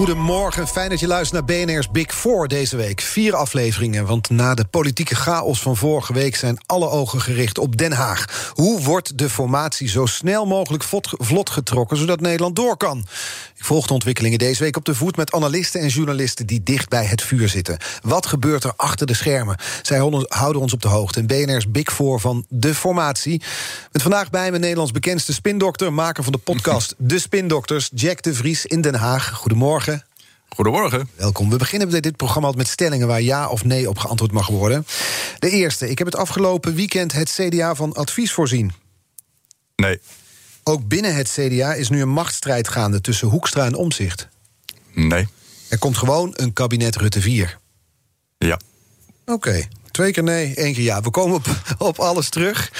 Goedemorgen, 0.00 0.68
fijn 0.68 0.90
dat 0.90 1.00
je 1.00 1.06
luistert 1.06 1.46
naar 1.46 1.56
BNR's 1.56 1.90
Big 1.90 2.14
Four 2.14 2.48
deze 2.48 2.76
week. 2.76 3.00
Vier 3.00 3.34
afleveringen, 3.34 4.06
want 4.06 4.30
na 4.30 4.54
de 4.54 4.64
politieke 4.64 5.14
chaos 5.14 5.62
van 5.62 5.76
vorige 5.76 6.12
week... 6.12 6.36
zijn 6.36 6.58
alle 6.66 6.88
ogen 6.88 7.20
gericht 7.20 7.58
op 7.58 7.76
Den 7.76 7.92
Haag. 7.92 8.52
Hoe 8.54 8.80
wordt 8.80 9.18
de 9.18 9.30
formatie 9.30 9.88
zo 9.88 10.06
snel 10.06 10.46
mogelijk 10.46 10.84
vlot 11.18 11.50
getrokken... 11.50 11.96
zodat 11.96 12.20
Nederland 12.20 12.56
door 12.56 12.76
kan? 12.76 13.06
Ik 13.56 13.64
volg 13.64 13.86
de 13.86 13.92
ontwikkelingen 13.92 14.38
deze 14.38 14.62
week 14.62 14.76
op 14.76 14.84
de 14.84 14.94
voet... 14.94 15.16
met 15.16 15.32
analisten 15.32 15.80
en 15.80 15.88
journalisten 15.88 16.46
die 16.46 16.62
dicht 16.62 16.88
bij 16.88 17.04
het 17.04 17.22
vuur 17.22 17.48
zitten. 17.48 17.78
Wat 18.02 18.26
gebeurt 18.26 18.64
er 18.64 18.72
achter 18.76 19.06
de 19.06 19.14
schermen? 19.14 19.56
Zij 19.82 19.98
houden 20.28 20.60
ons 20.60 20.72
op 20.72 20.82
de 20.82 20.88
hoogte. 20.88 21.18
En 21.20 21.26
BNR's 21.26 21.70
Big 21.70 21.92
Four 21.92 22.20
van 22.20 22.44
de 22.48 22.74
formatie. 22.74 23.42
Met 23.92 24.02
vandaag 24.02 24.30
bij 24.30 24.50
me 24.50 24.58
Nederlands 24.58 24.92
bekendste 24.92 25.32
spindokter... 25.32 25.92
maker 25.92 26.22
van 26.22 26.32
de 26.32 26.38
podcast 26.38 26.94
De 26.98 27.18
Spindokters, 27.18 27.90
Jack 27.94 28.22
de 28.22 28.34
Vries 28.34 28.66
in 28.66 28.80
Den 28.80 28.94
Haag. 28.94 29.30
Goedemorgen. 29.30 29.89
Goedemorgen. 30.56 31.08
Welkom. 31.16 31.50
We 31.50 31.56
beginnen 31.56 31.90
met 31.90 32.02
dit 32.02 32.16
programma 32.16 32.52
met 32.56 32.68
stellingen 32.68 33.06
waar 33.06 33.22
ja 33.22 33.48
of 33.48 33.64
nee 33.64 33.88
op 33.88 33.98
geantwoord 33.98 34.32
mag 34.32 34.48
worden. 34.48 34.86
De 35.38 35.50
eerste. 35.50 35.90
Ik 35.90 35.98
heb 35.98 36.06
het 36.06 36.16
afgelopen 36.16 36.74
weekend 36.74 37.12
het 37.12 37.30
CDA 37.30 37.74
van 37.74 37.92
advies 37.92 38.32
voorzien. 38.32 38.72
Nee. 39.76 40.00
Ook 40.62 40.88
binnen 40.88 41.14
het 41.14 41.30
CDA 41.30 41.74
is 41.74 41.88
nu 41.88 42.02
een 42.02 42.08
machtsstrijd 42.08 42.68
gaande 42.68 43.00
tussen 43.00 43.28
Hoekstra 43.28 43.64
en 43.64 43.74
Omzicht. 43.74 44.28
Nee. 44.92 45.28
Er 45.68 45.78
komt 45.78 45.96
gewoon 45.96 46.32
een 46.36 46.52
kabinet 46.52 46.96
Rutte 46.96 47.20
4. 47.20 47.58
Ja. 48.38 48.58
Oké. 49.26 49.68
Twee 49.90 50.12
keer 50.12 50.22
nee, 50.22 50.54
één 50.54 50.74
keer 50.74 50.82
ja. 50.82 51.00
We 51.00 51.10
komen 51.10 51.36
op, 51.36 51.46
op 51.78 51.98
alles 51.98 52.28
terug. 52.28 52.72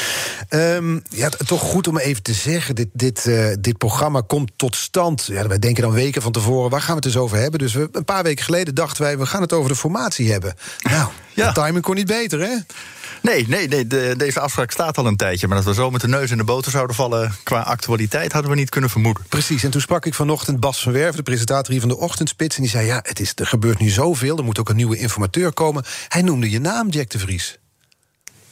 Um, 0.50 1.03
ja, 1.08 1.28
toch 1.28 1.61
goed 1.61 1.89
om 1.89 1.98
even 1.98 2.22
te 2.22 2.33
zeggen. 2.33 2.75
Dit, 2.75 2.89
dit, 2.92 3.27
uh, 3.27 3.47
dit 3.61 3.78
programma 3.78 4.20
komt 4.20 4.50
tot 4.56 4.77
stand. 4.77 5.27
Ja, 5.27 5.47
wij 5.47 5.58
denken 5.58 5.83
dan 5.83 5.92
weken 5.92 6.22
van 6.22 6.33
tevoren. 6.33 6.70
Waar 6.70 6.80
gaan 6.80 6.97
we 6.97 7.06
het 7.06 7.12
dus 7.12 7.17
over 7.17 7.39
hebben? 7.39 7.58
Dus 7.58 7.75
we, 7.75 7.89
een 7.92 8.05
paar 8.05 8.22
weken 8.22 8.44
geleden 8.44 8.75
dachten 8.75 9.02
wij... 9.02 9.19
we 9.19 9.27
gaan 9.27 9.41
het 9.41 9.52
over 9.52 9.70
de 9.70 9.77
formatie 9.77 10.33
hebben. 10.33 10.55
Nou, 10.83 11.11
ja. 11.34 11.52
de 11.52 11.61
timing 11.61 11.84
kon 11.84 11.94
niet 11.94 12.06
beter, 12.06 12.41
hè? 12.41 12.56
Nee, 13.22 13.48
nee, 13.48 13.69
nee 13.69 13.86
de, 13.86 14.14
deze 14.16 14.41
afspraak 14.41 14.70
staat 14.70 14.98
al 14.98 15.06
een 15.06 15.16
tijdje. 15.16 15.47
Maar 15.47 15.56
dat 15.56 15.66
we 15.66 15.75
zo 15.75 15.91
met 15.91 16.00
de 16.00 16.08
neus 16.08 16.30
in 16.30 16.36
de 16.36 16.44
boter 16.44 16.70
zouden 16.70 16.97
vallen 16.97 17.34
qua 17.42 17.61
actualiteit 17.61 18.33
hadden 18.33 18.50
we 18.50 18.56
niet 18.56 18.69
kunnen 18.69 18.91
vermoeden. 18.91 19.25
Precies, 19.28 19.64
en 19.64 19.70
toen 19.70 19.80
sprak 19.80 20.06
ik 20.06 20.14
vanochtend 20.14 20.61
Bas 20.61 20.83
van 20.83 20.92
Werven, 20.92 21.17
de 21.17 21.22
presentator 21.22 21.72
hier 21.72 21.80
van 21.80 21.89
de 21.89 21.98
Ochtendspits. 21.98 22.56
En 22.56 22.62
die 22.62 22.70
zei: 22.70 22.86
Ja, 22.86 23.00
het 23.02 23.20
is, 23.20 23.33
er 23.34 23.47
gebeurt 23.47 23.78
nu 23.78 23.89
zoveel, 23.89 24.39
er 24.39 24.44
moet 24.44 24.58
ook 24.58 24.69
een 24.69 24.77
nieuwe 24.77 24.98
informateur 24.98 25.52
komen. 25.52 25.84
Hij 26.08 26.22
noemde 26.22 26.50
je 26.50 26.61
naam, 26.61 26.89
Jack 26.89 27.11
de 27.11 27.19
Vries. 27.19 27.58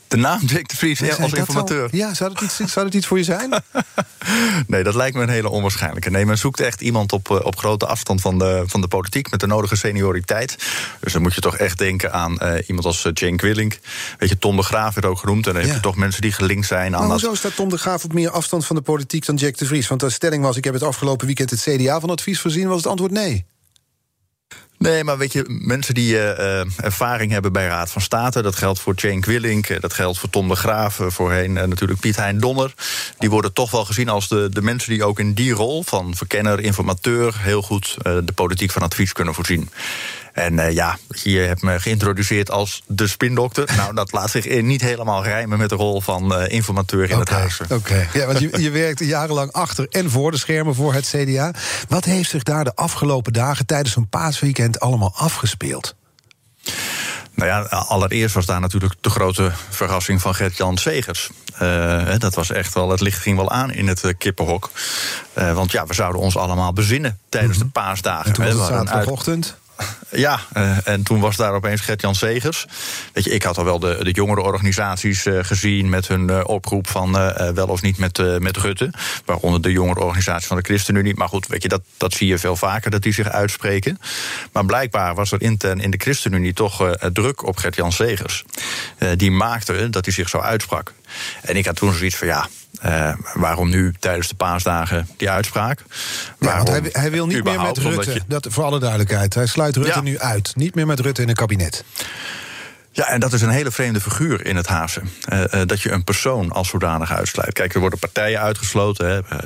De 0.09 0.17
naam 0.17 0.41
Jack 0.47 0.69
de 0.69 0.77
Vries 0.77 0.98
ja, 0.98 1.14
als 1.14 1.33
informateur. 1.33 1.89
ja, 1.92 2.14
zou 2.14 2.34
dat, 2.34 2.42
iets, 2.42 2.56
zou 2.56 2.87
dat 2.87 2.95
iets 2.95 3.06
voor 3.06 3.19
je 3.19 3.25
zijn? 3.25 3.62
nee, 4.67 4.83
dat 4.83 4.95
lijkt 4.95 5.17
me 5.17 5.23
een 5.23 5.28
hele 5.28 5.48
onwaarschijnlijke. 5.48 6.11
Nee, 6.11 6.27
men 6.27 6.39
zoekt 6.39 6.61
echt 6.61 6.81
iemand 6.81 7.12
op, 7.12 7.31
eh, 7.31 7.45
op 7.45 7.59
grote 7.59 7.87
afstand 7.87 8.20
van 8.20 8.39
de, 8.39 8.62
van 8.67 8.81
de 8.81 8.89
politiek... 8.89 9.31
met 9.31 9.41
de 9.41 9.47
nodige 9.47 9.77
senioriteit. 9.77 10.56
Dus 11.00 11.12
dan 11.12 11.23
moet 11.23 11.34
je 11.34 11.41
toch 11.41 11.56
echt 11.56 11.78
denken 11.78 12.12
aan 12.12 12.38
uh, 12.43 12.55
iemand 12.66 12.87
als 12.87 13.09
Jane 13.12 13.37
Quillink. 13.37 13.78
Weet 14.19 14.28
je, 14.28 14.38
Tom 14.38 14.56
de 14.56 14.62
Graaf 14.62 14.94
werd 14.94 15.06
ook 15.06 15.19
genoemd. 15.19 15.47
En 15.47 15.53
dan 15.53 15.62
heb 15.62 15.75
je 15.75 15.81
toch 15.81 15.97
mensen 15.97 16.22
die 16.22 16.32
gelinkt 16.32 16.66
zijn 16.66 16.97
aan... 16.97 17.00
Maar 17.00 17.11
hoezo 17.11 17.34
staat 17.34 17.56
Tom 17.56 17.69
de 17.69 17.78
Graaf 17.78 18.05
op 18.05 18.12
meer 18.12 18.31
afstand 18.31 18.66
van 18.66 18.77
de 18.77 18.82
politiek 18.82 19.27
dan 19.27 19.37
Jack 19.37 19.56
de 19.56 19.66
Vries? 19.66 19.88
Want 19.88 20.00
de 20.00 20.11
stelling 20.11 20.43
was, 20.43 20.56
ik 20.56 20.65
heb 20.65 20.75
het 20.75 20.82
afgelopen 20.82 21.27
weekend 21.27 21.50
het 21.50 21.61
CDA 21.61 22.00
van 22.00 22.11
advies 22.11 22.41
voorzien... 22.41 22.69
was 22.69 22.77
het 22.77 22.87
antwoord 22.87 23.12
nee. 23.12 23.44
Nee, 24.78 25.05
maar 25.05 25.19
weet 25.19 25.33
je, 25.33 25.44
mensen 25.49 25.94
die 25.94 26.12
uh, 26.12 26.84
ervaring 26.84 27.33
hebben 27.33 27.53
bij 27.53 27.66
Raad 27.66 27.91
van 27.91 28.03
State... 28.03 28.43
dat 28.43 28.56
geldt 28.56 28.81
voor 28.81 28.94
Jane 28.94 29.21
Quillink, 29.21 29.81
dat 29.81 29.93
geldt 29.93 30.19
voor 30.19 30.31
Tom 30.31 30.49
de 30.49 30.56
Graaf... 30.56 31.00
voorheen 31.06 31.53
natuurlijk 31.53 32.00
Piet 32.00 32.16
Hein 32.16 32.41
Donner... 32.41 32.75
die 33.19 33.31
worden 33.31 33.53
toch 33.53 33.71
wel 33.71 33.84
gezien 33.84 34.09
als 34.09 34.28
de, 34.28 34.49
de 34.53 34.62
mensen 34.62 34.91
die 34.91 35.05
ook 35.05 35.19
in 35.19 35.34
die 35.34 35.53
rol... 35.53 35.83
van 35.83 36.15
verkenner, 36.15 36.61
informateur, 36.61 37.34
heel 37.38 37.62
goed 37.62 37.97
de 38.03 38.33
politiek 38.34 38.71
van 38.71 38.83
advies 38.83 39.12
kunnen 39.12 39.34
voorzien. 39.34 39.71
En 40.38 40.59
uh, 40.59 40.72
ja, 40.72 40.99
je 41.22 41.38
hebt 41.38 41.62
me 41.62 41.81
geïntroduceerd 41.81 42.50
als 42.50 42.82
de 42.87 43.06
spindokter. 43.06 43.69
nou, 43.76 43.94
dat 43.94 44.12
laat 44.12 44.31
zich 44.31 44.62
niet 44.62 44.81
helemaal 44.81 45.25
rijmen 45.25 45.59
met 45.59 45.69
de 45.69 45.75
rol 45.75 46.00
van 46.00 46.41
uh, 46.41 46.49
informateur 46.49 47.10
in 47.10 47.16
okay, 47.16 47.19
het 47.19 47.28
huis. 47.28 47.60
Oké, 47.71 48.09
ja, 48.12 48.26
want 48.26 48.38
je, 48.38 48.62
je 48.62 48.71
werkt 48.71 49.04
jarenlang 49.04 49.53
achter 49.53 49.87
en 49.91 50.10
voor 50.10 50.31
de 50.31 50.38
schermen 50.38 50.75
voor 50.75 50.94
het 50.94 51.15
CDA. 51.16 51.53
Wat 51.88 52.04
heeft 52.04 52.31
zich 52.31 52.43
daar 52.43 52.65
de 52.65 52.75
afgelopen 52.75 53.32
dagen 53.32 53.66
tijdens 53.66 53.97
een 53.97 54.09
paasweekend 54.09 54.81
allemaal 54.81 55.12
afgespeeld? 55.16 55.94
Nou 57.34 57.50
ja, 57.50 57.60
allereerst 57.69 58.34
was 58.34 58.47
daar 58.47 58.60
natuurlijk 58.60 58.94
de 59.00 59.10
grote 59.10 59.53
verrassing 59.69 60.20
van 60.20 60.34
Gert-Jan 60.34 60.76
Segers. 60.76 61.31
Uh, 61.62 62.12
dat 62.19 62.34
was 62.34 62.50
echt 62.50 62.75
wel, 62.75 62.91
het 62.91 63.00
licht 63.00 63.22
ging 63.22 63.37
wel 63.37 63.50
aan 63.50 63.72
in 63.72 63.88
het 63.88 64.15
kippenhok. 64.19 64.70
Uh, 65.38 65.55
want 65.55 65.72
ja, 65.72 65.87
we 65.87 65.94
zouden 65.94 66.20
ons 66.20 66.37
allemaal 66.37 66.72
bezinnen 66.72 67.19
tijdens 67.28 67.56
mm 67.56 67.62
-hmm. 67.62 67.70
de 67.72 67.81
paasdagen. 67.81 68.26
En 68.26 68.32
toen 68.32 68.44
was 68.44 68.55
het 68.55 68.66
zaterdagochtend? 68.66 69.56
Ja, 70.11 70.41
uh, 70.56 70.89
en 70.89 71.03
toen 71.03 71.21
was 71.21 71.37
daar 71.37 71.55
opeens 71.55 71.81
Gert-Jan 71.81 72.15
Segers. 72.15 72.66
Weet 73.12 73.25
je, 73.25 73.31
ik 73.31 73.43
had 73.43 73.59
al 73.59 73.65
wel 73.65 73.78
de, 73.78 73.99
de 74.03 74.11
jongere 74.11 74.41
organisaties 74.41 75.27
uh, 75.27 75.39
gezien... 75.44 75.89
met 75.89 76.09
hun 76.09 76.31
uh, 76.31 76.41
oproep 76.44 76.89
van 76.89 77.12
wel 77.55 77.66
of 77.66 77.83
niet 77.83 77.99
met, 77.99 78.41
met 78.41 78.56
Rutte. 78.56 78.93
Waaronder 79.25 79.62
de 79.62 79.72
jongere 79.72 80.00
organisatie 80.00 80.47
van 80.47 80.56
de 80.56 80.62
ChristenUnie. 80.62 81.15
Maar 81.15 81.28
goed, 81.28 81.47
weet 81.47 81.62
je, 81.62 81.69
dat, 81.69 81.83
dat 81.97 82.12
zie 82.12 82.28
je 82.28 82.38
veel 82.38 82.56
vaker, 82.56 82.91
dat 82.91 83.03
die 83.03 83.12
zich 83.12 83.28
uitspreken. 83.28 83.99
Maar 84.53 84.65
blijkbaar 84.65 85.15
was 85.15 85.33
er 85.33 85.43
intern 85.43 85.81
in 85.81 85.91
de 85.91 85.99
ChristenUnie 85.99 86.53
toch 86.53 86.97
druk 87.12 87.47
op 87.47 87.56
Gert-Jan 87.56 87.93
Segers. 87.93 88.44
die 89.17 89.31
maakte 89.31 89.91
dat 89.91 90.05
hij 90.05 90.15
zich 90.15 90.28
zo 90.28 90.38
uitsprak. 90.38 90.93
En 91.42 91.56
ik 91.56 91.66
had 91.66 91.76
toen 91.76 91.92
zoiets 91.92 92.16
van, 92.16 92.26
ja, 92.26 92.48
uh, 92.84 93.14
waarom 93.34 93.69
nu 93.69 93.94
tijdens 93.98 94.28
de 94.28 94.34
paasdagen 94.34 95.08
die 95.16 95.30
uitspraak? 95.30 95.84
Ja, 96.38 96.62
hij, 96.62 96.80
hij, 96.92 97.10
wil 97.10 97.26
niet 97.26 97.44
meer 97.44 97.60
met 97.60 97.78
Rutte, 97.78 98.12
je... 98.12 98.20
dat, 98.26 98.46
voor 98.50 98.64
alle 98.64 98.78
duidelijkheid. 98.78 99.34
Hij 99.34 99.46
sluit 99.46 99.76
Rutte 99.76 99.91
ja. 99.91 100.00
nu 100.00 100.19
uit. 100.19 100.52
Niet 100.56 100.74
meer 100.74 100.86
met 100.86 101.00
Rutte 101.00 101.22
in 101.22 101.28
een 101.28 101.34
kabinet. 101.34 101.84
Ja, 102.98 103.09
en 103.09 103.20
dat 103.20 103.32
is 103.32 103.42
een 103.42 103.50
hele 103.50 103.70
vreemde 103.70 104.00
figuur 104.00 104.47
in 104.47 104.56
het 104.56 104.66
Haagse. 104.66 105.00
Uh, 105.32 105.41
uh, 105.41 105.60
dat 105.66 105.81
je 105.81 105.91
een 105.91 106.04
persoon 106.04 106.53
als 106.53 106.69
zodanig 106.69 107.12
uitsluit. 107.12 107.53
Kijk, 107.53 107.75
er 107.75 107.81
worden 107.81 107.98
partijen 107.98 108.41
uitgesloten. 108.41 109.09
Hè, 109.09 109.16
uh, 109.16 109.38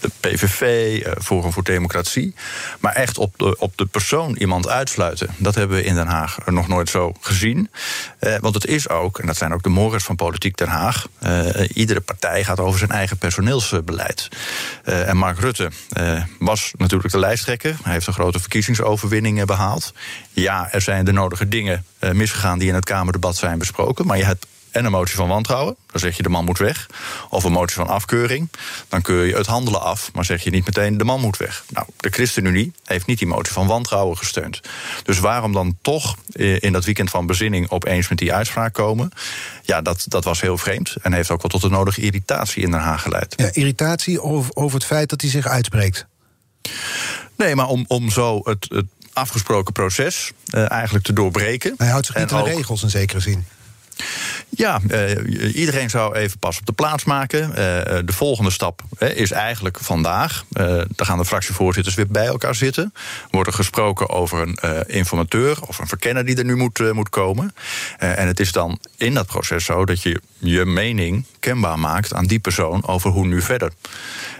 de 0.00 0.10
PVV, 0.20 1.06
Forum 1.22 1.52
voor 1.52 1.62
Democratie. 1.62 2.34
Maar 2.80 2.92
echt 2.92 3.18
op 3.18 3.34
de, 3.36 3.58
op 3.58 3.76
de 3.76 3.86
persoon 3.86 4.36
iemand 4.36 4.68
uitsluiten... 4.68 5.28
dat 5.36 5.54
hebben 5.54 5.76
we 5.76 5.84
in 5.84 5.94
Den 5.94 6.06
Haag 6.06 6.38
nog 6.46 6.68
nooit 6.68 6.88
zo 6.88 7.12
gezien. 7.20 7.70
want 8.40 8.54
het 8.54 8.66
is 8.66 8.88
ook, 8.88 9.18
en 9.18 9.26
dat 9.26 9.36
zijn 9.36 9.54
ook 9.54 9.62
de 9.62 9.68
morgens 9.68 10.04
van 10.04 10.16
Politiek 10.16 10.56
Den 10.56 10.68
Haag... 10.68 11.06
iedere 11.74 12.00
partij 12.00 12.44
gaat 12.44 12.60
over 12.60 12.78
zijn 12.78 12.90
eigen 12.90 13.16
personeelsbeleid. 13.16 14.28
en 14.84 15.16
Mark 15.16 15.38
Rutte 15.38 15.70
was 16.38 16.72
natuurlijk 16.76 17.12
de 17.12 17.18
lijsttrekker. 17.18 17.76
Hij 17.82 17.92
heeft 17.92 18.06
een 18.06 18.12
grote 18.12 18.40
verkiezingsoverwinning 18.40 19.44
behaald. 19.44 19.92
Ja, 20.40 20.72
er 20.72 20.80
zijn 20.80 21.04
de 21.04 21.12
nodige 21.12 21.48
dingen 21.48 21.84
misgegaan 22.12 22.58
die 22.58 22.68
in 22.68 22.74
het 22.74 22.84
Kamerdebat 22.84 23.36
zijn 23.36 23.58
besproken. 23.58 24.06
Maar 24.06 24.18
je 24.18 24.24
hebt 24.24 24.46
en 24.70 24.84
een 24.84 24.90
motie 24.90 25.16
van 25.16 25.28
wantrouwen, 25.28 25.76
dan 25.86 26.00
zeg 26.00 26.16
je 26.16 26.22
de 26.22 26.28
man 26.28 26.44
moet 26.44 26.58
weg. 26.58 26.86
Of 27.28 27.44
een 27.44 27.52
motie 27.52 27.76
van 27.76 27.88
afkeuring, 27.88 28.50
dan 28.88 29.02
keur 29.02 29.24
je 29.24 29.36
het 29.36 29.46
handelen 29.46 29.82
af, 29.82 30.10
maar 30.12 30.24
zeg 30.24 30.42
je 30.42 30.50
niet 30.50 30.66
meteen 30.66 30.98
de 30.98 31.04
man 31.04 31.20
moet 31.20 31.36
weg. 31.36 31.64
Nou, 31.68 31.86
de 31.96 32.10
ChristenUnie 32.10 32.72
heeft 32.84 33.06
niet 33.06 33.18
die 33.18 33.28
motie 33.28 33.52
van 33.52 33.66
wantrouwen 33.66 34.16
gesteund. 34.16 34.60
Dus 35.02 35.18
waarom 35.18 35.52
dan 35.52 35.78
toch 35.82 36.16
in 36.34 36.72
dat 36.72 36.84
weekend 36.84 37.10
van 37.10 37.26
bezinning 37.26 37.70
opeens 37.70 38.08
met 38.08 38.18
die 38.18 38.32
uitspraak 38.32 38.72
komen? 38.74 39.10
Ja, 39.62 39.82
dat, 39.82 40.04
dat 40.08 40.24
was 40.24 40.40
heel 40.40 40.58
vreemd 40.58 40.96
en 41.02 41.12
heeft 41.12 41.30
ook 41.30 41.42
wel 41.42 41.50
tot 41.50 41.60
de 41.60 41.68
nodige 41.68 42.00
irritatie 42.00 42.62
in 42.62 42.70
Den 42.70 42.80
Haag 42.80 43.02
geleid. 43.02 43.34
Ja, 43.36 43.50
irritatie 43.52 44.22
over, 44.22 44.50
over 44.54 44.74
het 44.78 44.86
feit 44.86 45.08
dat 45.08 45.20
hij 45.20 45.30
zich 45.30 45.46
uitspreekt. 45.46 46.06
Nee, 47.36 47.54
maar 47.54 47.66
om, 47.66 47.84
om 47.86 48.10
zo 48.10 48.40
het, 48.44 48.66
het 48.68 48.86
afgesproken 49.18 49.72
proces 49.72 50.32
uh, 50.54 50.70
eigenlijk 50.70 51.04
te 51.04 51.12
doorbreken. 51.12 51.74
Hij 51.76 51.88
houdt 51.88 52.06
zich 52.06 52.16
niet 52.16 52.32
aan 52.32 52.44
de 52.44 52.50
regels 52.50 52.82
in 52.82 52.90
zekere 52.90 53.20
zin. 53.20 53.46
Ja, 54.48 54.80
uh, 54.90 55.54
iedereen 55.54 55.90
zou 55.90 56.14
even 56.14 56.38
pas 56.38 56.58
op 56.58 56.66
de 56.66 56.72
plaats 56.72 57.04
maken. 57.04 57.48
Uh, 57.48 57.54
de 58.04 58.12
volgende 58.12 58.50
stap 58.50 58.82
is 58.98 59.30
eigenlijk 59.30 59.78
vandaag. 59.80 60.44
dan 60.48 61.06
gaan 61.06 61.18
de 61.18 61.24
fractievoorzitters 61.24 61.94
weer 61.94 62.06
bij 62.06 62.26
elkaar 62.26 62.54
zitten. 62.54 62.92
Wordt 63.30 63.48
er 63.48 63.54
gesproken 63.54 64.08
over 64.08 64.40
een 64.40 64.86
informateur 64.86 65.62
of 65.66 65.78
een 65.78 65.86
verkenner 65.86 66.24
die 66.24 66.36
er 66.36 66.44
nu 66.44 66.56
moet, 66.56 66.92
moet 66.92 67.08
komen. 67.08 67.54
en 67.98 68.26
het 68.26 68.40
is 68.40 68.52
dan 68.52 68.78
in 68.96 69.14
dat 69.14 69.26
proces 69.26 69.64
zo 69.64 69.84
dat 69.84 70.02
je 70.02 70.20
je 70.38 70.64
mening 70.64 71.24
kenbaar 71.40 71.78
maakt 71.78 72.14
aan 72.14 72.26
die 72.26 72.38
persoon 72.38 72.86
over 72.86 73.10
hoe 73.10 73.26
nu 73.26 73.42
verder. 73.42 73.72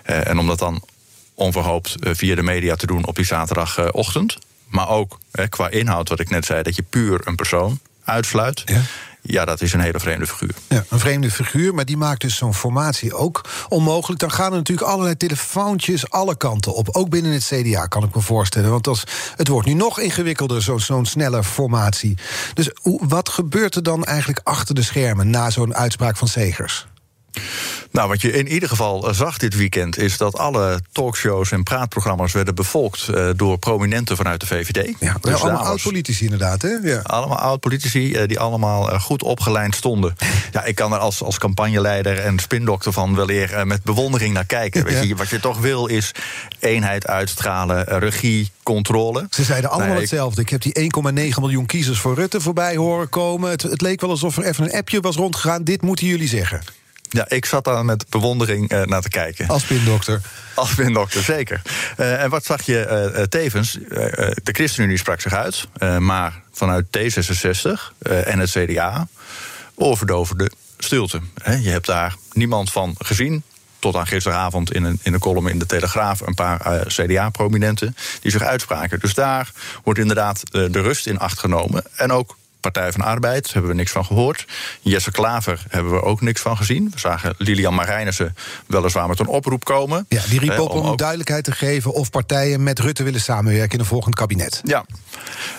en 0.03 0.39
om 0.39 0.47
dat 0.47 0.59
dan 0.59 0.83
onverhoopt 1.35 1.95
via 2.01 2.35
de 2.35 2.43
media 2.43 2.77
te 2.77 2.87
doen 2.87 3.07
op 3.07 3.17
die 3.17 3.27
zaterdagochtend. 3.27 4.39
Maar 4.69 4.89
ook 4.89 5.19
qua 5.49 5.69
inhoud, 5.69 6.09
wat 6.09 6.21
ik 6.21 6.31
net 6.31 6.45
zei, 6.45 6.63
dat 6.63 6.77
je 6.77 6.83
puur 6.83 7.21
een 7.25 7.37
persoon 7.37 7.81
uitsluit. 8.05 8.63
Ja. 8.65 8.81
Ja, 9.23 9.45
dat 9.45 9.61
is 9.61 9.73
een 9.73 9.81
hele 9.81 10.01
vreemde 10.01 10.27
figuur. 10.27 10.55
Ja, 10.69 10.85
een 10.89 10.99
vreemde 10.99 11.31
figuur, 11.31 11.75
maar 11.75 11.85
die 11.85 11.97
maakt 11.97 12.21
dus 12.21 12.37
zo'n 12.37 12.55
formatie 12.55 13.15
ook 13.15 13.45
onmogelijk. 13.69 14.21
Dan 14.21 14.31
gaan 14.31 14.51
er 14.51 14.57
natuurlijk 14.57 14.89
allerlei 14.89 15.17
telefoontjes 15.17 16.11
alle 16.11 16.37
kanten 16.37 16.75
op. 16.75 16.89
Ook 16.93 17.09
binnen 17.09 17.33
het 17.33 17.45
CDA, 17.45 17.87
kan 17.87 18.05
ik 18.05 18.15
me 18.15 18.21
voorstellen. 18.21 18.71
Want 18.71 18.87
als, 18.87 19.05
het 19.37 19.49
wordt 19.49 19.67
nu 19.67 19.75
nog 19.75 20.01
ingewikkelder, 20.01 20.63
zo'n 20.63 20.81
zo 20.81 21.01
snelle 21.03 21.45
formatie. 21.45 22.19
Dus 22.55 22.71
wat 22.83 23.29
gebeurt 23.29 23.75
er 23.75 23.83
dan 23.83 24.05
eigenlijk 24.05 24.41
achter 24.43 24.75
de 24.75 24.83
schermen... 24.83 25.31
na 25.31 25.51
zo'n 25.51 25.75
uitspraak 25.75 26.17
van 26.17 26.29
Segers? 26.29 26.87
Nou, 27.91 28.09
wat 28.09 28.21
je 28.21 28.33
in 28.33 28.49
ieder 28.49 28.69
geval 28.69 29.09
eh, 29.09 29.15
zag 29.15 29.39
dit 29.39 29.57
weekend 29.57 29.99
is 29.99 30.17
dat 30.17 30.37
alle 30.37 30.81
talkshows 30.93 31.51
en 31.51 31.63
praatprogramma's 31.63 32.33
werden 32.33 32.55
bevolkt 32.55 33.09
uh, 33.11 33.31
door 33.37 33.59
prominenten 33.59 34.17
vanuit 34.17 34.41
de 34.41 34.47
VVD. 34.47 34.95
Ja, 35.01 35.17
dus 35.21 35.35
allemaal 35.35 35.65
oud-politici 35.65 36.25
inderdaad, 36.25 36.63
hè? 36.63 36.69
Ja. 36.69 37.01
Allemaal 37.03 37.39
oud-politici 37.39 38.13
uh, 38.13 38.29
die 38.29 38.39
allemaal 38.39 38.93
uh, 38.93 39.01
goed 39.01 39.23
opgeleid 39.23 39.75
stonden. 39.75 40.17
ja, 40.53 40.65
ik 40.65 40.75
kan 40.75 40.93
er 40.93 40.99
als, 40.99 41.23
als 41.23 41.39
campagneleider 41.39 42.19
en 42.19 42.39
spindokter 42.39 42.93
van 42.93 43.15
wel 43.15 43.31
eer 43.31 43.67
met 43.67 43.83
bewondering 43.83 44.35
naar 44.35 44.47
kijken. 44.47 44.85
Weet 44.85 45.09
je, 45.09 45.17
wat 45.17 45.29
je 45.29 45.41
toch 45.41 45.59
wil 45.59 45.87
is 45.87 46.13
eenheid 46.59 47.07
uitstralen, 47.07 47.85
regie, 47.85 48.51
controle. 48.63 49.27
Ze 49.31 49.45
zeiden 49.45 49.71
allemaal 49.71 49.97
hetzelfde. 49.97 50.41
Ik 50.41 50.49
heb 50.49 50.63
die 50.63 50.91
1,9 51.33 51.41
miljoen 51.41 51.67
kiezers 51.67 51.99
voor 51.99 52.15
Rutte 52.15 52.41
voorbij 52.41 52.77
horen 52.77 53.09
komen. 53.09 53.51
Het, 53.51 53.63
het 53.63 53.81
leek 53.81 54.01
wel 54.01 54.11
alsof 54.11 54.37
er 54.37 54.45
even 54.45 54.65
een 54.65 54.79
appje 54.79 55.01
was 55.01 55.17
rondgegaan. 55.17 55.65
Dit 55.65 55.83
moeten 55.83 56.07
jullie 56.07 56.29
zeggen. 56.29 56.61
Ja, 57.11 57.25
ik 57.29 57.45
zat 57.45 57.65
daar 57.65 57.85
met 57.85 58.09
bewondering 58.09 58.73
uh, 58.73 58.83
naar 58.83 59.01
te 59.01 59.09
kijken. 59.09 59.49
Als 59.49 59.65
pindokter. 59.65 60.21
Als 60.55 60.75
pindokter, 60.75 61.23
zeker. 61.23 61.63
Uh, 61.97 62.23
en 62.23 62.31
wat 62.31 62.45
zag 62.45 62.63
je 62.63 63.11
uh, 63.17 63.23
tevens? 63.23 63.73
de 64.43 64.53
ChristenUnie 64.53 64.99
sprak 64.99 65.21
zich 65.21 65.33
uit, 65.33 65.69
maar 65.99 66.43
vanuit 66.53 66.87
D66 66.99 67.71
en 68.03 68.39
het 68.39 68.51
CDA 68.51 69.09
overdoverde 69.75 70.51
stilte. 70.79 71.21
je 71.61 71.71
hebt 71.71 71.87
daar 71.87 72.15
niemand 72.33 72.73
van 72.73 72.95
gezien. 72.99 73.43
Tot 73.79 73.97
aan 73.97 74.07
gisteravond 74.07 74.73
in 74.73 74.85
een, 74.85 74.99
in 75.03 75.13
een 75.15 75.21
column 75.21 75.49
in 75.49 75.59
de 75.59 75.67
Telegraaf 75.67 76.21
een 76.21 76.35
paar 76.35 76.87
CDA-prominenten 76.87 77.97
die 78.21 78.31
zich 78.31 78.43
uitspraken. 78.43 79.01
Dus 79.01 79.15
daar 79.15 79.53
wordt 79.85 80.01
inderdaad 80.01 80.43
de 80.51 80.81
rust 80.81 81.07
in 81.07 81.19
acht 81.19 81.39
genomen. 81.39 81.85
En 81.97 82.13
ook 82.13 82.37
Partij 82.61 82.93
van 82.93 83.01
Arbeid 83.01 83.53
hebben 83.53 83.71
we 83.71 83.77
niks 83.77 83.93
van 83.93 84.05
gehoord. 84.05 84.47
Jesse 84.81 85.11
Klaver 85.11 85.65
hebben 85.69 85.93
we 85.93 86.03
ook 86.03 86.21
niks 86.21 86.41
van 86.41 86.57
gezien. 86.57 86.91
We 86.93 86.99
zagen 86.99 87.35
Lilian 87.39 87.75
Marijnissen 87.75 88.37
weliswaar 88.67 89.09
met 89.09 89.19
een 89.19 89.27
oproep 89.27 89.65
komen. 89.65 90.07
Ja, 90.09 90.23
die 90.29 90.39
riep 90.39 90.59
op 90.59 90.71
om, 90.71 90.97
duidelijkheid 90.97 91.45
te 91.45 91.53
geven 91.53 91.93
of 91.93 92.11
partijen 92.11 92.63
met 92.63 92.79
Rutte 92.79 93.03
willen 93.03 93.21
samenwerken 93.21 93.73
in 93.73 93.81
een 93.81 93.87
volgend 93.87 94.15
kabinet. 94.15 94.61
Ja, 94.65 94.85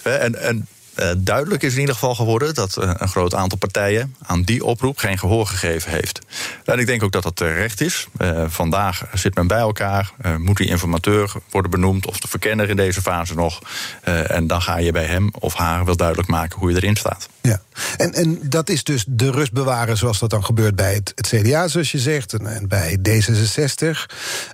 en, 0.04 0.42
en 0.42 0.68
uh, 1.00 1.12
duidelijk 1.18 1.64
is 1.64 1.74
in 1.74 1.80
ieder 1.80 1.94
geval 1.94 2.16
geworden 2.16 2.54
dat 2.54 2.78
uh, 2.80 2.92
een 2.98 3.08
groot 3.08 3.34
aantal 3.34 3.58
partijen 3.58 4.16
aan 4.22 4.42
die 4.42 4.66
oproep 4.66 4.98
geen 4.98 5.20
gehoor 5.20 5.48
gegeven 5.48 5.92
heeft. 5.92 6.20
En 6.66 6.80
ik 6.80 6.86
denk 6.86 7.04
ook 7.04 7.12
dat 7.12 7.24
dat 7.24 7.36
terecht 7.36 7.82
is. 7.82 8.08
Uh, 8.22 8.44
vandaag 8.48 9.04
zit 9.14 9.36
men 9.36 9.48
bij 9.48 9.60
elkaar, 9.60 10.12
moet 10.38 10.58
die 10.58 10.68
informateur 10.68 11.32
worden 11.50 11.72
benoemd 11.72 12.06
of 12.06 12.20
de 12.20 12.28
verkenner 12.28 12.70
in 12.70 12.76
deze 12.76 13.02
fase 13.02 13.36
nog. 13.36 13.60
en 14.04 14.48
dan 14.48 14.62
ga 14.62 14.78
je 14.78 14.92
bij 14.92 15.06
hem 15.06 15.30
of 15.40 15.54
haar 15.54 15.86
wel 15.86 15.96
duidelijk 15.96 16.28
maken 16.28 16.60
hoe 16.60 16.70
je 16.72 16.76
erin 16.76 16.96
staat. 16.96 17.30
Ja, 17.42 17.62
en, 17.98 18.14
en 18.14 18.40
dat 18.44 18.70
is 18.70 18.84
dus 18.84 19.06
de 19.08 19.32
rust 19.32 19.52
bewaren 19.52 19.98
zoals 19.98 20.20
dat 20.20 20.30
dan 20.30 20.46
gebeurt 20.46 20.76
bij 20.76 20.94
het, 20.94 21.14
CDA, 21.28 21.68
zoals 21.68 21.92
je 21.92 22.00
zegt, 22.00 22.34
en, 22.34 22.48
en 22.48 22.68
bij 22.68 22.98
D66. 23.10 23.80
Um, 23.82 23.96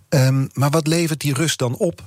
ehm, 0.10 0.46
maar 0.54 0.70
wat 0.70 0.88
levert 0.88 1.20
die 1.20 1.34
rust 1.34 1.58
dan 1.58 1.76
op? 1.76 2.02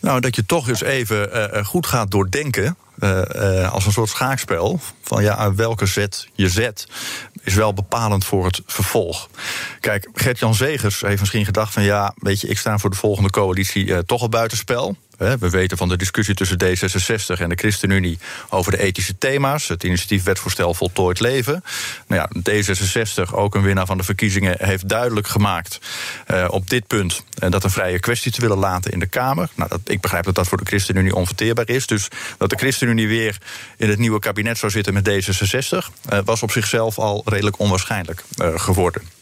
Nou, 0.00 0.20
dat 0.20 0.36
je 0.36 0.46
toch 0.46 0.68
eens 0.68 0.82
even 0.82 1.36
uh, 1.56 1.64
goed 1.64 1.86
gaat 1.86 2.10
doordenken. 2.10 2.76
Uh, 3.02 3.72
als 3.72 3.86
een 3.86 3.92
soort 3.92 4.08
schaakspel. 4.08 4.80
Van 5.02 5.22
ja, 5.22 5.54
welke 5.54 5.86
zet 5.86 6.28
je 6.34 6.48
zet. 6.48 6.86
Is 7.42 7.54
wel 7.54 7.74
bepalend 7.74 8.24
voor 8.24 8.44
het 8.44 8.62
vervolg. 8.66 9.28
Kijk, 9.80 10.08
Gert-Jan 10.14 10.54
Zegers 10.54 11.00
heeft 11.00 11.20
misschien 11.20 11.44
gedacht 11.44 11.72
van 11.72 11.82
ja, 11.82 12.14
weet 12.16 12.40
je, 12.40 12.48
ik 12.48 12.58
sta 12.58 12.78
voor 12.78 12.90
de 12.90 12.96
volgende 12.96 13.30
coalitie 13.30 14.04
toch 14.04 14.20
al 14.22 14.28
buitenspel. 14.28 14.96
We 15.20 15.50
weten 15.50 15.76
van 15.76 15.88
de 15.88 15.96
discussie 15.96 16.34
tussen 16.34 16.58
D66 16.64 17.40
en 17.40 17.48
de 17.48 17.54
ChristenUnie 17.54 18.18
over 18.48 18.72
de 18.72 18.78
ethische 18.78 19.18
thema's. 19.18 19.68
Het 19.68 19.84
initiatief 19.84 20.22
Wetvoorstel 20.22 20.74
Voltooid 20.74 21.20
Leven. 21.20 21.64
Nou 22.06 22.28
ja, 22.32 22.50
D66, 22.50 23.34
ook 23.34 23.54
een 23.54 23.62
winnaar 23.62 23.86
van 23.86 23.96
de 23.96 24.02
verkiezingen, 24.04 24.56
heeft 24.58 24.88
duidelijk 24.88 25.26
gemaakt 25.26 25.78
uh, 26.30 26.46
op 26.50 26.70
dit 26.70 26.86
punt 26.86 27.24
uh, 27.42 27.50
dat 27.50 27.64
een 27.64 27.70
vrije 27.70 28.00
kwestie 28.00 28.32
te 28.32 28.40
willen 28.40 28.58
laten 28.58 28.92
in 28.92 28.98
de 28.98 29.06
Kamer. 29.06 29.48
Nou, 29.54 29.68
dat, 29.68 29.80
ik 29.84 30.00
begrijp 30.00 30.24
dat 30.24 30.34
dat 30.34 30.48
voor 30.48 30.58
de 30.58 30.64
ChristenUnie 30.64 31.14
onverteerbaar 31.14 31.68
is. 31.68 31.86
Dus 31.86 32.08
dat 32.38 32.50
de 32.50 32.56
ChristenUnie 32.56 33.08
weer 33.08 33.38
in 33.76 33.88
het 33.88 33.98
nieuwe 33.98 34.18
kabinet 34.18 34.58
zou 34.58 34.72
zitten 34.72 34.94
met 34.94 35.08
D66, 35.10 35.76
uh, 36.12 36.18
was 36.24 36.42
op 36.42 36.50
zichzelf 36.50 36.98
al 36.98 37.22
redelijk 37.24 37.58
onwaarschijnlijk 37.58 38.24
geworden. 38.54 39.19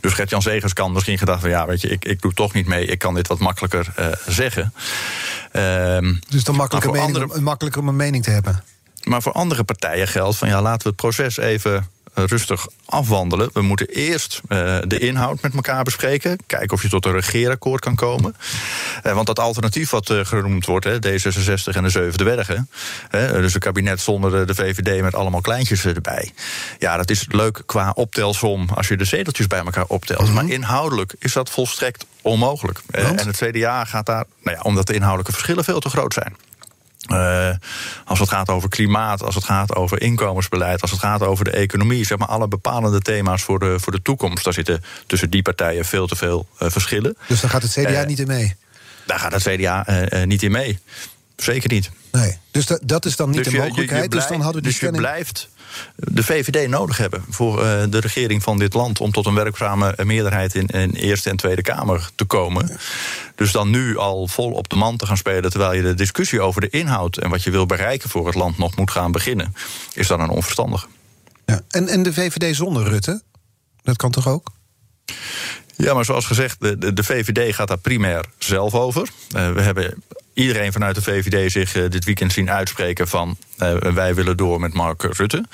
Dus 0.00 0.12
Gert-Jan 0.12 0.42
Zegers 0.42 0.72
kan 0.72 0.92
misschien 0.92 1.18
gedacht 1.18 1.40
van 1.40 1.50
ja, 1.50 1.66
weet 1.66 1.80
je, 1.80 1.88
ik, 1.88 2.04
ik 2.04 2.22
doe 2.22 2.32
toch 2.32 2.52
niet 2.52 2.66
mee, 2.66 2.86
ik 2.86 2.98
kan 2.98 3.14
dit 3.14 3.28
wat 3.28 3.38
makkelijker 3.38 3.92
uh, 3.98 4.06
zeggen. 4.26 4.72
Uh, 5.52 5.98
dus 6.28 6.44
dan 6.44 6.56
makkelijker, 6.56 6.90
mening, 6.90 7.16
andere, 7.16 7.40
makkelijker 7.40 7.80
om 7.80 7.88
een 7.88 7.96
mening 7.96 8.24
te 8.24 8.30
hebben. 8.30 8.64
Maar 9.04 9.22
voor 9.22 9.32
andere 9.32 9.64
partijen 9.64 10.08
geldt 10.08 10.36
van 10.36 10.48
ja, 10.48 10.62
laten 10.62 10.82
we 10.82 10.88
het 10.88 10.96
proces 10.96 11.36
even 11.36 11.88
rustig 12.24 12.66
afwandelen. 12.84 13.50
We 13.52 13.62
moeten 13.62 13.86
eerst 13.88 14.40
uh, 14.48 14.78
de 14.86 14.98
inhoud 14.98 15.42
met 15.42 15.54
elkaar 15.54 15.82
bespreken. 15.84 16.38
Kijken 16.46 16.70
of 16.70 16.82
je 16.82 16.88
tot 16.88 17.06
een 17.06 17.12
regeerakkoord 17.12 17.80
kan 17.80 17.94
komen. 17.94 18.36
Uh, 19.06 19.12
want 19.12 19.26
dat 19.26 19.38
alternatief 19.38 19.90
wat 19.90 20.10
uh, 20.10 20.24
genoemd 20.24 20.66
wordt, 20.66 20.84
hè, 20.84 20.96
D66 20.96 21.74
en 21.74 21.82
de 21.82 21.88
Zevende 21.88 22.24
Bergen. 22.24 22.68
dus 23.10 23.54
een 23.54 23.60
kabinet 23.60 24.00
zonder 24.00 24.30
de, 24.30 24.44
de, 24.44 24.54
VVD 24.54 25.02
met 25.02 25.14
allemaal 25.14 25.40
kleintjes 25.40 25.84
erbij. 25.84 26.32
Ja, 26.78 26.96
dat 26.96 27.10
is 27.10 27.26
leuk 27.28 27.62
qua 27.66 27.90
optelsom 27.94 28.68
als 28.74 28.88
je 28.88 28.96
de 28.96 29.04
zeteltjes 29.04 29.46
bij 29.46 29.64
elkaar 29.64 29.86
optelt. 29.86 30.22
Mhm. 30.22 30.34
Maar 30.34 30.48
inhoudelijk 30.48 31.14
is 31.18 31.32
dat 31.32 31.50
volstrekt 31.50 32.06
onmogelijk. 32.22 32.80
en 32.90 33.26
het 33.26 33.36
CDA 33.36 33.84
gaat 33.84 34.06
daar, 34.06 34.24
nou 34.42 34.56
ja, 34.56 34.62
omdat 34.62 34.86
de 34.86 34.94
inhoudelijke 34.94 35.32
verschillen 35.32 35.64
veel 35.64 35.80
te 35.80 35.88
groot 35.88 36.12
zijn. 36.12 36.36
Uh, 37.12 37.50
als 38.04 38.18
het 38.18 38.28
gaat 38.28 38.48
over 38.48 38.68
klimaat, 38.68 39.22
als 39.22 39.34
het 39.34 39.44
gaat 39.44 39.74
over 39.74 40.02
inkomensbeleid, 40.02 40.82
als 40.82 40.90
het 40.90 41.00
gaat 41.00 41.22
over 41.22 41.44
de 41.44 41.50
economie, 41.50 42.06
zeg 42.06 42.18
maar 42.18 42.28
alle 42.28 42.48
bepalende 42.48 43.00
thema's 43.00 43.42
voor 43.42 43.58
de, 43.58 43.80
voor 43.80 43.92
de 43.92 44.02
toekomst. 44.02 44.44
Daar 44.44 44.52
zitten 44.52 44.84
tussen 45.06 45.30
die 45.30 45.42
partijen 45.42 45.84
veel 45.84 46.06
te 46.06 46.16
veel 46.16 46.46
uh, 46.62 46.70
verschillen. 46.70 47.16
Dus 47.26 47.40
daar 47.40 47.50
gaat 47.50 47.62
het 47.62 47.72
CDA 47.72 48.00
uh, 48.00 48.06
niet 48.06 48.18
in 48.18 48.26
mee? 48.26 48.56
Daar 49.06 49.18
gaat 49.18 49.32
het 49.32 49.42
CDA 49.42 49.86
niet 50.24 50.42
in 50.42 50.50
mee. 50.50 50.78
Zeker 51.36 51.70
niet. 51.70 51.90
Nee. 52.12 52.38
Dus 52.50 52.66
dat, 52.66 52.80
dat 52.82 53.04
is 53.04 53.16
dan 53.16 53.30
niet 53.30 53.44
dus 53.44 53.52
de 53.52 53.58
mogelijkheid. 53.58 54.04
Je, 54.04 54.10
je 54.10 54.16
dus 54.16 54.26
dan 54.26 54.40
hadden 54.40 54.62
we 54.62 54.68
die 54.68 54.78
dus 54.80 54.90
je 54.90 54.96
blijft 54.96 55.48
de 55.96 56.22
VVD 56.22 56.68
nodig 56.68 56.96
hebben 56.96 57.24
voor 57.28 57.64
uh, 57.64 57.82
de 57.88 58.00
regering 58.00 58.42
van 58.42 58.58
dit 58.58 58.74
land 58.74 59.00
om 59.00 59.12
tot 59.12 59.26
een 59.26 59.34
werkzame 59.34 59.94
meerderheid 60.04 60.54
in, 60.54 60.66
in 60.66 60.90
Eerste 60.90 61.30
en 61.30 61.36
Tweede 61.36 61.62
Kamer 61.62 62.10
te 62.14 62.24
komen. 62.24 62.78
Dus 63.34 63.52
dan 63.52 63.70
nu 63.70 63.96
al 63.96 64.28
vol 64.28 64.50
op 64.52 64.68
de 64.68 64.76
man 64.76 64.96
te 64.96 65.06
gaan 65.06 65.16
spelen 65.16 65.50
terwijl 65.50 65.72
je 65.72 65.82
de 65.82 65.94
discussie 65.94 66.40
over 66.40 66.60
de 66.60 66.70
inhoud 66.70 67.16
en 67.16 67.30
wat 67.30 67.42
je 67.42 67.50
wil 67.50 67.66
bereiken 67.66 68.10
voor 68.10 68.26
het 68.26 68.34
land 68.34 68.58
nog 68.58 68.76
moet 68.76 68.90
gaan 68.90 69.12
beginnen, 69.12 69.54
is 69.92 70.06
dan 70.06 70.20
een 70.20 70.28
onverstandig. 70.28 70.88
Ja. 71.46 71.60
En, 71.68 71.88
en 71.88 72.02
de 72.02 72.12
VVD 72.12 72.56
zonder 72.56 72.88
Rutte? 72.88 73.22
Dat 73.82 73.96
kan 73.96 74.10
toch 74.10 74.28
ook? 74.28 74.52
Ja, 75.76 75.94
maar 75.94 76.04
zoals 76.04 76.26
gezegd, 76.26 76.60
de, 76.60 76.78
de, 76.78 76.92
de 76.92 77.04
VVD 77.04 77.54
gaat 77.54 77.68
daar 77.68 77.78
primair 77.78 78.24
zelf 78.38 78.74
over. 78.74 79.08
Uh, 79.36 79.52
we 79.52 79.60
hebben 79.60 80.02
iedereen 80.34 80.72
vanuit 80.72 80.94
de 80.94 81.02
VVD 81.02 81.52
zich 81.52 81.74
uh, 81.74 81.90
dit 81.90 82.04
weekend 82.04 82.32
zien 82.32 82.50
uitspreken 82.50 83.08
van 83.08 83.36
uh, 83.58 83.76
wij 83.76 84.14
willen 84.14 84.36
door 84.36 84.60
met 84.60 84.74
Mark 84.74 85.02
Rutte. 85.02 85.44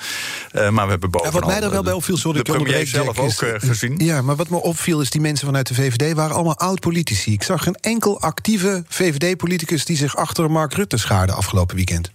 maar 0.53 0.85
we 0.85 0.91
hebben 0.91 1.09
bovenal... 1.09 1.33
Ja, 1.33 1.39
wat 1.39 1.47
mij 1.47 1.61
er 1.61 1.71
wel 1.71 1.83
bij 1.83 1.93
opviel, 1.93 2.17
sorry, 2.17 2.43
de 2.43 2.51
premier 2.51 2.87
zelf 2.87 3.17
ook 3.19 3.31
gezien. 3.57 3.95
Ja, 3.97 4.21
maar 4.21 4.35
wat 4.35 4.49
me 4.49 4.61
opviel 4.61 5.01
is 5.01 5.09
die 5.09 5.21
mensen 5.21 5.45
vanuit 5.45 5.67
de 5.67 5.73
VVD 5.73 6.13
waren 6.13 6.35
allemaal 6.35 6.57
oud-politici. 6.57 7.33
Ik 7.33 7.43
zag 7.43 7.63
geen 7.63 7.75
enkel 7.75 8.21
actieve 8.21 8.83
VVD-politicus 8.87 9.85
die 9.85 9.97
zich 9.97 10.15
achter 10.15 10.51
Mark 10.51 10.73
Rutte 10.73 10.97
schaarde 10.97 11.33
afgelopen 11.33 11.75
weekend. 11.75 12.11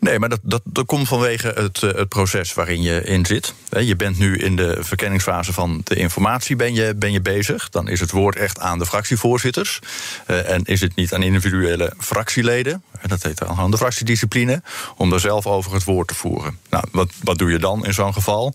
Nee, 0.00 0.18
maar 0.18 0.28
dat, 0.28 0.60
dat, 0.64 0.86
komt 0.86 1.08
vanwege 1.08 1.48
het, 1.48 1.82
uh, 1.82 1.92
het 1.92 2.08
proces 2.08 2.54
waarin 2.54 2.82
je 2.82 3.02
in 3.04 3.26
zit. 3.26 3.54
Je 3.80 3.96
bent 3.96 4.18
nu 4.18 4.38
in 4.38 4.56
de 4.56 4.76
verkenningsfase 4.80 5.52
van 5.52 5.80
de 5.84 5.94
informatie 5.94 6.56
ben 6.56 6.74
je, 6.74 6.94
ben 6.94 7.12
je 7.12 7.20
bezig. 7.20 7.68
Dan 7.68 7.88
is 7.88 8.00
het 8.00 8.10
woord 8.10 8.36
echt 8.36 8.58
aan 8.58 8.78
de 8.78 8.86
fractievoorzitters. 8.86 9.78
Uh, 10.26 10.50
en 10.50 10.64
is 10.64 10.80
het 10.80 10.94
niet 10.94 11.14
aan 11.14 11.22
individuele 11.22 11.92
fractieleden. 11.98 12.82
Dat 13.06 13.22
heet 13.22 13.38
dan 13.38 13.56
aan 13.56 13.70
de 13.70 13.76
fractiediscipline. 13.76 14.62
Om 14.96 15.10
daar 15.10 15.20
zelf 15.20 15.46
over 15.46 15.72
het 15.72 15.84
woord 15.84 16.08
te 16.08 16.14
voeren. 16.14 16.58
Nou, 16.70 16.84
wat, 16.92 17.10
wat 17.22 17.38
doe 17.38 17.50
je 17.50 17.58
dan 17.58 17.86
in 17.86 17.94
zo'n 17.94 18.12
geval? 18.12 18.54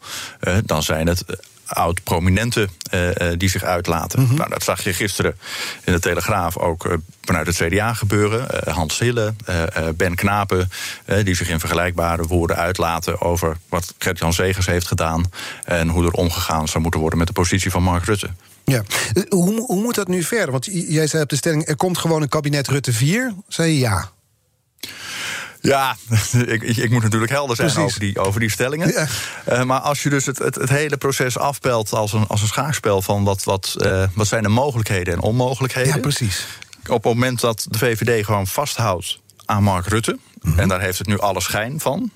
Dan 0.64 0.84
zijn 0.84 1.08
het 1.08 1.24
oud-prominenten 1.66 2.70
uh, 2.94 3.10
die 3.38 3.50
zich 3.50 3.64
uitlaten. 3.64 4.20
Mm 4.20 4.28
-hmm. 4.28 4.38
nou, 4.38 4.50
dat 4.50 4.64
zag 4.64 4.84
je 4.84 4.94
gisteren 4.94 5.38
in 5.84 5.94
de 5.94 6.00
Telegraaf 6.00 6.58
ook 6.58 6.86
uh, 6.86 6.94
vanuit 7.22 7.48
het 7.48 7.56
CDA 7.56 7.94
gebeuren. 7.94 8.48
Hans 8.74 9.00
Hille, 9.00 9.34
Ben 9.96 10.16
Knapen, 10.16 10.72
die 11.24 11.36
zich 11.36 11.50
in 11.50 11.60
vergelijkbare 11.60 12.24
woorden 12.24 12.58
uitlaten 12.58 13.22
over 13.22 13.58
wat 13.70 13.94
Gert-Jan 13.98 14.34
Zegers 14.34 14.66
heeft 14.66 14.88
gedaan 14.88 15.32
en 15.64 15.88
hoe 15.88 16.06
er 16.06 16.12
omgegaan 16.12 16.68
zou 16.68 16.82
moeten 16.82 17.00
worden 17.00 17.20
met 17.20 17.28
de 17.28 17.34
positie 17.34 17.72
van 17.72 17.84
Mark 17.84 18.06
Rutte. 18.06 18.30
Ja. 18.66 18.84
Eh, 19.14 19.24
hoe, 19.30 19.62
hoe 19.62 19.82
moet 19.82 19.96
dat 19.96 20.08
nu 20.08 20.24
verder? 20.24 20.52
Want 20.52 20.66
jij 20.72 21.08
zei 21.08 21.24
op 21.24 21.30
de 21.30 21.36
stelling, 21.36 21.68
er 21.68 21.76
komt 21.76 21.98
gewoon 21.98 22.22
een 22.22 22.30
kabinet 22.30 22.68
Rutte 22.68 22.94
4. 22.94 23.34
Zei 23.48 23.72
je 23.72 23.80
ja? 23.80 24.12
Ja, 25.66 25.96
ik, 26.46 26.64
ik, 26.64 26.90
moet 26.90 27.04
natuurlijk 27.04 27.32
helder 27.32 27.56
zijn 27.56 27.86
over 27.86 28.00
die, 28.00 28.20
over 28.20 28.40
die 28.40 28.50
stellingen. 28.50 28.88
Ja. 28.88 29.08
Uh, 29.50 29.64
maar 29.64 29.80
als 29.80 30.04
je 30.04 30.10
dus 30.10 30.26
het, 30.26 30.38
het, 30.38 30.56
het, 30.56 30.70
hele 30.70 30.98
proces 30.98 31.38
afpelt 31.38 31.94
als 31.94 32.14
een, 32.14 32.28
als 32.28 32.42
een 32.42 32.48
schaakspel 32.48 33.02
van 33.02 33.24
wat, 33.24 33.44
wat, 33.44 33.76
uh, 33.78 34.04
wat 34.14 34.28
zijn 34.28 34.44
de 34.44 34.50
mogelijkheden 34.50 35.14
en 35.14 35.20
onmogelijkheden. 35.20 35.94
Ja, 35.94 36.00
precies. 36.00 36.46
Op 36.88 37.04
het 37.04 37.14
moment 37.14 37.40
dat 37.40 37.68
de 37.70 37.78
VVD 37.78 38.26
gewoon 38.26 38.48
vasthoudt 38.48 39.20
aan 39.46 39.64
Mark 39.64 39.88
Rutte, 39.88 40.18
mm 40.42 40.60
en 40.60 40.68
daar 40.68 40.82
heeft 40.82 40.98
het 40.98 41.08
nu 41.08 41.20
alle 41.20 41.42
schijn 41.42 41.80
van, 41.80 42.12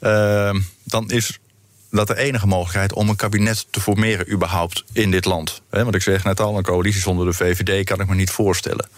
uh, 0.00 0.54
dan 0.82 1.10
is 1.10 1.38
dat 1.90 2.06
de 2.06 2.16
enige 2.16 2.46
mogelijkheid 2.46 2.92
om 2.92 3.08
een 3.08 3.16
kabinet 3.16 3.66
te 3.70 3.80
formeren 3.80 4.32
überhaupt 4.32 4.84
in 4.92 5.10
dit 5.10 5.24
land. 5.24 5.62
want 5.70 5.94
ik 5.94 6.02
zeg 6.02 6.24
net 6.24 6.40
al, 6.40 6.56
een 6.56 6.62
coalitie 6.62 7.00
zonder 7.00 7.26
de 7.26 7.32
VVD 7.32 7.84
kan 7.84 8.00
ik 8.00 8.08
me 8.08 8.14
niet 8.14 8.30
voorstellen. 8.30 8.88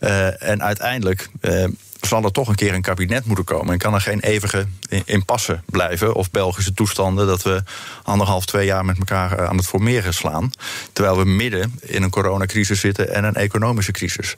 Uh, 0.00 0.42
en 0.42 0.62
uiteindelijk 0.62 1.28
uh, 1.40 1.64
zal 2.00 2.24
er 2.24 2.32
toch 2.32 2.48
een 2.48 2.54
keer 2.54 2.74
een 2.74 2.82
kabinet 2.82 3.24
moeten 3.24 3.44
komen. 3.44 3.72
En 3.72 3.78
kan 3.78 3.94
er 3.94 4.00
geen 4.00 4.20
eeuwige 4.20 4.66
impasse 5.04 5.60
blijven. 5.66 6.14
Of 6.14 6.30
Belgische 6.30 6.72
toestanden 6.72 7.26
dat 7.26 7.42
we 7.42 7.62
anderhalf, 8.02 8.46
twee 8.46 8.66
jaar 8.66 8.84
met 8.84 8.98
elkaar 8.98 9.38
eh, 9.38 9.44
aan 9.44 9.56
het 9.56 9.66
formeren 9.66 10.14
slaan. 10.14 10.50
Terwijl 10.92 11.16
we 11.18 11.24
midden 11.24 11.78
in 11.80 12.02
een 12.02 12.10
coronacrisis 12.10 12.80
zitten 12.80 13.14
en 13.14 13.24
een 13.24 13.34
economische 13.34 13.92
crisis. 13.92 14.34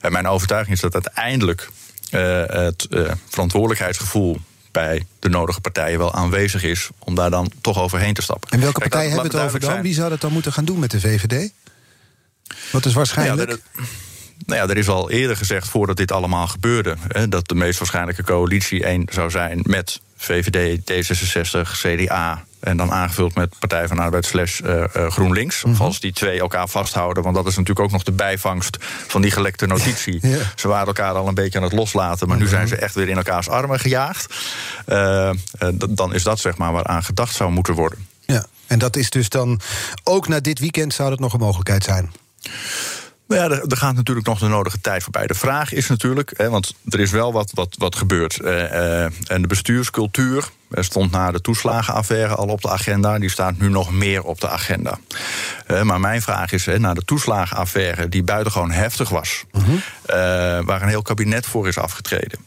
En 0.00 0.12
mijn 0.12 0.26
overtuiging 0.26 0.74
is 0.74 0.80
dat 0.80 0.94
uiteindelijk 0.94 1.68
uh, 2.10 2.42
het 2.46 2.86
uh, 2.90 3.10
verantwoordelijkheidsgevoel 3.28 4.40
bij 4.70 5.06
de 5.18 5.28
nodige 5.28 5.60
partijen 5.60 5.98
wel 5.98 6.14
aanwezig 6.14 6.62
is 6.62 6.88
om 6.98 7.14
daar 7.14 7.30
dan 7.30 7.50
toch 7.60 7.78
overheen 7.78 8.14
te 8.14 8.22
stappen. 8.22 8.50
En 8.50 8.60
welke 8.60 8.80
partijen 8.80 9.10
hebben 9.10 9.30
het 9.30 9.40
over 9.40 9.60
dan? 9.60 9.82
Wie 9.82 9.94
zou 9.94 10.10
dat 10.10 10.20
dan 10.20 10.32
moeten 10.32 10.52
gaan 10.52 10.64
doen 10.64 10.78
met 10.78 10.90
de 10.90 11.00
VVD? 11.00 11.52
Wat 12.72 12.84
is 12.84 12.92
waarschijnlijk? 12.92 13.50
Ja, 13.50 13.82
nou 14.46 14.60
ja, 14.60 14.68
er 14.68 14.76
is 14.76 14.88
al 14.88 15.10
eerder 15.10 15.36
gezegd, 15.36 15.68
voordat 15.68 15.96
dit 15.96 16.12
allemaal 16.12 16.46
gebeurde, 16.46 16.96
hè, 17.08 17.28
dat 17.28 17.48
de 17.48 17.54
meest 17.54 17.78
waarschijnlijke 17.78 18.24
coalitie 18.24 18.84
één 18.84 19.06
zou 19.10 19.30
zijn 19.30 19.60
met 19.62 20.00
VVD, 20.16 20.80
D66, 20.92 21.70
CDA. 21.70 22.44
En 22.60 22.76
dan 22.76 22.92
aangevuld 22.92 23.34
met 23.34 23.58
Partij 23.58 23.88
van 23.88 23.98
Arbeid 23.98 24.26
slash 24.26 24.60
uh, 24.60 24.84
GroenLinks. 24.86 25.64
Mm 25.64 25.74
Als 25.78 26.00
die 26.00 26.12
twee 26.12 26.40
elkaar 26.40 26.68
vasthouden. 26.68 27.22
Want 27.22 27.34
dat 27.34 27.46
is 27.46 27.56
natuurlijk 27.56 27.86
ook 27.86 27.92
nog 27.92 28.02
de 28.02 28.12
bijvangst 28.12 28.76
van 29.06 29.22
die 29.22 29.30
gelekte 29.30 29.66
notitie. 29.66 30.20
Ze 30.56 30.68
waren 30.68 30.86
elkaar 30.86 31.14
al 31.14 31.28
een 31.28 31.34
beetje 31.34 31.58
aan 31.58 31.64
het 31.64 31.72
loslaten. 31.72 32.28
Maar 32.28 32.36
nu 32.36 32.42
mhm. 32.42 32.52
zijn 32.52 32.68
ze 32.68 32.76
echt 32.76 32.94
weer 32.94 33.08
in 33.08 33.16
elkaars 33.16 33.48
armen 33.48 33.80
gejaagd. 33.80 34.34
Uh, 34.88 35.30
dan 35.90 36.14
is 36.14 36.22
dat 36.22 36.38
zeg 36.38 36.56
maar 36.56 36.72
waaraan 36.72 37.02
gedacht 37.02 37.34
zou 37.34 37.50
moeten 37.50 37.74
worden. 37.74 38.06
Ja, 38.26 38.46
en 38.66 38.78
dat 38.78 38.96
is 38.96 39.10
dus 39.10 39.28
dan 39.28 39.60
ook 40.04 40.28
na 40.28 40.40
dit 40.40 40.58
weekend 40.58 40.94
zou 40.94 41.10
dat 41.10 41.18
nog 41.18 41.32
een 41.32 41.40
mogelijkheid 41.40 41.84
zijn? 41.84 42.12
Nou 43.30 43.42
ja, 43.42 43.60
er, 43.68 43.76
gaat 43.76 43.94
natuurlijk 43.94 44.26
nog 44.26 44.38
de 44.38 44.48
nodige 44.48 44.80
tijd 44.80 45.02
voorbij. 45.02 45.26
De 45.26 45.34
vraag 45.34 45.72
is 45.72 45.88
natuurlijk, 45.88 46.32
hè, 46.36 46.48
want 46.50 46.74
er 46.88 47.00
is 47.00 47.10
wel 47.10 47.32
wat, 47.32 47.50
wat, 47.54 47.74
wat 47.78 47.96
gebeurd. 47.96 48.38
Uh, 48.42 49.02
en 49.04 49.42
de 49.42 49.46
bestuurscultuur 49.46 50.48
stond 50.70 51.10
na 51.10 51.30
de 51.30 51.40
toeslagenaffaire 51.40 52.34
al 52.34 52.46
op 52.46 52.60
de 52.60 52.70
agenda. 52.70 53.18
Die 53.18 53.30
staat 53.30 53.58
nu 53.58 53.68
nog 53.68 53.92
meer 53.92 54.22
op 54.22 54.40
de 54.40 54.48
agenda. 54.48 54.98
Uh, 55.70 55.82
maar 55.82 56.00
mijn 56.00 56.22
vraag 56.22 56.52
is, 56.52 56.66
hè, 56.66 56.78
na 56.78 56.94
de 56.94 57.04
toeslagenaffaire, 57.04 58.08
die 58.08 58.22
buitengewoon 58.22 58.70
heftig 58.70 59.08
was, 59.08 59.44
uh 59.54 59.66
waar 60.60 60.82
een 60.82 60.88
heel 60.88 61.02
kabinet 61.02 61.46
voor 61.46 61.68
is 61.68 61.78
afgetreden, 61.78 62.38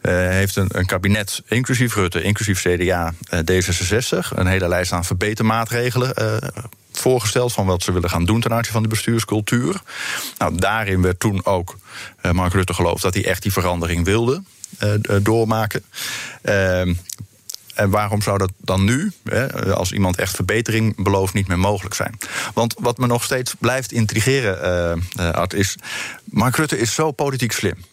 heeft 0.00 0.56
een, 0.56 0.68
een, 0.68 0.86
kabinet, 0.86 1.42
inclusief 1.48 1.94
Rutte, 1.94 2.22
inclusief 2.22 2.62
CDA, 2.62 3.14
D66, 3.34 4.28
een 4.34 4.46
hele 4.46 4.68
lijst 4.68 4.92
aan 4.92 5.04
verbetermaatregelen 5.04 6.14
voorgesteld 7.00 7.52
van 7.52 7.66
wat 7.66 7.82
ze 7.82 7.92
willen 7.92 8.10
gaan 8.10 8.24
doen 8.24 8.40
ten 8.40 8.52
aanzien 8.52 8.72
van 8.72 8.82
de 8.82 8.88
bestuurscultuur. 8.88 9.80
Nou, 10.38 10.56
daarin 10.56 11.02
werd 11.02 11.20
toen 11.20 11.44
ook 11.44 11.78
uh, 12.22 12.32
Mark 12.32 12.52
Rutte 12.52 12.74
geloofd 12.74 13.02
dat 13.02 13.14
hij 13.14 13.24
echt 13.24 13.42
die 13.42 13.52
verandering 13.52 14.04
wilde 14.04 14.42
uh, 14.82 14.90
doormaken. 15.22 15.84
Uh, 16.42 16.80
en 17.74 17.90
waarom 17.90 18.22
zou 18.22 18.38
dat 18.38 18.50
dan 18.58 18.84
nu, 18.84 19.12
hè, 19.24 19.74
als 19.74 19.92
iemand 19.92 20.16
echt 20.16 20.34
verbetering 20.34 21.02
belooft, 21.02 21.34
niet 21.34 21.48
meer 21.48 21.58
mogelijk 21.58 21.94
zijn? 21.94 22.18
Want 22.54 22.74
wat 22.78 22.98
me 22.98 23.06
nog 23.06 23.24
steeds 23.24 23.54
blijft 23.58 23.92
intrigeren, 23.92 25.02
Art, 25.16 25.54
is. 25.54 25.76
Mark 26.24 26.56
Rutte 26.56 26.78
is 26.78 26.94
zo 26.94 27.10
politiek 27.10 27.52
slim. 27.52 27.84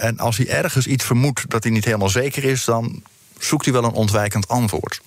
En 0.00 0.18
als 0.18 0.36
hij 0.36 0.48
ergens 0.48 0.86
iets 0.86 1.04
vermoedt 1.04 1.50
dat 1.50 1.62
hij 1.62 1.72
niet 1.72 1.84
helemaal 1.84 2.08
zeker 2.08 2.44
is, 2.44 2.64
dan 2.64 3.02
zoekt 3.38 3.64
hij 3.64 3.74
wel 3.74 3.84
een 3.84 3.92
ontwijkend 3.92 4.48
antwoord. 4.48 5.00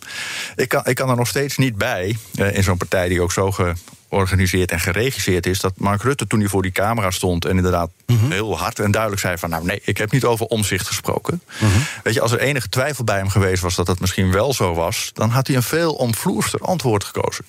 Ik 0.56 0.70
kan, 0.70 0.82
ik 0.86 0.96
kan 0.96 1.10
er 1.10 1.16
nog 1.16 1.28
steeds 1.28 1.58
niet 1.58 1.76
bij, 1.76 2.18
eh, 2.36 2.56
in 2.56 2.64
zo'n 2.64 2.78
partij 2.78 3.08
die 3.08 3.22
ook 3.22 3.32
zo 3.32 3.52
georganiseerd 3.52 4.72
en 4.72 4.80
geregisseerd 4.80 5.46
is, 5.46 5.60
dat 5.60 5.74
Mark 5.78 6.02
Rutte 6.02 6.28
toen 6.28 6.40
hij 6.40 6.50
voor 6.50 6.62
die 6.62 6.72
camera 6.72 7.12
stond 7.12 7.46
en 7.46 7.56
inderdaad 7.58 7.90
mhm. 8.12 8.32
heel 8.32 8.58
hard 8.58 8.80
en 8.80 8.92
duidelijk 8.92 9.22
zei 9.22 9.38
van 9.38 9.50
nou 9.50 9.66
nee, 9.66 9.82
ik 9.84 9.98
heb 9.98 10.12
niet 10.12 10.26
over 10.26 10.46
omzicht 10.46 10.88
gesproken. 10.88 11.42
Mhm. 11.60 11.72
Weet 12.04 12.14
je, 12.14 12.22
als 12.22 12.32
er 12.32 12.40
enige 12.40 12.70
twijfel 12.70 13.04
bij 13.04 13.18
hem 13.18 13.30
geweest 13.30 13.62
was 13.62 13.76
dat 13.76 13.86
dat 13.86 14.00
misschien 14.00 14.32
wel 14.32 14.54
zo 14.54 14.74
was, 14.74 15.12
dan 15.14 15.30
had 15.30 15.48
hij 15.48 15.56
een 15.56 15.64
veel 15.64 15.94
omvloerster 15.94 16.60
antwoord 16.60 17.04
gekozen. 17.04 17.46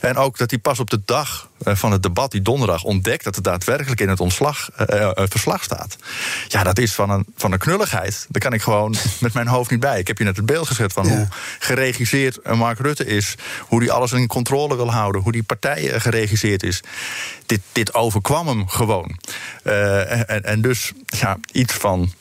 En 0.00 0.16
ook 0.16 0.38
dat 0.38 0.50
hij 0.50 0.58
pas 0.58 0.80
op 0.80 0.90
de 0.90 1.00
dag 1.04 1.48
eh, 1.64 1.74
van 1.74 1.92
het 1.92 2.02
debat 2.02 2.30
die 2.30 2.42
donderdag 2.42 2.82
ontdekt 2.82 3.24
dat 3.24 3.34
het 3.34 3.44
daadwerkelijk 3.44 4.00
in 4.00 4.08
het 4.08 4.20
ontslag, 4.20 4.68
uh, 4.90 5.10
verslag 5.14 5.62
staat. 5.62 5.96
Ja, 6.48 6.62
dat 6.62 6.78
is 6.78 6.94
van 6.94 7.10
een, 7.10 7.26
van 7.36 7.52
een 7.52 7.58
knulligheid. 7.58 8.26
Daar 8.28 8.42
kan 8.42 8.52
ik 8.52 8.62
gewoon 8.62 8.94
met 9.20 9.32
mijn 9.34 9.46
hoofd 9.46 9.70
niet 9.70 9.80
bij. 9.80 9.98
Ik 9.98 10.06
heb 10.06 10.18
je 10.18 10.24
net 10.24 10.36
het 10.36 10.46
beeld 10.46 10.66
gezet 10.66 10.92
van 10.92 11.08
hoe 11.08 11.28
geregisseerd 11.58 12.54
Mark 12.54 12.78
Rutte 12.78 13.04
is, 13.04 13.34
hoe 13.60 13.80
hij 13.80 13.90
alles 13.90 14.12
in 14.12 14.26
controle 14.26 14.76
wil 14.76 14.92
houden, 14.92 15.20
hoe 15.20 15.32
die 15.32 15.42
partijen 15.42 16.00
geregisseerd 16.00 16.62
is. 16.62 16.80
Dit, 17.46 17.60
dit 17.72 17.94
overkwam 17.94 18.48
hem 18.48 18.68
gewoon. 18.68 19.18
Uh, 19.64 20.01
en, 20.08 20.44
en 20.44 20.60
dus 20.60 20.92
ja, 21.06 21.38
iets 21.52 21.74
van 21.74 22.12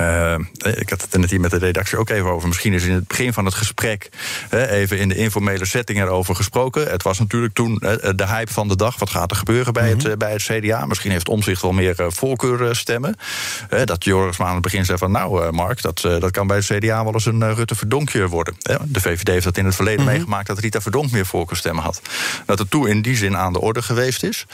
uh, 0.00 0.34
ik 0.62 0.90
had 0.90 1.00
het 1.00 1.16
net 1.16 1.30
hier 1.30 1.40
met 1.40 1.50
de 1.50 1.58
redactie 1.58 1.98
ook 1.98 2.08
even 2.08 2.30
over. 2.30 2.48
Misschien 2.48 2.72
is 2.72 2.84
in 2.84 2.92
het 2.92 3.06
begin 3.06 3.32
van 3.32 3.44
het 3.44 3.54
gesprek 3.54 4.08
even 4.50 4.98
in 4.98 5.08
de 5.08 5.14
informele 5.14 5.66
setting 5.66 5.98
erover 5.98 6.34
gesproken. 6.34 6.90
Het 6.90 7.02
was 7.02 7.18
natuurlijk 7.18 7.54
toen 7.54 7.74
de 8.14 8.26
hype 8.26 8.52
van 8.52 8.68
de 8.68 8.76
dag. 8.76 8.98
Wat 8.98 9.10
gaat 9.10 9.30
er 9.30 9.36
gebeuren 9.36 9.72
bij, 9.72 9.88
het, 9.88 10.02
mhm. 10.02 10.18
bij 10.18 10.32
het 10.32 10.42
CDA? 10.42 10.86
Misschien 10.86 11.10
heeft 11.10 11.28
Omzicht 11.28 11.62
wel 11.62 11.72
meer 11.72 12.00
uh, 12.00 12.06
voorkeurstemmen. 12.08 13.16
dat 13.84 14.04
Joris 14.04 14.40
aan 14.40 14.52
het 14.52 14.62
begin 14.62 14.84
zei 14.84 14.98
van... 14.98 15.10
nou, 15.10 15.52
Mark, 15.52 15.82
dat, 15.82 16.00
dat 16.00 16.30
kan 16.30 16.46
bij 16.46 16.56
het 16.56 16.66
CDA 16.66 17.04
wel 17.04 17.12
eens 17.12 17.26
een 17.26 17.54
Rutte 17.54 17.74
Verdonkje 17.74 18.28
worden. 18.28 18.54
De 18.84 19.00
VVD 19.00 19.28
heeft 19.28 19.44
dat 19.44 19.56
in 19.56 19.64
het 19.64 19.74
verleden 19.74 20.04
mhm. 20.04 20.12
meegemaakt... 20.12 20.46
dat 20.46 20.58
Rita 20.58 20.80
Verdonk 20.80 21.10
meer 21.10 21.26
voorkeurstemmen 21.26 21.84
had. 21.84 22.02
Dat 22.46 22.58
het 22.58 22.70
toen 22.70 22.88
in 22.88 23.02
die 23.02 23.16
zin 23.16 23.36
aan 23.36 23.52
de 23.52 23.60
orde 23.60 23.82
geweest 23.82 24.22
is. 24.22 24.46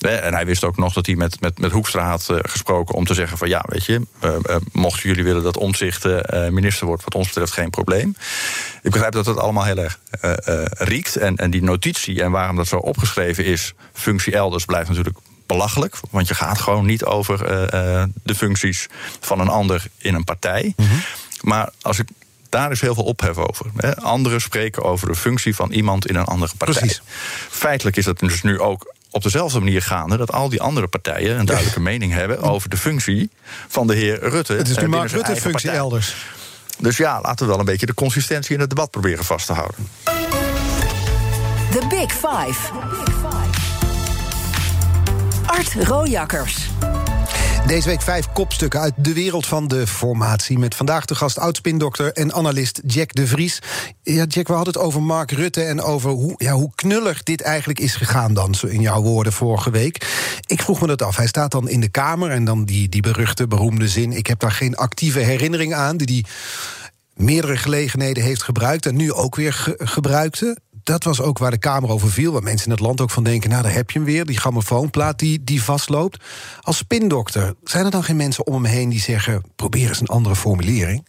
En 0.00 0.34
hij 0.34 0.46
wist 0.46 0.64
ook 0.64 0.76
nog 0.76 0.92
dat 0.92 1.06
hij 1.06 1.14
met, 1.14 1.40
met, 1.40 1.58
met 1.58 1.72
Hoekstra 1.72 2.08
had 2.08 2.28
gesproken... 2.42 2.94
om 2.94 3.04
te 3.04 3.14
zeggen 3.14 3.38
van 3.38 3.48
ja, 3.48 3.64
weet 3.68 3.84
je 3.84 4.06
mochten 4.78 5.08
jullie 5.08 5.24
willen 5.24 5.42
dat 5.42 5.56
omzicht 5.56 6.04
uh, 6.04 6.48
minister 6.48 6.86
wordt, 6.86 7.04
wat 7.04 7.14
ons 7.14 7.26
betreft 7.26 7.52
geen 7.52 7.70
probleem. 7.70 8.16
Ik 8.82 8.90
begrijp 8.90 9.12
dat 9.12 9.26
het 9.26 9.38
allemaal 9.38 9.64
heel 9.64 9.78
erg 9.78 9.98
uh, 10.24 10.32
uh, 10.48 10.64
riekt. 10.68 11.16
En, 11.16 11.36
en 11.36 11.50
die 11.50 11.62
notitie 11.62 12.22
en 12.22 12.30
waarom 12.30 12.56
dat 12.56 12.66
zo 12.66 12.76
opgeschreven 12.76 13.44
is, 13.44 13.74
functie 13.92 14.32
elders, 14.32 14.64
blijft 14.64 14.88
natuurlijk 14.88 15.18
belachelijk. 15.46 15.96
Want 16.10 16.28
je 16.28 16.34
gaat 16.34 16.60
gewoon 16.60 16.86
niet 16.86 17.04
over 17.04 17.38
de 18.22 18.34
functies 18.34 18.86
van 19.20 19.40
een 19.40 19.48
ander 19.48 19.86
in 19.98 20.14
een 20.14 20.24
partij. 20.24 20.72
Mhm. 20.76 20.94
Maar 21.40 21.70
als 21.82 21.98
ik 21.98 22.08
daar 22.48 22.70
is 22.70 22.80
heel 22.80 22.94
veel 22.94 23.04
ophef 23.04 23.36
over. 23.36 23.66
Hè. 23.76 23.96
Anderen 23.96 24.40
spreken 24.40 24.82
over 24.82 25.08
de 25.08 25.14
functie 25.14 25.54
van 25.54 25.70
iemand 25.70 26.06
in 26.06 26.16
een 26.16 26.24
andere 26.24 26.52
partij. 26.56 26.80
Precies. 26.80 27.02
Feitelijk 27.50 27.96
is 27.96 28.04
dat 28.04 28.18
dus 28.18 28.42
nu 28.42 28.60
ook 28.60 28.94
op 29.10 29.22
dezelfde 29.22 29.58
manier 29.58 29.82
gaande 29.82 30.16
dat 30.16 30.32
al 30.32 30.48
die 30.48 30.60
andere 30.60 30.86
partijen 30.86 31.38
een 31.38 31.46
duidelijke 31.46 31.80
mening 31.90 32.12
hebben 32.12 32.42
over 32.42 32.68
de 32.68 32.76
functie 32.76 33.30
van 33.68 33.86
de 33.86 33.94
heer 33.94 34.28
Rutte. 34.28 34.52
Het 34.52 34.68
is 34.68 34.76
nu 34.76 34.88
Mark 34.88 35.10
Rutte-functie 35.10 35.70
elders. 35.70 36.14
Dus 36.78 36.96
ja, 36.96 37.20
laten 37.20 37.44
we 37.46 37.50
wel 37.50 37.60
een 37.60 37.66
beetje 37.66 37.86
de 37.86 37.94
consistentie 37.94 38.54
in 38.54 38.60
het 38.60 38.68
debat 38.68 38.90
proberen 38.90 39.24
vast 39.24 39.46
te 39.46 39.52
houden. 39.52 39.88
The 41.70 41.86
Big 41.88 42.12
Five. 42.12 42.72
Art 45.46 45.74
Rojakkers. 45.74 46.68
Deze 47.68 47.88
week 47.88 48.02
vijf 48.02 48.32
kopstukken 48.32 48.80
uit 48.80 48.94
de 48.96 49.12
wereld 49.12 49.46
van 49.46 49.68
de 49.68 49.86
formatie. 49.86 50.58
Met 50.58 50.74
vandaag 50.74 51.04
de 51.04 51.14
gast 51.14 51.38
oudspindokter 51.38 52.12
en 52.12 52.32
analist 52.32 52.80
Jack 52.86 53.14
de 53.14 53.26
Vries. 53.26 53.58
Ja, 54.02 54.24
Jack, 54.24 54.46
we 54.46 54.52
hadden 54.52 54.72
het 54.72 54.82
over 54.82 55.02
Mark 55.02 55.30
Rutte 55.30 55.62
en 55.62 55.82
over 55.82 56.10
hoe, 56.10 56.34
ja, 56.36 56.52
hoe 56.52 56.70
knullig 56.74 57.22
dit 57.22 57.40
eigenlijk 57.40 57.80
is 57.80 57.94
gegaan 57.94 58.34
dan, 58.34 58.54
in 58.68 58.80
jouw 58.80 59.02
woorden 59.02 59.32
vorige 59.32 59.70
week. 59.70 60.06
Ik 60.46 60.62
vroeg 60.62 60.80
me 60.80 60.86
dat 60.86 61.02
af. 61.02 61.16
Hij 61.16 61.26
staat 61.26 61.50
dan 61.50 61.68
in 61.68 61.80
de 61.80 61.88
Kamer 61.88 62.30
en 62.30 62.44
dan 62.44 62.64
die, 62.64 62.88
die 62.88 63.02
beruchte, 63.02 63.46
beroemde 63.46 63.88
zin... 63.88 64.12
ik 64.12 64.26
heb 64.26 64.40
daar 64.40 64.52
geen 64.52 64.76
actieve 64.76 65.18
herinnering 65.18 65.74
aan, 65.74 65.96
die 65.96 66.06
die 66.06 66.26
meerdere 67.14 67.56
gelegenheden 67.56 68.22
heeft 68.22 68.42
gebruikt... 68.42 68.86
en 68.86 68.96
nu 68.96 69.12
ook 69.12 69.36
weer 69.36 69.74
gebruikte 69.78 70.58
dat 70.88 71.04
was 71.04 71.20
ook 71.20 71.38
waar 71.38 71.50
de 71.50 71.58
Kamer 71.58 71.90
over 71.90 72.10
viel. 72.10 72.32
Waar 72.32 72.42
mensen 72.42 72.66
in 72.66 72.72
het 72.72 72.80
land 72.80 73.00
ook 73.00 73.10
van 73.10 73.24
denken: 73.24 73.50
nou, 73.50 73.62
daar 73.62 73.72
heb 73.72 73.90
je 73.90 73.98
hem 73.98 74.08
weer. 74.08 74.24
Die 74.24 74.38
grammofoonplaat 74.38 75.18
die, 75.18 75.44
die 75.44 75.62
vastloopt. 75.62 76.24
Als 76.60 76.76
spindokter, 76.76 77.54
zijn 77.64 77.84
er 77.84 77.90
dan 77.90 78.04
geen 78.04 78.16
mensen 78.16 78.46
om 78.46 78.54
hem 78.54 78.64
heen 78.64 78.88
die 78.88 79.00
zeggen: 79.00 79.42
probeer 79.56 79.88
eens 79.88 80.00
een 80.00 80.06
andere 80.06 80.36
formulering? 80.36 81.06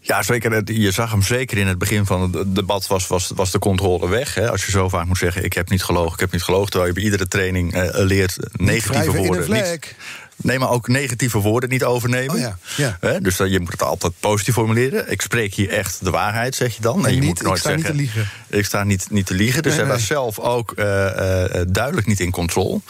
Ja, 0.00 0.22
zeker. 0.22 0.72
Je 0.72 0.90
zag 0.90 1.10
hem 1.10 1.22
zeker 1.22 1.58
in 1.58 1.66
het 1.66 1.78
begin 1.78 2.06
van 2.06 2.20
het 2.32 2.54
debat 2.54 2.86
was, 2.86 3.06
was, 3.06 3.32
was 3.34 3.50
de 3.50 3.58
controle 3.58 4.08
weg. 4.08 4.34
Hè. 4.34 4.50
Als 4.50 4.64
je 4.64 4.70
zo 4.70 4.88
vaak 4.88 5.06
moet 5.06 5.18
zeggen, 5.18 5.44
ik 5.44 5.52
heb 5.52 5.70
niet 5.70 5.82
gelogen, 5.82 6.12
ik 6.12 6.20
heb 6.20 6.32
niet 6.32 6.42
gelogen... 6.42 6.70
terwijl 6.70 6.88
je 6.88 6.96
bij 6.96 7.04
iedere 7.04 7.28
training 7.28 7.74
uh, 7.74 7.88
leert 7.92 8.36
negatieve 8.52 9.16
woorden. 9.16 9.52
Niet, 9.52 9.94
Nee, 10.42 10.58
maar 10.58 10.70
ook 10.70 10.88
negatieve 10.88 11.38
woorden 11.38 11.68
niet 11.68 11.84
overnemen. 11.84 12.34
Oh 12.34 12.40
ja, 12.40 12.98
ja. 13.00 13.18
dus 13.20 13.36
je 13.36 13.60
moet 13.60 13.72
het 13.72 13.82
altijd 13.82 14.12
positief 14.20 14.54
formuleren. 14.54 15.10
Ik 15.10 15.22
spreek 15.22 15.54
hier 15.54 15.68
echt 15.68 16.04
de 16.04 16.10
waarheid, 16.10 16.54
zeg 16.54 16.74
je 16.74 16.82
dan. 16.82 17.06
En, 17.06 17.14
je 17.14 17.20
niet, 17.20 17.28
moet 17.28 17.42
nooit 17.42 17.56
ik 17.56 17.60
sta 17.60 17.70
zeggen, 17.70 17.96
niet 17.96 18.12
te 18.12 18.18
liegen. 18.18 18.30
Ik 18.48 18.64
sta 18.64 18.84
niet, 18.84 19.10
niet 19.10 19.26
te 19.26 19.34
liegen. 19.34 19.62
Dus 19.62 19.76
hij 19.76 19.86
was 19.86 20.06
zelf 20.06 20.38
ook 20.38 20.72
uh, 20.76 20.84
uh, 20.84 21.60
duidelijk 21.68 22.06
niet 22.06 22.20
in 22.20 22.30
controle. 22.30 22.80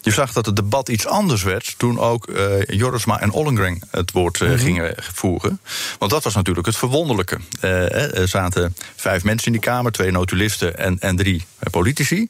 Je 0.00 0.10
zag 0.10 0.32
dat 0.32 0.46
het 0.46 0.56
debat 0.56 0.88
iets 0.88 1.06
anders 1.06 1.42
werd 1.42 1.74
toen 1.76 1.98
ook 1.98 2.28
uh, 2.28 2.62
Jorisma 2.66 3.20
en 3.20 3.30
Ollengren 3.30 3.82
het 3.90 4.10
woord 4.10 4.40
mm 4.40 4.46
-hmm. 4.46 4.58
gingen 4.58 4.94
voeren. 4.98 5.60
Want 5.98 6.10
dat 6.10 6.24
was 6.24 6.34
natuurlijk 6.34 6.66
het 6.66 6.76
verwonderlijke. 6.76 7.38
er 7.60 8.28
zaten 8.28 8.76
vijf 8.96 9.24
mensen 9.24 9.46
in 9.46 9.52
die 9.52 9.60
Kamer, 9.60 9.92
twee 9.92 10.10
notulisten 10.10 10.78
en, 10.78 10.98
en 10.98 11.16
drie 11.16 11.46
politici. 11.70 12.28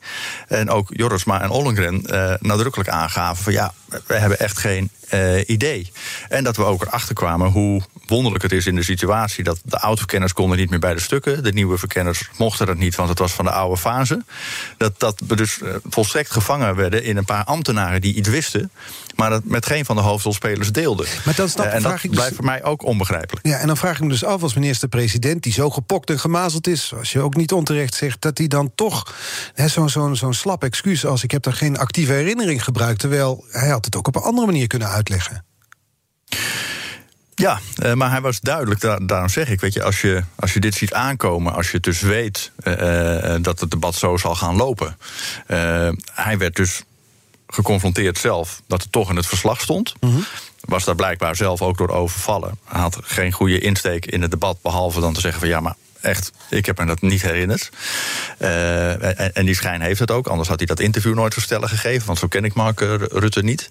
En 0.48 0.70
ook 0.70 0.88
Jorisma 0.92 1.40
en 1.40 1.50
Ollengren 1.50 2.02
nadrukkelijk 2.40 2.88
aangaven 2.88 3.44
van 3.44 3.52
ja, 3.52 3.72
we 4.06 4.14
hebben 4.14 4.38
echt 4.38 4.58
geen 4.64 4.90
uh, 5.14 5.48
idee. 5.48 5.92
En 6.28 6.44
dat 6.44 6.56
we 6.56 6.64
ook 6.64 6.82
erachter 6.82 7.14
kwamen 7.14 7.50
hoe 7.50 7.82
wonderlijk 8.06 8.42
het 8.42 8.52
is 8.52 8.66
in 8.66 8.74
de 8.74 8.82
situatie 8.82 9.44
dat 9.44 9.60
de 9.64 9.80
oud-verkenners 9.80 10.32
konden 10.32 10.58
niet 10.58 10.70
meer 10.70 10.78
bij 10.78 10.94
de 10.94 11.00
stukken. 11.00 11.42
De 11.42 11.52
nieuwe 11.52 11.78
verkenners 11.78 12.28
mochten 12.38 12.66
dat 12.66 12.76
niet, 12.76 12.94
want 12.94 13.08
het 13.08 13.18
was 13.18 13.32
van 13.32 13.44
de 13.44 13.50
oude 13.50 13.76
fase. 13.76 14.24
Dat, 14.76 15.00
dat 15.00 15.20
we 15.26 15.36
dus 15.36 15.58
uh, 15.58 15.74
volstrekt 15.88 16.30
gevangen 16.30 16.76
werden 16.76 17.04
in 17.04 17.16
een 17.16 17.24
paar 17.24 17.44
ambtenaren 17.44 18.00
die 18.00 18.14
iets 18.14 18.28
wisten 18.28 18.70
maar 19.16 19.30
dat 19.30 19.44
met 19.44 19.66
geen 19.66 19.84
van 19.84 19.96
de 19.96 20.02
hoofdrolspelers 20.02 20.72
deelde. 20.72 21.06
Maar 21.24 21.34
dan 21.34 21.48
snap, 21.48 21.66
uh, 21.66 21.74
en 21.74 21.82
dat 21.82 22.00
dus- 22.00 22.10
blijft 22.10 22.34
voor 22.34 22.44
mij 22.44 22.64
ook 22.64 22.84
onbegrijpelijk. 22.84 23.46
Ja, 23.46 23.58
en 23.58 23.66
dan 23.66 23.76
vraag 23.76 23.96
ik 23.96 24.02
me 24.02 24.08
dus 24.08 24.24
af 24.24 24.42
als 24.42 24.54
minister-president... 24.54 25.42
die 25.42 25.52
zo 25.52 25.70
gepokt 25.70 26.10
en 26.10 26.18
gemazeld 26.18 26.66
is, 26.66 26.92
als 26.98 27.12
je 27.12 27.20
ook 27.20 27.36
niet 27.36 27.52
onterecht 27.52 27.94
zegt... 27.94 28.22
dat 28.22 28.38
hij 28.38 28.46
dan 28.46 28.72
toch 28.74 29.14
zo'n 29.54 29.88
zo, 29.88 30.14
zo 30.14 30.32
slap 30.32 30.64
excuus 30.64 31.06
als... 31.06 31.22
ik 31.22 31.30
heb 31.30 31.42
daar 31.42 31.52
geen 31.52 31.78
actieve 31.78 32.12
herinnering 32.12 32.64
gebruikt... 32.64 33.00
terwijl 33.00 33.44
hij 33.50 33.68
had 33.68 33.84
het 33.84 33.96
ook 33.96 34.06
op 34.06 34.16
een 34.16 34.22
andere 34.22 34.46
manier 34.46 34.53
kunnen 34.66 34.88
uitleggen. 34.88 35.44
Ja, 37.34 37.60
uh, 37.82 37.92
maar 37.92 38.10
hij 38.10 38.20
was 38.20 38.40
duidelijk, 38.40 38.80
daar, 38.80 39.06
daarom 39.06 39.28
zeg 39.28 39.48
ik, 39.48 39.60
weet 39.60 39.72
je, 39.72 39.82
als 39.82 40.00
je, 40.00 40.22
als 40.34 40.52
je 40.52 40.60
dit 40.60 40.74
ziet 40.74 40.92
aankomen, 40.92 41.52
als 41.52 41.70
je 41.70 41.80
dus 41.80 42.00
weet 42.00 42.52
uh, 42.64 43.34
dat 43.40 43.60
het 43.60 43.70
debat 43.70 43.94
zo 43.94 44.16
zal 44.16 44.34
gaan 44.34 44.56
lopen. 44.56 44.96
hij 46.12 46.38
werd 46.38 46.56
dus 46.56 46.82
geconfronteerd 47.46 48.18
zelf 48.18 48.62
dat 48.66 48.82
het 48.82 48.92
toch 48.92 49.10
in 49.10 49.16
het 49.16 49.26
verslag 49.26 49.60
stond. 49.60 49.94
Mhm. 50.00 50.20
Was 50.60 50.84
daar 50.84 50.94
blijkbaar 50.94 51.36
zelf 51.36 51.62
ook 51.62 51.78
door 51.78 51.88
overvallen. 51.88 52.58
Hij 52.64 52.80
had 52.80 52.98
geen 53.02 53.32
goede 53.32 53.58
insteek 53.58 54.06
in 54.06 54.22
het 54.22 54.30
debat, 54.30 54.62
behalve 54.62 55.00
dan 55.00 55.12
te 55.12 55.20
zeggen 55.20 55.40
van 55.40 55.48
ja, 55.48 55.60
maar 55.60 55.74
echt, 56.04 56.30
ik 56.50 56.66
heb 56.66 56.78
me 56.78 56.86
dat 56.86 57.00
niet 57.00 57.22
herinnerd. 57.22 57.70
Uh, 58.38 59.36
en, 59.36 59.44
die 59.44 59.54
schijn 59.54 59.80
heeft 59.80 60.00
het 60.00 60.10
ook, 60.10 60.26
anders 60.26 60.48
had 60.48 60.58
hij 60.58 60.66
dat 60.66 60.80
interview 60.80 61.14
nooit 61.14 61.32
verstellen 61.32 61.68
gegeven, 61.68 62.06
want 62.06 62.18
zo 62.18 62.26
ken 62.26 62.44
ik 62.44 62.54
Mark 62.54 62.80
Rutte 63.10 63.42
niet. 63.42 63.68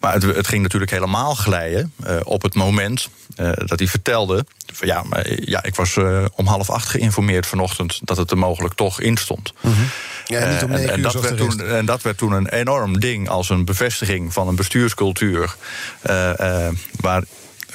Maar 0.00 0.12
het, 0.12 0.22
het 0.22 0.46
ging 0.46 0.62
natuurlijk 0.62 0.90
helemaal 0.90 1.34
glijden 1.34 1.92
uh, 2.06 2.16
op 2.24 2.42
het 2.42 2.54
moment 2.54 3.08
uh, 3.36 3.52
dat 3.52 3.78
hij 3.78 3.88
vertelde. 3.88 4.46
Van, 4.72 4.86
ja, 4.86 5.02
maar, 5.02 5.32
ja, 5.40 5.62
ik 5.62 5.74
was 5.74 5.96
om 6.34 6.46
half 6.46 6.70
acht 6.70 6.88
geïnformeerd 6.88 7.46
vanochtend 7.46 8.00
dat 8.02 8.16
het 8.16 8.30
er 8.30 8.38
mogelijk 8.38 8.74
toch 8.74 9.00
in 9.00 9.16
stond. 9.16 9.52
Mm 9.60 9.72
-hmm. 9.72 9.88
Ja, 10.24 10.52
niet 10.52 10.62
om 10.62 10.72
en, 10.72 10.90
en, 10.90 11.02
dat 11.02 11.20
werd 11.20 11.36
toen, 11.36 11.60
en 11.60 11.84
dat 11.84 12.02
werd 12.02 12.18
toen 12.18 12.32
een 12.32 12.48
enorm 12.48 13.00
ding 13.00 13.28
als 13.28 13.48
een 13.48 13.64
bevestiging 13.64 14.32
van 14.32 14.48
een 14.48 14.56
bestuurscultuur. 14.56 15.54
waar 17.00 17.22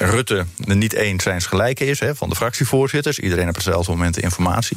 Rutte 0.02 0.46
niet 0.56 0.92
eens 0.92 1.22
zijn 1.22 1.42
gelijke 1.42 1.86
is 1.86 2.00
hè, 2.00 2.14
van 2.14 2.28
de 2.28 2.34
fractievoorzitters. 2.34 3.18
Iedereen 3.18 3.48
op 3.48 3.54
hetzelfde 3.54 3.90
moment 3.90 4.14
de 4.14 4.20
informatie. 4.20 4.76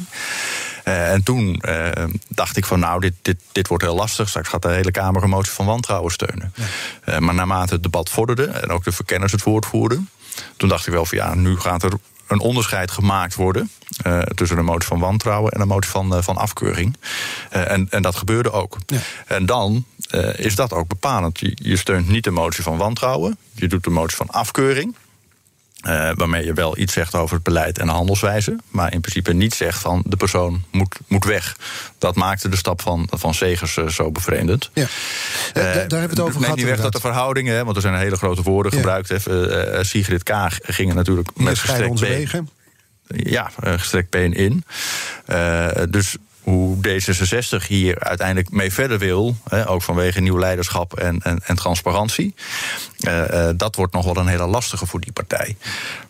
Uh, 0.84 1.12
en 1.12 1.22
toen 1.22 1.62
uh, 1.68 1.88
dacht 2.28 2.56
ik 2.56 2.64
van 2.64 2.80
nou, 2.80 3.00
dit, 3.00 3.12
dit, 3.22 3.36
dit 3.52 3.68
wordt 3.68 3.84
heel 3.84 3.94
lastig. 3.94 4.28
Straks 4.28 4.48
gaat 4.48 4.62
de 4.62 4.68
hele 4.68 4.90
Kamer 4.90 5.22
een 5.22 5.28
motie 5.28 5.52
van 5.52 5.66
wantrouwen 5.66 6.12
steunen. 6.12 6.54
Ja. 6.54 6.64
Uh, 7.14 7.18
maar 7.18 7.34
naarmate 7.34 7.74
het 7.74 7.82
debat 7.82 8.10
vorderde 8.10 8.46
en 8.46 8.70
ook 8.70 8.84
de 8.84 8.92
verkenners 8.92 9.32
het 9.32 9.42
woord 9.42 9.66
voerden... 9.66 10.08
toen 10.56 10.68
dacht 10.68 10.86
ik 10.86 10.92
wel 10.92 11.04
van 11.04 11.18
ja, 11.18 11.34
nu 11.34 11.58
gaat 11.58 11.82
er 11.82 11.92
een 12.26 12.40
onderscheid 12.40 12.90
gemaakt 12.90 13.34
worden... 13.34 13.70
tussen 14.34 14.58
een 14.58 14.64
motie 14.64 14.88
van 14.88 14.98
wantrouwen 14.98 15.52
en 15.52 15.60
een 15.60 15.68
motie 15.68 15.90
van, 15.90 16.22
van 16.22 16.36
afkeuring. 16.36 16.96
en, 17.50 17.86
en 17.90 18.02
dat 18.02 18.16
gebeurde 18.16 18.52
ook. 18.52 18.78
Ja. 18.86 18.98
En 19.26 19.46
dan 19.46 19.84
is 20.36 20.54
dat 20.54 20.72
ook 20.72 20.88
bepalend. 20.88 21.40
Je, 21.40 21.52
je 21.54 21.76
steunt 21.76 22.08
niet 22.08 22.24
de 22.24 22.30
motie 22.30 22.62
van 22.62 22.76
wantrouwen. 22.76 23.38
Je 23.52 23.68
doet 23.68 23.84
de 23.84 23.90
motie 23.90 24.16
van 24.16 24.30
afkeuring. 24.30 24.94
Uh, 25.86 26.10
waarmee 26.14 26.44
je 26.44 26.52
wel 26.52 26.78
iets 26.78 26.92
zegt 26.92 27.14
over 27.14 27.34
het 27.34 27.44
beleid 27.44 27.78
en 27.78 27.86
de 27.86 27.92
handelswijze. 27.92 28.56
Maar 28.68 28.92
in 28.92 29.00
principe 29.00 29.32
niet 29.32 29.54
zegt 29.54 29.80
van 29.80 30.02
de 30.06 30.16
persoon 30.16 30.64
moet, 30.70 30.96
moet 31.06 31.24
weg. 31.24 31.56
Dat 31.98 32.14
maakte 32.14 32.48
de 32.48 32.56
stap 32.56 32.82
van, 32.82 33.08
van 33.10 33.34
Segers 33.34 33.76
uh, 33.76 33.88
zo 33.88 34.10
bevreemdend. 34.10 34.70
Ja. 34.72 34.82
Uh, 34.82 34.88
daar 35.54 35.72
hebben 35.74 35.90
we 35.90 35.98
het 35.98 36.20
over 36.20 36.40
gehad. 36.40 36.56
niet 36.56 36.64
weg 36.64 36.80
dat 36.80 36.92
de 36.92 37.00
verhoudingen, 37.00 37.64
want 37.64 37.76
er 37.76 37.82
zijn 37.82 37.94
hele 37.94 38.16
grote 38.16 38.42
woorden 38.42 38.72
ja. 38.72 38.78
gebruikt. 38.78 39.10
Even, 39.10 39.86
Sigrid 39.86 40.22
Kaag 40.22 40.58
gingen 40.62 40.94
natuurlijk 40.94 41.28
met 41.34 41.58
gestrekt 41.58 42.00
been. 42.00 42.48
Ja, 43.06 43.50
gestrekt 43.60 44.10
been 44.10 44.32
in. 44.32 44.64
dus 45.90 46.16
hoe 46.44 46.76
D66 46.76 47.66
hier 47.66 48.00
uiteindelijk 48.00 48.50
mee 48.50 48.72
verder 48.72 48.98
wil, 48.98 49.36
hè, 49.48 49.68
ook 49.68 49.82
vanwege 49.82 50.20
nieuw 50.20 50.38
leiderschap 50.38 50.98
en, 50.98 51.20
en, 51.22 51.40
en 51.44 51.56
transparantie, 51.56 52.34
uh, 53.08 53.18
uh, 53.30 53.48
dat 53.56 53.76
wordt 53.76 53.92
nog 53.92 54.04
wel 54.04 54.16
een 54.16 54.26
hele 54.26 54.46
lastige 54.46 54.86
voor 54.86 55.00
die 55.00 55.12
partij. 55.12 55.56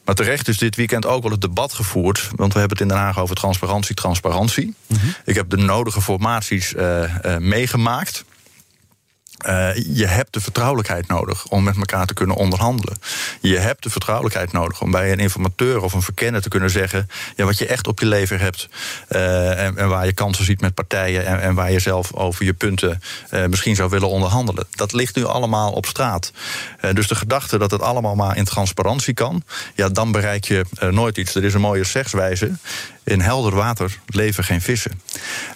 Maar 0.05 0.15
terecht 0.15 0.49
is 0.49 0.59
dit 0.59 0.77
weekend 0.77 1.07
ook 1.07 1.23
wel 1.23 1.31
het 1.31 1.41
debat 1.41 1.73
gevoerd, 1.73 2.29
want 2.37 2.53
we 2.53 2.59
hebben 2.59 2.79
het 2.79 2.87
in 2.87 2.95
Den 2.95 3.05
Haag 3.05 3.21
over 3.21 3.37
transparantie, 3.37 3.95
transparantie. 3.95 4.75
Mm 4.87 4.99
-hmm. 4.99 5.15
Ik 5.25 5.35
heb 5.35 5.51
de 5.51 5.57
nodige 5.57 6.03
formaties 6.03 6.73
uh, 6.73 7.05
meegemaakt. 7.39 8.25
Uh, 9.47 9.75
je 9.75 10.07
hebt 10.07 10.33
de 10.33 10.41
vertrouwelijkheid 10.41 11.09
nodig 11.09 11.47
om 11.47 11.63
met 11.63 11.77
elkaar 11.77 12.07
te 12.07 12.15
kunnen 12.15 12.37
onderhandelen. 12.37 12.97
Je 13.41 13.59
hebt 13.59 13.83
de 13.83 13.91
vertrouwelijkheid 13.91 14.53
nodig 14.53 14.81
om 14.81 14.91
bij 14.91 15.13
een 15.13 15.19
informateur 15.19 15.83
of 15.83 15.93
een 15.93 16.03
verkenner 16.03 16.43
te 16.43 16.49
kunnen 16.49 16.71
zeggen: 16.71 17.09
ja, 17.37 17.45
wat 17.45 17.59
je 17.59 17.67
echt 17.67 17.87
op 17.87 18.01
je 18.01 18.07
lever 18.07 18.41
hebt. 18.41 18.69
Uh, 19.09 19.65
en, 19.65 19.77
en, 19.77 19.89
waar 19.89 20.07
je 20.07 20.13
kansen 20.13 20.45
ziet 20.45 20.61
met 20.61 20.75
partijen. 20.75 21.27
En, 21.27 21.41
en 21.41 21.55
waar 21.55 21.73
je 21.73 21.79
zelf 21.79 22.13
over 22.13 22.45
je 22.45 22.53
punten 22.53 23.01
uh, 23.31 23.47
misschien 23.47 23.77
zou 23.77 23.91
willen 23.91 24.09
onderhandelen. 24.09 24.67
Dat 24.71 24.93
ligt 24.93 25.17
nu 25.17 25.25
allemaal 25.25 25.73
op 25.73 25.87
straat. 25.87 26.33
dus 26.93 27.09
de 27.09 27.15
gedachte 27.15 27.59
dat 27.59 27.71
het 27.71 27.83
allemaal 27.83 28.15
maar 28.15 28.37
in 28.37 28.45
transparantie 28.45 29.15
kan. 29.15 29.43
Ja, 29.75 29.89
dan 29.89 30.13
bereik 30.13 30.45
je 30.45 30.65
nooit 30.91 31.19
iets. 31.19 31.35
Er 31.35 31.45
is 31.45 31.55
een 31.55 31.61
mooie 31.61 31.85
zegswijze 31.85 32.53
in 33.05 33.21
helder 33.21 33.55
water 33.55 33.99
leven 34.07 34.45
geen 34.45 34.61
vissen. 34.61 35.01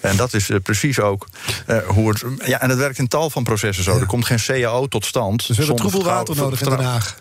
En 0.00 0.16
dat 0.16 0.34
is 0.34 0.50
uh, 0.50 0.56
precies 0.62 1.00
ook 1.00 1.26
uh, 1.66 1.78
hoe 1.86 2.08
het. 2.08 2.24
Ja, 2.44 2.60
en 2.60 2.70
het 2.70 2.78
werkt 2.78 2.98
in 2.98 3.08
tal 3.08 3.30
van 3.30 3.44
processen 3.44 3.84
zo. 3.84 3.94
Ja. 3.94 4.00
Er 4.00 4.06
komt 4.06 4.24
geen 4.24 4.40
CAO 4.46 4.86
tot 4.86 5.04
stand. 5.04 5.46
Dus 5.46 5.56
we 5.56 5.64
hebben 5.64 5.76
troebel 5.76 6.04
water 6.04 6.36
nodig 6.36 6.60
in 6.60 6.70
Den 6.70 6.84
Haag. 6.84 7.16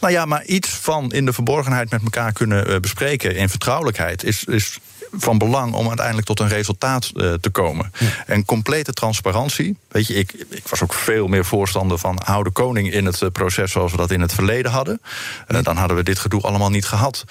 Nou 0.00 0.12
ja, 0.12 0.24
maar 0.24 0.44
iets 0.44 0.68
van 0.68 1.12
in 1.12 1.24
de 1.24 1.32
verborgenheid 1.32 1.90
met 1.90 2.02
elkaar 2.02 2.32
kunnen 2.32 2.70
uh, 2.70 2.76
bespreken 2.76 3.36
in 3.36 3.48
vertrouwelijkheid 3.48 4.24
is, 4.24 4.44
is 4.44 4.78
van 5.12 5.38
belang 5.38 5.74
om 5.74 5.88
uiteindelijk 5.88 6.26
tot 6.26 6.40
een 6.40 6.48
resultaat 6.48 7.10
uh, 7.14 7.32
te 7.32 7.50
komen. 7.50 7.92
Ja. 7.98 8.06
En 8.26 8.44
complete 8.44 8.92
transparantie. 8.92 9.76
Weet 9.88 10.06
je, 10.06 10.14
ik, 10.14 10.32
ik 10.48 10.68
was 10.68 10.82
ook 10.82 10.94
veel 10.94 11.26
meer 11.26 11.44
voorstander 11.44 11.98
van 11.98 12.18
hou 12.24 12.44
de 12.44 12.50
koning 12.50 12.92
in 12.92 13.06
het 13.06 13.20
uh, 13.20 13.28
proces 13.30 13.72
zoals 13.72 13.90
we 13.90 13.96
dat 13.96 14.10
in 14.10 14.20
het 14.20 14.34
verleden 14.34 14.70
hadden. 14.70 15.00
Uh, 15.48 15.62
dan 15.62 15.76
hadden 15.76 15.96
we 15.96 16.02
dit 16.02 16.18
gedoe 16.18 16.40
allemaal 16.40 16.70
niet 16.70 16.86
gehad. 16.86 17.24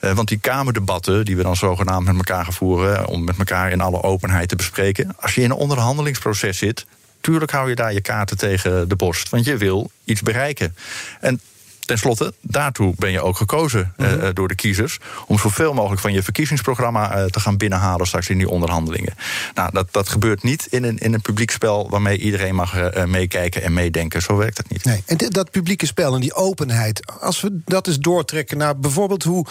want 0.00 0.28
die 0.28 0.38
Kamerdebatten, 0.38 1.24
die 1.24 1.36
we 1.36 1.42
dan 1.42 1.56
zogenaamd 1.56 2.06
met 2.06 2.16
elkaar 2.16 2.44
gaan 2.44 2.52
voeren, 2.52 3.06
om 3.06 3.24
met 3.24 3.38
elkaar 3.38 3.70
in 3.70 3.80
alle 3.80 4.02
openheid 4.02 4.48
te 4.48 4.56
bespreken. 4.56 5.16
Als 5.20 5.34
je 5.34 5.42
in 5.42 5.50
een 5.50 5.56
onderhandelingsproces 5.56 6.58
zit, 6.58 6.86
tuurlijk 7.20 7.50
hou 7.50 7.68
je 7.68 7.74
daar 7.74 7.92
je 7.92 8.00
kaarten 8.00 8.36
tegen 8.36 8.88
de 8.88 8.96
borst. 8.96 9.28
Want 9.28 9.44
je 9.44 9.56
wil 9.56 9.90
iets 10.04 10.22
bereiken. 10.22 10.76
En 11.20 11.40
Ten 11.84 11.98
slotte, 11.98 12.34
daartoe 12.40 12.94
ben 12.96 13.10
je 13.10 13.20
ook 13.20 13.36
gekozen 13.36 13.92
mm 13.96 14.06
-hmm. 14.06 14.20
uh, 14.20 14.28
door 14.32 14.48
de 14.48 14.54
kiezers. 14.54 14.98
Om 15.26 15.38
zoveel 15.38 15.74
mogelijk 15.74 16.00
van 16.00 16.12
je 16.12 16.22
verkiezingsprogramma 16.22 17.18
uh, 17.18 17.24
te 17.24 17.40
gaan 17.40 17.56
binnenhalen 17.56 18.06
straks 18.06 18.28
in 18.28 18.38
die 18.38 18.48
onderhandelingen. 18.48 19.14
Nou, 19.54 19.70
dat, 19.72 19.88
dat 19.90 20.08
gebeurt 20.08 20.42
niet 20.42 20.66
in 20.70 20.84
een, 20.84 20.98
in 20.98 21.14
een 21.14 21.20
publiek 21.20 21.50
spel 21.50 21.90
waarmee 21.90 22.18
iedereen 22.18 22.54
mag 22.54 22.76
uh, 22.76 23.04
meekijken 23.04 23.62
en 23.62 23.72
meedenken. 23.72 24.22
Zo 24.22 24.36
werkt 24.36 24.56
het 24.56 24.70
niet. 24.70 24.84
Nee. 24.84 25.02
En 25.06 25.16
dat 25.16 25.50
publieke 25.50 25.86
spel 25.86 26.14
en 26.14 26.20
die 26.20 26.34
openheid, 26.34 27.12
als 27.20 27.40
we 27.40 27.60
dat 27.64 27.86
eens 27.86 27.98
doortrekken 27.98 28.58
naar 28.58 28.78
bijvoorbeeld 28.78 29.22
hoe 29.22 29.46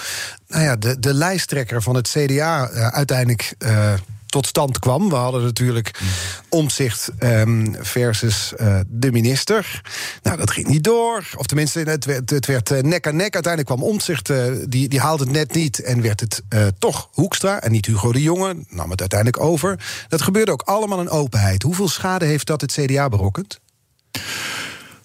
nou 0.48 0.64
ja, 0.64 0.76
de, 0.76 1.00
de 1.00 1.14
lijsttrekker 1.14 1.82
van 1.82 1.96
het 1.96 2.10
CDA 2.10 2.70
uiteindelijk 2.70 3.56
tot 4.34 4.48
stand 4.48 4.80
kwam. 4.80 5.10
We 5.10 5.16
hadden 5.16 5.44
natuurlijk 5.44 6.02
omzicht 6.50 7.10
um, 7.20 7.76
versus 7.80 8.54
uh, 8.58 8.80
de 8.88 9.12
minister. 9.12 9.82
Nou, 10.24 10.38
dat 10.38 10.52
ging 10.52 10.68
niet 10.68 10.84
door. 10.84 11.30
Of 11.38 11.46
tenminste, 11.46 11.80
het 11.80 12.06
werd, 12.06 12.30
het 12.30 12.46
werd 12.46 12.72
uh, 12.72 12.80
nek 12.80 13.08
aan 13.08 13.16
nek. 13.16 13.34
Uiteindelijk 13.34 13.76
kwam 13.76 13.90
omzicht, 13.90 14.30
uh, 14.30 14.44
die, 14.68 14.88
die 14.88 15.00
haalde 15.00 15.24
het 15.24 15.34
net 15.34 15.54
niet. 15.54 15.80
En 15.80 16.02
werd 16.02 16.20
het 16.20 16.42
toch 16.80 17.10
Hoekstra 17.12 17.62
en 17.62 17.72
niet 17.72 17.86
Hugo 17.86 18.12
de 18.12 18.22
Jonge. 18.22 18.56
Nam 18.70 18.90
het 18.90 19.00
uiteindelijk 19.00 19.44
over. 19.44 19.80
Dat 20.08 20.22
gebeurde 20.22 20.52
ook 20.52 20.62
allemaal 20.62 21.02
in 21.02 21.10
openheid. 21.10 21.64
Hoeveel 21.64 21.90
schade 21.90 22.26
heeft 22.26 22.48
dat 22.48 22.62
het 22.62 22.72
CDA 22.72 23.10
berokkend? 23.10 23.60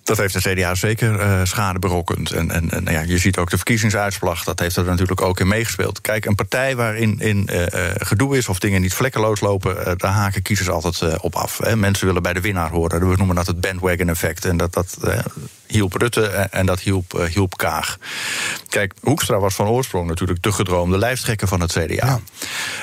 Dat 0.09 0.17
heeft 0.17 0.43
de 0.43 0.55
CDA 0.55 0.75
zeker 0.75 1.21
uh, 1.21 1.41
schade 1.45 1.79
berokkend. 1.79 2.31
En, 2.31 2.51
en, 2.51 2.71
en 2.71 2.93
ja, 2.93 3.01
je 3.01 3.19
ziet 3.19 3.39
ook 3.39 3.51
de 3.51 3.57
verkiezingsuitslag, 3.57 4.45
dat 4.45 4.59
heeft 4.59 4.77
er 4.77 4.85
natuurlijk 4.85 5.21
ook 5.21 5.41
in 5.41 5.49
meegespeeld. 5.49 6.01
Kijk, 6.01 6.25
een 6.25 6.35
partij 6.35 6.77
waarin 6.77 7.21
in, 7.21 7.49
uh, 7.53 7.65
gedoe 7.99 8.37
is 8.37 8.49
of 8.49 8.59
dingen 8.59 8.81
niet 8.81 8.95
vlekkeloos 8.95 9.41
lopen, 9.41 9.99
daar 9.99 10.13
haken 10.13 10.43
kiezers 10.43 10.69
altijd 10.69 11.21
op 11.21 11.35
af. 11.35 11.59
Hè. 11.59 11.77
Mensen 11.77 12.07
willen 12.07 12.23
bij 12.23 12.33
de 12.33 12.41
winnaar 12.41 12.71
horen. 12.71 13.09
We 13.09 13.17
noemen 13.17 13.37
dat 13.37 13.47
het 13.47 13.61
bandwagon-effect. 13.61 14.45
En 14.45 14.57
dat, 14.57 14.73
dat 14.73 14.99
hielp 15.67 15.95
Rutte 15.95 16.27
en 16.27 16.67
dat 16.67 16.81
hielp, 16.81 17.29
hielp 17.33 17.57
Kaag. 17.57 17.99
Kijk, 18.69 18.93
Hoekstra 19.01 19.39
was 19.39 19.55
van 19.55 19.67
oorsprong 19.67 20.09
natuurlijk 20.09 20.43
de 20.43 20.53
gedroomde 20.53 20.99
lijsttrekker 20.99 21.49
van 21.49 21.61
het 21.61 21.73
CDA. 21.73 22.21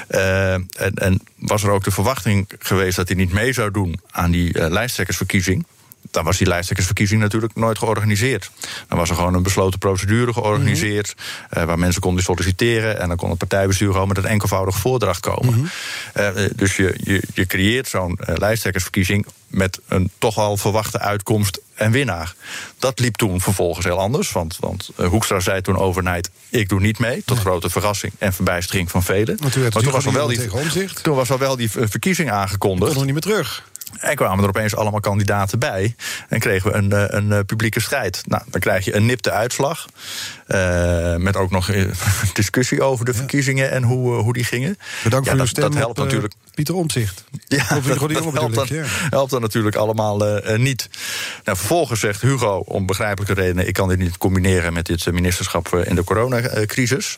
Ja. 0.08 0.60
en, 0.78 0.94
en 0.94 1.22
was 1.36 1.64
er 1.64 1.70
ook 1.70 1.84
de 1.84 1.92
verwachting 1.92 2.52
geweest 2.60 2.96
dat 2.96 3.08
hij 3.08 3.18
niet 3.18 3.34
mee 3.34 3.54
zou 3.54 3.72
doen 3.72 4.00
aan 4.12 4.32
die 4.32 4.70
lijsttrekkersverkiezing 4.70 5.66
dan 6.16 6.24
was 6.24 6.38
die 6.38 6.48
lijsttrekkersverkiezing 6.48 7.22
natuurlijk 7.22 7.56
nooit 7.56 7.78
georganiseerd. 7.78 8.52
Dan 8.88 8.98
was 8.98 9.10
er 9.10 9.16
gewoon 9.16 9.34
een 9.34 9.44
besloten 9.44 9.80
procedure 9.80 10.34
georganiseerd. 10.34 11.14
Mm 11.18 11.24
waar 11.66 11.80
mensen 11.80 12.02
konden 12.02 12.24
solliciteren. 12.24 13.00
En 13.00 13.08
dan 13.08 13.18
kon 13.18 13.30
het 13.30 13.38
partijbestuur 13.38 13.92
gewoon 13.92 14.08
met 14.08 14.18
een 14.18 14.26
enkelvoudig 14.26 14.76
voordracht 14.76 15.20
komen. 15.20 15.54
Mhm. 15.54 15.66
Eh, 16.14 16.46
eh, 16.46 16.52
dus 16.56 16.76
je, 16.76 16.96
je, 17.04 17.24
je 17.34 17.46
creëert 17.46 17.88
zo'n 17.88 18.20
lijsttrekkersverkiezing 18.26 19.26
met 19.48 19.80
een 19.88 20.10
toch 20.18 20.38
al 20.38 20.58
verwachte 20.58 21.00
uitkomst 21.00 21.60
en 21.76 21.92
winnaar. 21.92 22.36
Dat 22.80 23.00
liep 23.00 23.16
toen 23.16 23.42
vervolgens 23.42 23.86
heel 23.86 24.00
anders. 24.00 24.32
Want, 24.32 24.58
want 24.60 24.90
Hoekstra 24.96 25.40
zei 25.40 25.62
toen 25.62 25.78
overnight: 25.78 26.30
ik 26.50 26.70
doe 26.70 26.80
niet 26.80 27.00
mee. 27.00 27.22
Tot 27.26 27.40
grote 27.40 27.70
verrassing 27.70 28.14
en 28.18 28.34
verbijstering 28.34 28.92
van 28.92 29.04
velen. 29.04 29.38
Maar 29.42 29.52
toen, 29.52 29.70
toen 29.70 29.92
was, 29.92 30.06
al 30.06 30.14
wel 30.14 30.28
die, 30.28 30.50
toen 31.02 31.16
was 31.16 31.32
al 31.32 31.38
wel 31.38 31.56
die 31.56 31.70
verkiezing 31.72 32.32
aangekondigd. 32.32 32.92
Kon 32.92 33.00
er 33.00 33.06
niet 33.06 33.14
meer 33.14 33.36
terug. 33.36 33.64
En 34.00 34.16
kwamen 34.16 34.44
er 34.44 34.50
opeens 34.50 34.76
allemaal 34.76 35.00
kandidaten 35.00 35.60
bij. 35.60 35.96
En 36.30 36.40
kregen 36.40 36.72
we 36.72 36.78
een, 36.78 36.92
eh, 36.92 37.04
een, 37.08 37.32
eh, 37.32 37.40
publieke 37.46 37.80
strijd. 37.80 38.22
Nou, 38.26 38.44
dan 38.50 38.62
krijg 38.62 38.86
je 38.86 38.96
een 38.96 39.06
nipte 39.06 39.32
uitslag. 39.32 39.86
Uh, 40.48 41.16
met 41.16 41.36
ook 41.36 41.52
nog 41.52 41.72
discussie 42.34 42.82
over 42.82 43.06
de 43.06 43.14
verkiezingen 43.14 43.72
en 43.72 43.84
hoe, 43.84 44.14
hoe 44.14 44.34
die 44.34 44.44
gingen. 44.44 44.78
Bedankt 45.04 45.26
ja, 45.26 45.32
voor 45.32 45.40
dat, 45.40 45.50
stem 45.50 45.64
dat 45.64 45.74
helpt 45.74 45.98
natuurlijk. 45.98 46.34
Pieter 46.54 46.76
Omtzigt. 46.76 47.24
Ja, 47.48 47.68
dat, 47.70 47.84
dat, 47.84 48.00
dat 48.00 48.34
helpt, 48.34 48.56
dan, 48.56 48.68
ja. 48.70 48.84
helpt 49.10 49.32
dan 49.32 49.42
natuurlijk 49.42 49.76
allemaal 49.76 50.48
uh, 50.48 50.58
niet. 50.58 50.90
Nou, 51.44 51.58
vervolgens 51.58 52.00
zegt 52.00 52.22
Hugo, 52.22 52.58
om 52.58 52.86
begrijpelijke 52.86 53.34
redenen... 53.34 53.68
ik 53.68 53.74
kan 53.74 53.90
dit 53.90 53.98
niet 53.98 54.18
combineren 54.18 54.74
met 54.74 54.86
dit 54.86 55.12
ministerschap 55.12 55.76
in 55.76 55.96
de 55.96 56.04
coronacrisis. 56.04 57.18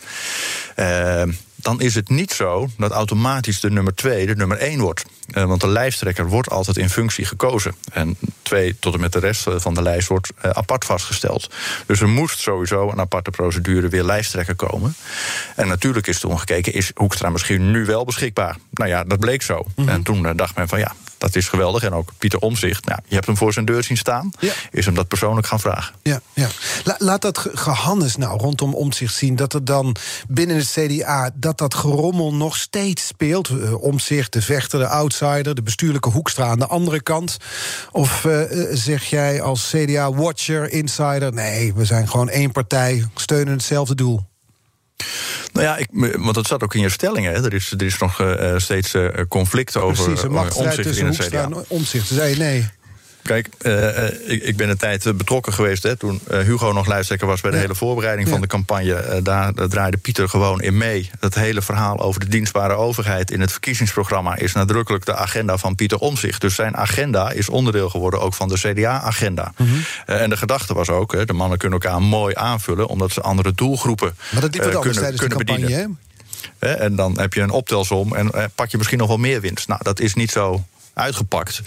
Uh, 0.76 1.24
dan 1.67 1.82
is 1.82 1.95
het 1.95 2.10
niet 2.10 2.32
zo 2.32 2.67
dat 2.77 2.91
automatisch 2.91 3.60
de 3.60 3.69
nummer 3.69 3.95
2 3.95 4.25
de 4.25 4.36
nummer 4.36 4.58
1 4.58 4.80
wordt. 4.80 5.06
Uh, 5.34 5.43
want 5.43 5.62
de 5.62 5.67
lijsttrekker 5.67 6.27
wordt 6.27 6.49
altijd 6.49 6.77
in 6.77 6.89
functie 6.89 7.25
gekozen. 7.25 7.75
En 7.91 8.17
2 8.41 8.80
tot 8.80 8.93
en 8.93 8.99
met 8.99 9.13
de 9.13 9.19
rest 9.19 9.45
van 9.56 9.73
de 9.73 9.82
lijst 9.82 10.08
wordt 10.08 10.30
uh, 10.45 10.51
apart 10.51 10.86
vastgesteld. 10.86 11.49
Dus 11.86 12.01
er 12.01 12.08
moest 12.08 12.39
sowieso 12.39 12.89
een 12.89 12.99
aparte 12.99 13.32
procedure 13.32 13.88
weer 13.88 14.03
lijsttrekker 14.03 14.56
komen. 14.56 14.95
En 15.56 15.67
natuurlijk 15.67 16.08
is 16.08 16.19
toen 16.19 16.39
gekeken, 16.39 16.73
is 16.73 16.91
Hoekstra 16.95 17.30
misschien 17.30 17.71
nu 17.71 17.86
wel 17.86 18.06
beschikbaar? 18.06 18.58
Nou 18.71 18.89
ja, 18.89 19.03
dat 19.03 19.19
bleek 19.19 19.41
zo. 19.41 19.58
Mm 19.58 19.71
-hmm. 19.75 19.89
En 19.89 20.03
toen 20.03 20.23
uh, 20.23 20.32
dacht 20.36 20.56
men 20.56 20.67
van 20.67 20.80
ja, 20.80 20.95
dat 21.17 21.36
is 21.36 21.47
geweldig. 21.47 21.84
En 21.84 21.93
ook 21.93 22.12
Pieter 22.17 22.39
Omzicht, 22.39 22.86
nou, 22.86 22.99
je 23.08 23.13
hebt 23.13 23.27
hem 23.27 23.38
voor 23.38 23.53
zijn 23.53 23.65
deur 23.65 23.84
zien 23.84 23.97
staan. 23.97 24.32
Ja. 24.39 24.53
Is 24.71 24.86
hem 24.86 24.93
dat 24.93 25.08
persoonlijk 25.08 25.47
gaan 25.47 25.60
vragen. 25.60 25.95
Ja, 26.03 26.19
ja. 26.34 26.47
laat 26.97 27.21
dat 27.21 27.47
gehannes 27.53 28.15
nou 28.15 28.39
rondom 28.39 28.73
Omzicht 28.73 29.15
zien... 29.15 29.36
dat 29.36 29.53
er 29.53 29.65
dan 29.65 29.95
binnen 30.27 30.58
het 30.58 30.71
CDA 30.71 31.30
dat 31.34 31.58
dat 31.58 31.73
gerommel 31.73 32.34
nog 32.34 32.58
steeds 32.58 33.08
speelt. 33.08 33.49
Uh, 33.49 33.82
Omzicht, 33.82 34.34
de 34.34 34.41
vechter, 34.41 34.80
de 34.80 34.88
outsider, 34.88 35.56
de 35.56 35.63
bestuurlijke 35.63 36.10
hoekstra 36.10 36.45
aan 36.45 36.60
de 36.60 36.67
andere 36.67 37.01
kant. 37.01 37.38
Of 37.91 38.23
uh, 38.23 38.41
zeg 38.71 39.03
jij 39.03 39.41
als 39.41 39.69
CDA-watcher, 39.69 40.71
insider... 40.71 41.34
nee, 41.34 41.73
we 41.73 41.86
zijn 41.86 42.10
gewoon 42.10 42.30
één 42.30 42.51
partij, 42.51 43.06
steunen 43.15 43.53
hetzelfde 43.53 43.95
doel? 43.95 44.25
Nou 45.58 45.70
ja, 45.70 45.78
ik, 45.78 45.88
want 46.17 46.36
dat 46.36 46.48
zat 46.48 46.63
ook 46.63 46.76
in 46.76 46.82
je 46.82 46.89
stellingen. 46.89 47.34
Hè. 47.34 47.46
Er, 47.46 47.54
is, 47.54 47.72
er 47.72 47.84
is 47.84 47.98
nog 47.98 48.22
uh, 48.22 48.54
steeds 48.58 48.93
uh, 48.93 49.10
conflict 49.28 49.78
over 49.78 50.04
Precies, 50.04 50.24
een 50.24 50.54
omzicht 50.54 50.98
in 50.98 51.06
het 51.06 51.17
CDA. 51.17 51.50
Omzicht, 51.67 52.08
zei 52.08 52.38
nee. 52.38 52.70
Kijk, 53.28 53.50
uh, 53.62 54.32
ik, 54.32 54.44
ik, 54.44 54.58
ben 54.58 54.70
een 54.70 54.78
tijd 54.78 55.18
betrokken 55.18 55.54
geweest 55.54 55.84
hè, 55.84 55.96
toen 55.96 56.22
Hugo 56.30 56.72
nog 56.72 56.88
lijsttrekker 56.88 57.28
was 57.28 57.42
bij 57.42 57.52
de 57.52 57.58
hele 57.58 57.76
voorbereiding 57.76 58.30
van 58.30 58.42
de 58.42 58.48
campagne. 58.48 59.22
Daar, 59.22 59.54
draaide 59.54 59.98
Pieter 59.98 60.30
gewoon 60.30 60.62
in 60.62 60.78
mee. 60.78 61.10
Dat 61.20 61.36
hele 61.36 61.62
verhaal 61.62 62.00
over 62.00 62.20
de 62.20 62.28
dienstbare 62.28 62.74
overheid 62.74 63.32
in 63.32 63.42
het 63.42 63.52
verkiezingsprogramma 63.52 64.36
is 64.36 64.54
nadrukkelijk 64.54 65.06
de 65.06 65.16
agenda 65.16 65.58
van 65.58 65.76
Pieter 65.76 65.98
Omzicht. 65.98 66.42
Dus 66.42 66.56
zijn 66.56 66.78
agenda 66.78 67.32
is 67.32 67.50
onderdeel 67.50 67.90
geworden 67.90 68.22
ook 68.22 68.34
van 68.34 68.48
de 68.48 68.56
CDA-agenda. 68.58 69.54
Mm 69.58 69.68
-hmm. 69.68 69.84
en 70.06 70.30
de 70.30 70.38
gedachte 70.38 70.74
was 70.74 70.90
ook, 70.90 71.12
hè, 71.12 71.26
de 71.26 71.34
mannen 71.34 71.58
kunnen 71.58 71.80
elkaar 71.80 72.02
mooi 72.02 72.36
aanvullen, 72.36 72.88
omdat 72.88 73.12
ze 73.12 73.22
andere 73.22 73.54
doelgroepen 73.54 74.16
maar 74.32 74.42
dat 74.42 74.50
kunnen, 74.50 74.82
kunnen 74.82 75.12
de 75.12 75.18
campagne, 75.18 75.62
bedienen. 75.62 76.00
Hè? 76.60 76.74
En 76.74 76.96
dan 76.96 77.20
heb 77.20 77.34
je 77.34 77.42
een 77.42 77.50
optelsom 77.50 78.16
en 78.16 78.52
pak 78.56 78.70
je 78.70 78.78
misschien 78.78 79.00
nog 79.00 79.08
wel 79.08 79.18
meer 79.18 79.42
winst. 79.42 79.68
Nou, 79.68 79.80
dat 79.84 80.00
is 80.00 80.13
niet 80.13 80.32
zo 80.32 80.63
uitgepakt. 80.97 81.62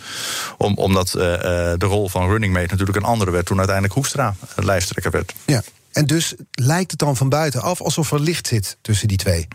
Om, 0.57 0.75
omdat 0.75 1.07
uh, 1.07 1.23
de 1.23 1.77
rol 1.79 2.09
van 2.09 2.29
running 2.29 2.53
mate 2.53 2.71
natuurlijk 2.71 2.97
een 2.97 3.05
andere 3.05 3.31
werd... 3.31 3.47
toen 3.47 3.57
uiteindelijk 3.57 3.95
Hoekstra 3.95 4.35
lijsttrekker 4.57 5.11
werd. 5.11 5.35
Ja, 5.47 5.63
en 5.93 6.07
dus 6.07 6.35
lijkt 6.53 6.91
het 6.91 7.01
dan 7.01 7.17
van 7.17 7.29
buitenaf 7.29 7.81
alsof 7.81 8.13
er 8.13 8.21
licht 8.21 8.47
zit 8.47 8.77
tussen 8.83 9.09
die 9.09 9.17
twee? 9.17 9.49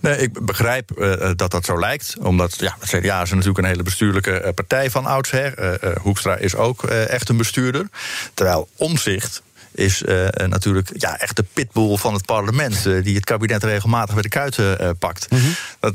Nee, 0.00 0.16
ik 0.18 0.44
begrijp 0.44 0.90
uh, 0.98 1.30
dat 1.36 1.50
dat 1.50 1.64
zo 1.64 1.78
lijkt. 1.78 2.14
Omdat 2.22 2.58
ja, 2.58 2.76
het 2.80 2.88
CDA 2.88 3.22
is 3.22 3.30
natuurlijk 3.30 3.58
een 3.58 3.64
hele 3.64 3.82
bestuurlijke 3.82 4.52
partij 4.54 4.90
van 4.90 5.06
oudsher. 5.06 5.80
Uh, 5.84 5.96
Hoekstra 5.96 6.36
is 6.36 6.54
ook 6.54 6.84
echt 6.84 7.28
een 7.28 7.36
bestuurder. 7.36 7.88
Terwijl 8.34 8.68
omzicht 8.76 9.42
is 9.76 10.02
uh, 10.02 10.26
natuurlijk 10.46 10.90
ja, 10.96 11.18
echt 11.18 11.36
de 11.36 11.44
pitbull 11.52 11.96
van 11.96 12.14
het 12.14 12.26
parlement. 12.26 12.86
Uh, 12.86 13.02
die 13.02 13.14
het 13.14 13.24
kabinet 13.24 13.64
regelmatig 13.64 14.14
bij 14.14 14.22
de 14.22 14.28
kuiten 14.28 14.98
pakt. 14.98 15.30
Mm 15.30 15.38
-hmm. 15.38 15.54
dat, 15.80 15.94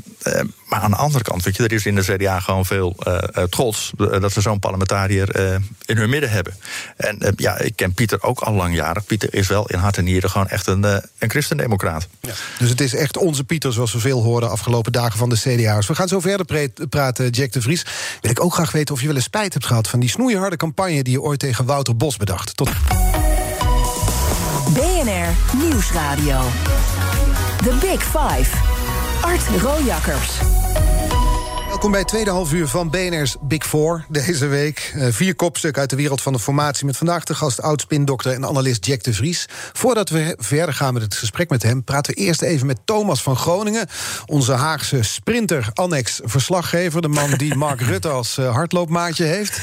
maar 0.66 0.80
aan 0.80 0.90
de 0.90 0.96
andere 0.96 1.24
kant, 1.24 1.42
weet 1.42 1.56
je, 1.56 1.62
er 1.62 1.72
is 1.72 1.86
in 1.86 1.94
de 1.94 2.02
CDA 2.02 2.40
gewoon 2.40 2.66
veel 2.66 2.96
trots 3.48 3.92
dat 3.96 4.32
ze 4.32 4.40
zo'n 4.40 4.58
parlementariër 4.58 5.36
in 5.84 5.96
hun 5.96 6.10
midden 6.10 6.30
hebben. 6.30 6.54
En 6.96 7.18
ja, 7.36 7.58
ik 7.58 7.76
ken 7.76 7.94
Pieter 7.94 8.22
ook 8.22 8.40
al 8.40 8.54
langjarig. 8.54 9.06
Pieter 9.06 9.34
is 9.34 9.48
wel 9.48 9.68
in 9.68 9.78
hart 9.78 9.96
en 9.96 10.04
nieren 10.04 10.30
gewoon 10.30 10.48
echt 10.48 10.66
een, 10.66 10.82
een 10.82 11.30
christendemocraat. 11.30 12.08
Ja. 12.20 12.32
Dus 12.58 12.68
het 12.68 12.80
is 12.80 12.94
echt 12.94 13.16
onze 13.16 13.44
Pieter, 13.44 13.72
zoals 13.72 13.92
we 13.92 13.98
veel 13.98 14.22
horen 14.22 14.50
afgelopen 14.50 14.92
dagen 14.92 15.18
van 15.18 15.28
de 15.28 15.38
CDA's. 15.38 15.86
We 15.86 15.94
gaan 15.94 16.08
zo 16.08 16.20
verder 16.20 16.72
praten, 16.88 17.30
Jack 17.30 17.52
de 17.52 17.62
Vries. 17.62 17.86
Wil 18.20 18.30
ik 18.30 18.42
ook 18.42 18.54
graag 18.54 18.72
weten 18.72 18.94
of 18.94 19.00
je 19.00 19.06
wel 19.06 19.16
eens 19.16 19.24
spijt 19.24 19.52
hebt 19.52 19.66
gehad 19.66 19.88
van 19.88 20.00
die 20.00 20.08
snoeiharde 20.08 20.56
campagne 20.56 21.02
die 21.02 21.12
je 21.12 21.20
ooit 21.20 21.38
tegen 21.38 21.64
Wouter 21.64 21.96
Bos 21.96 22.16
bedacht. 22.16 22.56
Tot. 22.56 22.70
BNR 24.74 25.56
Nieuwsradio. 25.56 26.40
The 27.56 27.76
Big 27.80 28.02
Five. 28.02 28.56
Art 29.20 29.62
Rojakkers. 29.62 30.38
Welkom 31.68 31.90
bij 31.90 32.00
het 32.00 32.08
tweede 32.08 32.30
half 32.30 32.52
uur 32.52 32.68
van 32.68 32.90
BNR's 32.90 33.36
Big 33.40 33.66
Four 33.66 34.04
deze 34.08 34.46
week. 34.46 34.92
Uh, 34.96 35.06
vier 35.10 35.34
kopstukken 35.34 35.80
uit 35.80 35.90
de 35.90 35.96
wereld 35.96 36.22
van 36.22 36.32
de 36.32 36.38
formatie... 36.38 36.86
met 36.86 36.96
vandaag 36.96 37.24
de 37.24 37.34
gast 37.34 37.62
oud-spindokter 37.62 38.32
en 38.32 38.46
analist 38.46 38.86
Jack 38.86 39.02
de 39.02 39.12
Vries. 39.12 39.46
Voordat 39.72 40.08
we 40.08 40.36
verder 40.38 40.74
gaan 40.74 40.94
met 40.94 41.02
het 41.02 41.14
gesprek 41.14 41.50
met 41.50 41.62
hem... 41.62 41.84
praten 41.84 42.14
we 42.14 42.20
eerst 42.20 42.42
even 42.42 42.66
met 42.66 42.78
Thomas 42.84 43.22
van 43.22 43.36
Groningen... 43.36 43.88
onze 44.26 44.52
Haagse 44.52 45.02
sprinter, 45.02 45.68
annex 45.74 46.20
verslaggever... 46.24 47.02
de 47.02 47.08
man 47.08 47.30
die 47.30 47.54
Mark 47.64 47.80
Rutte 47.80 48.08
als 48.08 48.38
uh, 48.38 48.54
hardloopmaatje 48.54 49.24
heeft. 49.24 49.60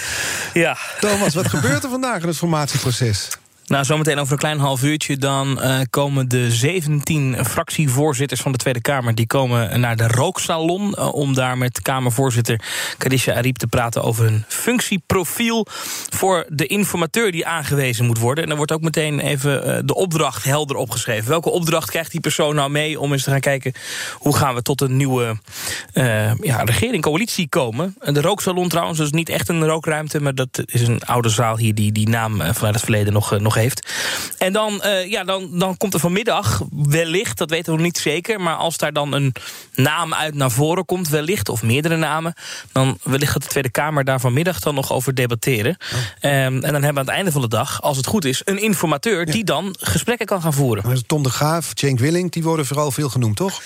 Ja. 0.54 0.78
Thomas, 1.00 1.34
wat 1.34 1.48
gebeurt 1.48 1.84
er 1.84 1.90
vandaag 1.90 2.22
in 2.22 2.28
het 2.28 2.38
formatieproces? 2.38 3.30
Nou, 3.70 3.86
zometeen 3.86 4.20
over 4.20 4.34
een 4.34 4.40
klein 4.40 4.60
half 4.60 4.84
uurtje... 4.84 5.18
dan 5.18 5.60
uh, 5.62 5.80
komen 5.90 6.28
de 6.28 6.52
17 6.52 7.46
fractievoorzitters 7.46 8.42
van 8.42 8.52
de 8.52 8.58
Tweede 8.58 8.82
Kamer... 8.82 9.16
die 9.16 9.28
komen 9.28 9.80
naar 9.80 9.96
de 9.96 10.08
rooksalon... 10.08 10.96
Uh, 10.98 11.14
om 11.14 11.34
daar 11.34 11.58
met 11.58 11.82
Kamervoorzitter 11.82 12.62
Kadisha 12.98 13.34
Ariep 13.34 13.58
te 13.58 13.68
praten... 13.68 14.04
over 14.04 14.26
een 14.26 14.44
functieprofiel 14.48 15.66
voor 16.10 16.46
de 16.48 16.66
informateur 16.66 17.32
die 17.32 17.46
aangewezen 17.46 18.06
moet 18.06 18.18
worden. 18.18 18.44
En 18.44 18.50
dan 18.50 18.58
wordt 18.58 18.72
ook 18.72 18.82
meteen 18.82 19.20
even 19.20 19.68
uh, 19.68 19.78
de 19.86 19.96
opdracht 19.96 20.44
helder 20.44 20.76
opgeschreven. 20.76 21.30
Welke 21.30 21.50
opdracht 21.50 21.90
krijgt 21.90 22.12
die 22.12 22.22
persoon 22.22 22.56
nou 22.56 22.70
mee... 22.70 23.00
om 23.00 23.12
eens 23.12 23.24
te 23.24 23.30
gaan 23.30 23.40
kijken 23.40 23.74
hoe 24.14 24.36
gaan 24.36 24.56
we 24.56 24.62
tot 24.62 24.82
een 24.82 24.98
nieuwe 24.98 25.38
ja, 26.42 26.64
regering, 26.64 27.04
coalitie 27.04 27.50
komen. 27.50 27.96
De 28.00 28.22
rooksalon 28.22 28.70
trouwens, 28.70 28.98
dus 29.00 29.12
niet 29.12 29.30
echt 29.30 29.50
een 29.50 29.66
rookruimte... 29.66 30.22
maar 30.22 30.36
dat 30.36 30.64
is 30.66 30.88
een 30.88 31.02
oude 31.06 31.30
zaal 31.30 31.58
hier 31.58 31.76
die 31.76 31.92
die 31.92 32.10
naam 32.10 32.32
vanuit 32.38 32.76
het 32.76 32.84
verleden 32.84 33.14
nog, 33.14 33.40
nog 33.40 33.58
heeft. 33.60 33.92
En 34.38 34.54
dan, 34.54 34.82
ja, 35.08 35.24
dan, 35.24 35.60
dan 35.60 35.78
komt 35.78 35.94
er 35.94 36.00
vanmiddag 36.00 36.62
wellicht, 36.72 37.38
dat 37.38 37.50
weten 37.50 37.66
we 37.66 37.78
nog 37.78 37.86
niet 37.86 37.98
zeker... 37.98 38.42
maar 38.42 38.56
als 38.56 38.78
daar 38.78 38.94
dan 38.94 39.14
een 39.14 39.34
naam 39.76 40.14
uit 40.14 40.36
naar 40.36 40.52
voren 40.52 40.86
komt, 40.86 41.10
wellicht, 41.10 41.50
of 41.50 41.64
meerdere 41.64 41.98
namen... 41.98 42.34
dan 42.72 42.98
wellicht 43.04 43.32
gaat 43.32 43.44
de 43.44 43.50
Tweede 43.50 43.70
Kamer 43.70 44.04
daar 44.04 44.20
vanmiddag 44.20 44.60
dan 44.60 44.76
nog 44.76 44.92
over 44.92 45.16
debatteren. 45.16 45.78
Oh. 45.94 46.00
Ehm, 46.20 46.54
en 46.54 46.62
dan 46.62 46.72
hebben 46.72 46.94
we 46.94 47.00
aan 47.00 47.06
het 47.06 47.10
einde 47.10 47.32
van 47.32 47.42
de 47.42 47.48
dag, 47.48 47.82
als 47.82 47.98
het 47.98 48.06
goed 48.06 48.26
is... 48.26 48.42
een 48.46 48.62
informateur 48.62 49.26
die 49.26 49.44
dan 49.44 49.76
gesprekken 49.80 50.26
kan 50.26 50.42
gaan 50.42 50.54
voeren. 50.54 51.04
Tom 51.08 51.24
de 51.24 51.30
Graaf, 51.30 51.72
Cenk 51.74 52.00
Willing, 52.00 52.32
die 52.32 52.44
worden 52.44 52.66
vooral 52.66 52.92
veel 52.92 53.10
genoemd, 53.10 53.36
toch? 53.36 53.62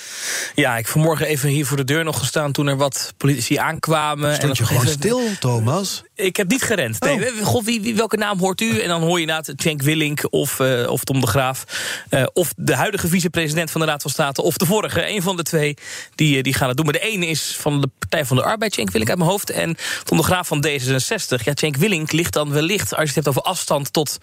Ja, 0.55 0.77
ik 0.77 0.87
vanmorgen 0.87 1.25
even 1.25 1.49
hier 1.49 1.65
voor 1.65 1.77
de 1.77 1.83
deur 1.83 2.03
nog 2.03 2.19
gestaan... 2.19 2.51
toen 2.51 2.67
er 2.67 2.77
wat 2.77 3.13
politici 3.17 3.55
aankwamen. 3.55 4.35
Stond 4.35 4.57
je 4.57 4.65
gewoon 4.65 4.87
stil, 4.87 5.21
Thomas? 5.39 6.03
Ik 6.15 6.35
heb 6.35 6.49
niet 6.49 6.61
gerend. 6.61 6.99
Nee, 6.99 7.39
oh. 7.39 7.45
God, 7.45 7.65
wie, 7.65 7.81
wie, 7.81 7.95
welke 7.95 8.17
naam 8.17 8.39
hoort 8.39 8.61
u? 8.61 8.79
En 8.79 8.87
dan 8.87 9.01
hoor 9.01 9.15
je 9.15 9.25
inderdaad 9.25 9.53
Cenk 9.55 9.81
Willink 9.83 10.21
of, 10.29 10.59
uh, 10.59 10.89
of 10.89 11.03
Tom 11.03 11.21
de 11.21 11.27
Graaf... 11.27 11.63
Uh, 12.09 12.25
of 12.33 12.53
de 12.57 12.75
huidige 12.75 13.07
vicepresident 13.07 13.71
van 13.71 13.81
de 13.81 13.87
Raad 13.87 14.01
van 14.01 14.11
State... 14.11 14.41
of 14.41 14.57
de 14.57 14.65
vorige, 14.65 15.09
een 15.09 15.21
van 15.21 15.35
de 15.35 15.43
twee, 15.43 15.77
die, 16.15 16.37
eh, 16.37 16.43
die 16.43 16.53
gaan 16.53 16.67
het 16.67 16.77
doen. 16.77 16.85
Maar 16.85 16.93
de 16.93 16.99
ene 16.99 17.27
is 17.27 17.57
van 17.59 17.81
de 17.81 17.89
Partij 17.99 18.25
van 18.25 18.37
de 18.37 18.43
Arbeid, 18.43 18.73
Cenk 18.73 18.91
Willink 18.91 19.09
uit 19.09 19.19
mijn 19.19 19.29
hoofd... 19.29 19.49
en 19.49 19.75
Tom 20.03 20.17
de 20.17 20.23
Graaf 20.23 20.47
van 20.47 20.65
D66. 20.67 21.43
Ja, 21.43 21.51
Cenk 21.53 21.75
Willink 21.75 22.11
ligt 22.11 22.33
dan 22.33 22.51
wellicht, 22.51 22.91
als 22.91 22.99
je 22.99 23.05
het 23.05 23.15
hebt 23.15 23.27
over 23.27 23.41
afstand... 23.41 23.93
tot 23.93 24.17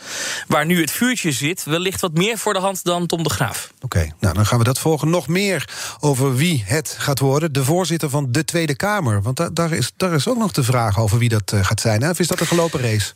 waar 0.47 0.67
nu 0.67 0.81
het 0.81 0.91
vuurtje 0.91 1.33
zit... 1.33 1.65
wellicht 1.65 2.01
wat 2.01 2.13
meer 2.13 2.39
voor 2.39 2.53
de 2.53 2.61
hand 2.61 2.85
dan 2.85 3.07
Tom 3.07 3.23
de 3.23 3.31
Graaf. 3.31 3.73
Oké, 3.81 4.13
nou 4.21 4.35
dan 4.35 4.47
gaan 4.47 4.59
we 4.59 4.65
dat 4.65 4.79
volgen. 4.79 5.11
Nog 5.11 5.29
meer 5.29 5.69
over 6.01 6.37
wie 6.37 6.63
het 6.67 6.95
gaat 6.99 7.19
worden. 7.19 7.53
De 7.53 7.65
voorzitter 7.65 8.11
van 8.11 8.33
de 8.33 8.45
Tweede 8.45 8.77
Kamer. 8.77 9.23
Want 9.23 9.57
daar, 9.57 9.73
is, 9.73 9.93
daar 9.97 10.13
is 10.13 10.29
ook 10.29 10.39
nog 10.39 10.53
de 10.53 10.63
vraag 10.63 10.99
over 10.99 11.19
wie 11.19 11.29
dat 11.29 11.53
gaat 11.61 11.81
zijn. 11.81 12.03
Hè? 12.03 12.11
Of 12.11 12.19
is 12.19 12.27
dat 12.27 12.41
een 12.41 12.47
gelopen 12.47 12.81
race? 12.81 13.13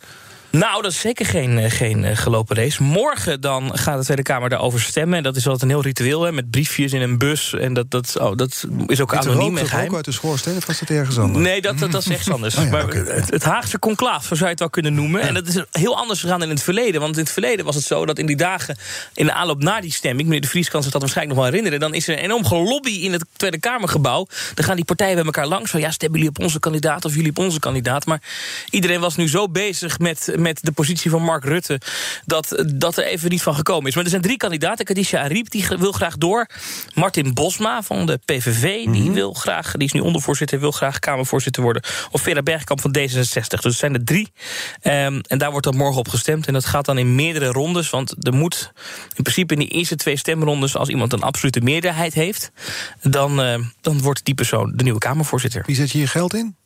Nou, 0.54 0.82
dat 0.82 0.90
is 0.90 1.00
zeker 1.00 1.26
geen, 1.26 1.58
eh, 1.58 1.70
geen 1.70 2.04
eh, 2.04 2.16
gelopen 2.16 2.56
race. 2.56 2.82
Morgen 2.82 3.40
dan 3.40 3.78
gaat 3.78 3.98
de 3.98 4.04
Tweede 4.04 4.22
Kamer 4.22 4.48
daarover 4.48 4.80
stemmen. 4.80 5.16
En 5.16 5.22
dat 5.22 5.36
is 5.36 5.44
altijd 5.44 5.62
een 5.62 5.68
heel 5.68 5.82
ritueel, 5.82 6.22
hè, 6.22 6.32
met 6.32 6.50
briefjes 6.50 6.92
in 6.92 7.00
een 7.00 7.18
bus. 7.18 7.54
En 7.54 7.74
dat, 7.74 7.90
dat, 7.90 8.16
oh, 8.20 8.36
dat 8.36 8.64
is 8.86 9.00
ook 9.00 9.14
anoniem 9.14 9.56
en 9.58 9.66
geheim. 9.66 9.88
ook 9.88 9.94
uit 9.94 10.04
de 10.04 10.12
schoorsteen, 10.12 10.56
of 10.56 10.66
was 10.66 10.78
dat 10.78 10.88
ergens 10.88 11.18
anders? 11.18 11.44
Nee, 11.44 11.60
dat, 11.60 11.78
dat, 11.78 11.92
dat 11.92 12.00
is 12.00 12.08
echt 12.08 12.30
anders. 12.30 12.54
Oh 12.64 12.70
maar 12.70 12.88
het, 12.88 13.44
Haagse 13.44 13.78
conclaaf, 13.78 14.22
zo 14.22 14.34
zou 14.34 14.44
je 14.44 14.50
het 14.50 14.58
wel 14.58 14.70
kunnen 14.70 14.94
noemen. 14.94 15.20
En 15.20 15.34
dat 15.34 15.46
is 15.46 15.64
heel 15.70 15.96
anders 15.96 16.20
gegaan 16.20 16.38
dan 16.38 16.48
in 16.48 16.54
het 16.54 16.64
verleden. 16.64 17.00
Want 17.00 17.16
in 17.16 17.22
het 17.22 17.32
verleden 17.32 17.64
was 17.64 17.74
het 17.74 17.84
zo 17.84 18.06
dat 18.06 18.18
in 18.18 18.26
die 18.26 18.36
dagen... 18.36 18.76
in 19.14 19.26
de 19.26 19.32
aanloop 19.32 19.62
naar 19.62 19.80
die 19.80 19.92
stemming... 19.92 20.28
meneer 20.28 20.40
de 20.40 20.48
Vries 20.48 20.68
kan 20.70 20.82
zich 20.82 20.92
dat 20.92 21.00
waarschijnlijk 21.00 21.36
nog 21.36 21.46
wel 21.46 21.54
herinneren... 21.54 21.88
dan 21.88 21.94
is 21.94 22.08
er 22.08 22.18
een 22.18 22.24
enorm 22.24 22.44
gelobby 22.44 22.90
in 22.90 23.12
het 23.12 23.24
Tweede 23.36 23.58
Kamergebouw. 23.58 24.26
Dan 24.54 24.64
gaan 24.64 24.76
die 24.76 24.84
partijen 24.84 25.14
bij 25.14 25.24
elkaar 25.24 25.46
langs. 25.46 25.70
Van 25.70 25.80
ja, 25.80 25.90
stemmen 25.90 26.18
jullie 26.18 26.34
op 26.36 26.44
onze 26.44 26.58
kandidaat 26.58 27.04
of 27.04 27.14
jullie 27.14 27.30
op 27.30 27.38
onze 27.38 27.58
kandidaat. 27.58 28.06
Maar 28.06 28.20
iedereen 28.70 29.00
was 29.00 29.16
nu 29.16 29.28
zo 29.28 29.48
bezig 29.48 29.98
met, 29.98 30.34
met 30.44 30.58
de 30.62 30.72
positie 30.72 31.10
van 31.10 31.22
Mark 31.22 31.44
Rutte... 31.44 31.80
Dat, 32.24 32.64
dat 32.74 32.96
er 32.96 33.04
even 33.04 33.30
niet 33.30 33.42
van 33.42 33.54
gekomen 33.54 33.88
is. 33.88 33.94
Maar 33.94 34.04
er 34.04 34.10
zijn 34.10 34.22
drie 34.22 34.36
kandidaten. 34.36 34.84
Kadisha 34.84 35.22
Ariep 35.22 35.50
die 35.50 35.66
wil 35.78 35.92
graag 35.92 36.16
door. 36.16 36.46
Martin 36.94 37.34
Bosma 37.34 37.82
van 37.82 38.06
de 38.06 38.18
PVV 38.24 38.84
die 38.84 39.02
mhm. 39.02 39.12
wil 39.12 39.32
graag, 39.32 39.72
die 39.72 39.86
is 39.86 39.92
nu 39.92 40.00
ondervoorzitter... 40.00 40.60
wil 40.60 40.70
graag 40.70 40.98
Kamervoorzitter 40.98 41.62
worden. 41.62 41.82
Of 42.10 42.20
Vera 42.20 42.42
Bergkamp 42.42 42.80
van 42.80 42.96
D66. 42.98 43.02
Dus 43.22 43.48
het 43.48 43.74
zijn 43.74 43.94
er 43.94 44.04
drie. 44.04 44.32
Um, 44.82 45.20
en 45.20 45.38
daar 45.38 45.50
wordt 45.50 45.66
dan 45.66 45.76
morgen 45.76 45.98
op 45.98 46.08
gestemd. 46.08 46.46
En 46.46 46.52
dat 46.52 46.64
gaat 46.64 46.84
dan 46.84 46.98
in 46.98 47.14
meerdere 47.14 47.46
rondes. 47.46 47.90
Want 47.90 48.26
er 48.26 48.34
moet 48.34 48.72
in 49.14 49.22
principe 49.22 49.52
in 49.52 49.60
die 49.60 49.68
eerste 49.68 49.96
twee 49.96 50.16
stemrondes... 50.16 50.76
als 50.76 50.88
iemand 50.88 51.12
een 51.12 51.22
absolute 51.22 51.60
meerderheid 51.60 52.14
heeft... 52.14 52.50
dan, 53.02 53.40
uh, 53.40 53.58
dan 53.80 54.00
wordt 54.00 54.24
die 54.24 54.34
persoon 54.34 54.72
de 54.76 54.82
nieuwe 54.82 54.98
Kamervoorzitter. 54.98 55.62
Wie 55.66 55.76
zet 55.76 55.90
je 55.90 55.98
je 55.98 56.06
geld 56.06 56.34
in? 56.34 56.56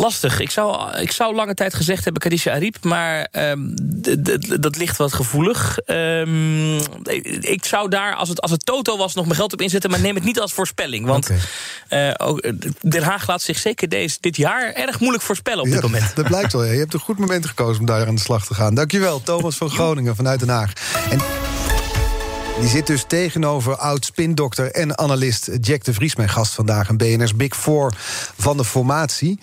Lastig. 0.00 0.40
Ik 0.40 0.50
zou, 0.50 0.98
ik 0.98 1.12
zou 1.12 1.34
lange 1.34 1.54
tijd 1.54 1.74
gezegd 1.74 2.04
hebben 2.04 2.22
Kadisha 2.22 2.52
Ariep, 2.52 2.76
maar 2.84 3.28
um, 3.32 3.74
dat 4.60 4.76
ligt 4.76 4.96
wat 4.96 5.12
gevoelig. 5.12 5.78
Um, 5.86 6.76
ik 7.40 7.64
zou 7.64 7.88
daar, 7.88 8.14
als 8.14 8.28
het, 8.28 8.40
als 8.40 8.50
het 8.50 8.66
Toto 8.66 8.96
was, 8.96 9.14
nog 9.14 9.24
mijn 9.24 9.36
geld 9.36 9.52
op 9.52 9.60
inzetten, 9.60 9.90
maar 9.90 10.00
neem 10.00 10.14
het 10.14 10.24
niet 10.24 10.40
als 10.40 10.52
voorspelling. 10.52 11.06
Want 11.06 11.30
okay. 11.88 12.08
uh, 12.08 12.28
ook, 12.28 12.52
Den 12.80 13.02
Haag 13.02 13.28
laat 13.28 13.42
zich 13.42 13.58
zeker 13.58 13.88
deze, 13.88 14.16
dit 14.20 14.36
jaar 14.36 14.72
erg 14.72 15.00
moeilijk 15.00 15.24
voorspellen 15.24 15.64
op 15.64 15.70
dit 15.70 15.82
moment. 15.82 16.14
Dat 16.14 16.26
blijkt 16.26 16.52
wel. 16.52 16.64
Ja. 16.64 16.72
Je 16.72 16.78
hebt 16.78 16.94
een 16.94 17.00
goed 17.00 17.18
moment 17.18 17.46
gekozen 17.46 17.80
om 17.80 17.86
daar 17.86 18.06
aan 18.06 18.14
de 18.14 18.20
slag 18.20 18.46
te 18.46 18.54
gaan. 18.54 18.74
Dankjewel, 18.74 19.22
Thomas 19.22 19.56
van 19.56 19.70
Groningen 19.70 20.16
vanuit 20.16 20.40
Den 20.40 20.48
Haag. 20.48 20.72
En 21.10 21.20
die 22.60 22.68
zit 22.68 22.86
dus 22.86 23.04
tegenover 23.06 23.76
oud-spindokter 23.76 24.70
en 24.70 24.98
analist 24.98 25.50
Jack 25.60 25.84
de 25.84 25.94
Vries, 25.94 26.16
mijn 26.16 26.28
gast 26.28 26.54
vandaag. 26.54 26.88
Een 26.88 26.96
BNR's 26.96 27.36
Big 27.36 27.56
Four 27.56 27.94
van 28.36 28.56
de 28.56 28.64
formatie. 28.64 29.38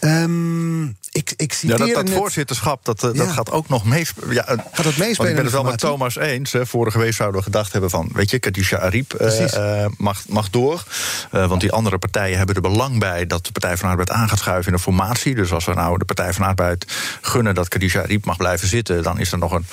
Um, 0.00 0.96
ik, 1.12 1.32
ik 1.36 1.52
ja, 1.52 1.76
dat, 1.76 1.94
dat 1.94 2.10
voorzitterschap, 2.10 2.84
dat, 2.84 3.02
eh, 3.02 3.12
dat 3.12 3.28
gaat 3.28 3.50
ook 3.50 3.68
nog 3.68 3.84
meespelen. 3.84 4.34
Ja, 4.34 4.44
gaat 4.72 4.84
het 4.84 4.96
meespelen? 4.96 5.30
ik 5.30 5.36
ben 5.36 5.44
het 5.44 5.54
wel 5.54 5.64
met 5.64 5.78
Thomas 5.78 6.16
eens. 6.16 6.54
Vorige 6.60 6.98
week 6.98 7.12
zouden 7.12 7.38
we 7.38 7.44
gedacht 7.44 7.72
hebben 7.72 7.90
van... 7.90 8.10
weet 8.12 8.30
je, 8.30 8.38
Kadisha 8.38 8.78
Ariep 8.78 9.20
uh, 9.20 9.86
mag, 9.96 10.28
mag 10.28 10.50
door. 10.50 10.84
Uh, 11.32 11.48
want 11.48 11.60
die 11.60 11.72
andere 11.72 11.98
partijen 11.98 12.36
hebben 12.36 12.54
er 12.54 12.60
belang 12.60 12.98
bij... 12.98 13.26
dat 13.26 13.46
de 13.46 13.52
Partij 13.52 13.76
van 13.76 13.88
Arbeid 13.88 14.10
aan 14.10 14.28
gaat 14.28 14.38
schuiven 14.38 14.72
in 14.72 14.76
de 14.76 14.82
formatie. 14.82 15.34
Dus 15.34 15.52
als 15.52 15.64
we 15.64 15.74
nou 15.74 15.98
de 15.98 16.04
Partij 16.04 16.32
van 16.32 16.46
Arbeid 16.46 16.84
gunnen... 17.20 17.54
dat 17.54 17.68
Kadisha 17.68 18.00
Ariep 18.00 18.24
mag 18.24 18.36
blijven 18.36 18.68
zitten... 18.68 19.02
dan 19.02 19.18
is 19.18 19.32
er 19.32 19.38
nog 19.38 19.52
een 19.52 19.66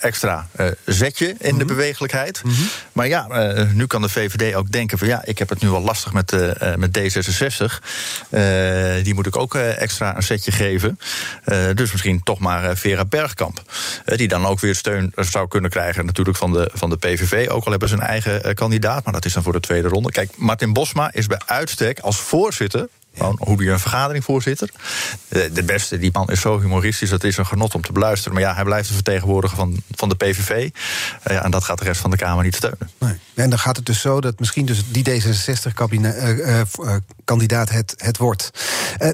extra 0.00 0.48
zetje 0.84 1.26
in 1.38 1.58
de 1.58 1.64
mhm. 1.64 1.66
bewegelijkheid. 1.66 2.44
Mhm. 2.44 2.54
Maar 2.92 3.08
ja, 3.08 3.26
nu 3.72 3.86
kan 3.86 4.02
de 4.02 4.08
VVD 4.08 4.54
ook 4.54 4.72
denken 4.72 4.98
van... 4.98 5.08
ja, 5.08 5.24
ik 5.24 5.38
heb 5.38 5.48
het 5.48 5.60
nu 5.60 5.70
wel 5.70 5.82
lastig 5.82 6.12
met, 6.12 6.30
met 6.76 6.98
D66. 6.98 7.78
die 9.02 9.14
moet 9.14 9.26
ik 9.26 9.36
ook 9.36 9.56
extra 9.76 10.16
een 10.16 10.22
zetje 10.22 10.52
geven. 10.52 10.98
Eh, 11.44 11.66
dus 11.74 11.92
misschien 11.92 12.22
toch 12.22 12.38
maar 12.38 12.64
eh, 12.64 12.76
Vera 12.76 13.04
Bergkamp. 13.04 13.62
Eh, 14.04 14.16
die 14.16 14.28
dan 14.28 14.46
ook 14.46 14.60
weer 14.60 14.74
steun 14.74 15.12
zou 15.16 15.48
kunnen 15.48 15.70
krijgen 15.70 16.06
natuurlijk 16.06 16.36
van 16.36 16.52
de, 16.52 16.70
van 16.72 16.90
de 16.90 16.96
PVV. 16.96 17.48
Ook 17.48 17.64
al 17.64 17.70
hebben 17.70 17.88
ze 17.88 17.94
een 17.94 18.00
eigen 18.00 18.54
kandidaat, 18.54 19.04
maar 19.04 19.12
dat 19.12 19.24
is 19.24 19.32
dan 19.32 19.42
voor 19.42 19.52
de 19.52 19.60
tweede 19.60 19.88
ronde. 19.88 20.10
Kijk, 20.10 20.36
Martin 20.36 20.72
Bosma 20.72 21.12
is 21.12 21.26
bij 21.26 21.40
uitstek 21.46 21.98
als 21.98 22.16
voorzitter 22.16 22.88
hoe 23.38 23.64
je 23.64 23.70
een 23.70 23.80
vergadering 23.80 24.24
voorzitter. 24.24 24.70
De, 25.28 25.62
beste, 25.66 25.98
die 25.98 26.10
man 26.12 26.30
is 26.30 26.40
zo 26.40 26.60
humoristisch, 26.60 27.10
dat 27.10 27.24
is 27.24 27.36
een 27.36 27.46
genot 27.46 27.74
om 27.74 27.82
te 27.82 27.92
beluisteren. 27.92 28.32
Maar 28.32 28.42
ja, 28.42 28.54
hij 28.54 28.64
blijft 28.64 28.88
de 28.88 28.94
vertegenwoordiger 28.94 29.56
van, 29.56 29.82
van 29.90 30.08
de 30.08 30.14
PVV. 30.14 30.70
ja, 31.24 31.44
en 31.44 31.50
dat 31.50 31.64
gaat 31.64 31.78
de 31.78 31.84
rest 31.84 32.00
van 32.00 32.10
de 32.10 32.16
Kamer 32.16 32.44
niet 32.44 32.54
steunen. 32.54 32.90
Nee. 32.98 33.18
En 33.34 33.50
dan 33.50 33.58
gaat 33.58 33.76
het 33.76 33.86
dus 33.86 34.00
zo 34.00 34.20
dat 34.20 34.38
misschien 34.38 34.66
dus 34.66 34.82
die 34.88 35.02
D66-kandidaat 37.28 37.70
het, 37.70 37.94
het 37.96 38.16
wordt. 38.16 38.50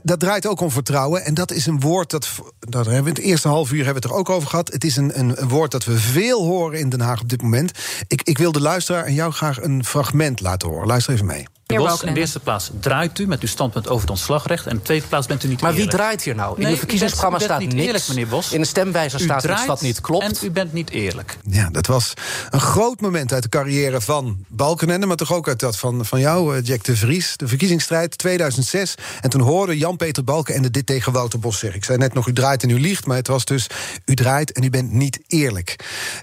dat 0.03 0.21
draait 0.21 0.47
ook 0.47 0.61
om 0.61 0.71
vertrouwen. 0.71 1.25
En 1.25 1.35
dat 1.35 1.53
is 1.53 1.67
een 1.67 1.81
woord 1.81 2.11
dat. 2.11 2.29
Dat 2.69 2.87
hebben 2.87 3.05
we 3.05 3.21
het 3.21 3.29
eerste 3.29 3.49
half 3.49 3.73
uur 3.73 3.85
hebben 3.85 4.03
we 4.03 4.09
het 4.09 4.17
er 4.17 4.21
ook 4.21 4.31
over 4.31 4.49
gehad. 4.49 4.73
Het 4.73 4.85
is 4.85 4.97
een, 4.97 5.19
een, 5.19 5.43
een 5.43 5.49
woord 5.49 5.71
dat 5.71 5.85
we 5.85 5.99
veel 5.99 6.45
horen 6.45 6.79
in 6.79 6.89
Den 6.89 7.01
Haag 7.01 7.21
op 7.21 7.29
dit 7.29 7.43
moment. 7.43 7.73
Ik, 8.07 8.23
ik 8.23 8.39
wil 8.39 8.53
de 8.53 8.61
luisteraar 8.61 9.05
en 9.05 9.15
jou 9.15 9.33
graag 9.33 9.63
een 9.63 9.85
fragment 9.85 10.41
laten 10.41 10.69
horen. 10.69 10.87
Luister 10.87 11.13
even 11.13 11.27
mee. 11.27 11.47
Meneer 11.67 11.87
Bos, 11.89 12.03
in 12.03 12.15
de 12.15 12.21
eerste 12.21 12.41
plaats 12.41 12.71
draait 12.81 13.19
u 13.19 13.27
met 13.27 13.41
uw 13.41 13.49
standpunt 13.49 13.89
over 13.89 14.01
het 14.01 14.11
ontslagrecht. 14.11 14.65
En 14.65 14.71
in 14.71 14.77
de 14.77 14.83
tweede 14.83 15.07
plaats 15.07 15.27
bent 15.27 15.45
u 15.45 15.49
niet 15.49 15.61
Maar 15.61 15.75
wie 15.75 15.89
draait 15.89 16.23
hier 16.23 16.35
nou? 16.35 16.61
In 16.61 16.69
uw 16.69 16.77
verkiezingsprogramma 16.77 17.39
staat 17.39 17.61
niet 17.61 17.73
niks. 17.73 17.87
Eerlijk, 17.87 18.09
meneer 18.09 18.29
Bos. 18.29 18.53
In 18.53 18.61
de 18.61 18.67
stemwijzer 18.67 19.21
staat 19.21 19.43
dat 19.43 19.67
dat 19.67 19.81
niet 19.81 20.01
klopt. 20.01 20.25
En 20.25 20.35
u 20.43 20.51
bent 20.51 20.73
niet 20.73 20.91
eerlijk. 20.91 21.37
Ja, 21.45 21.71
dat 21.71 21.87
was 21.87 22.13
een 22.51 22.61
groot 22.61 23.01
moment 23.01 23.33
uit 23.33 23.43
de 23.43 23.49
carrière 23.49 24.01
van 24.01 24.45
Balkenende... 24.49 25.07
maar 25.07 25.17
toch 25.17 25.33
ook 25.33 25.49
uit 25.49 25.61
dat 25.61 25.77
van, 25.77 26.05
van 26.05 26.21
jou, 26.21 26.57
eh, 26.57 26.65
Jack 26.65 26.85
de 26.85 26.97
Vries. 26.97 27.37
De 27.37 27.49
verkiezingsstrijd 27.49 28.19
2006. 28.19 28.95
En 29.21 29.31
toen 29.31 29.41
hoorde 29.41 29.79
Jan-Peter 29.79 30.25
Balkenende 30.25 30.71
dit 30.71 30.87
tegen 30.87 31.13
Wouter 31.13 31.39
Bos 31.39 31.59
zeggen. 31.59 31.79
Ik 31.79 31.85
zei 31.85 31.99
net 31.99 32.15
nog, 32.15 32.27
u 32.27 32.33
draait 32.33 32.54
en 32.63 32.71
u 32.71 32.81
liegt, 32.81 33.07
maar 33.07 33.17
het 33.17 33.27
was 33.27 33.45
dus... 33.45 33.67
u 34.05 34.15
draait 34.15 34.53
en 34.53 34.63
u 34.63 34.71
bent 34.71 34.93
niet 34.93 35.21
eerlijk. 35.27 35.77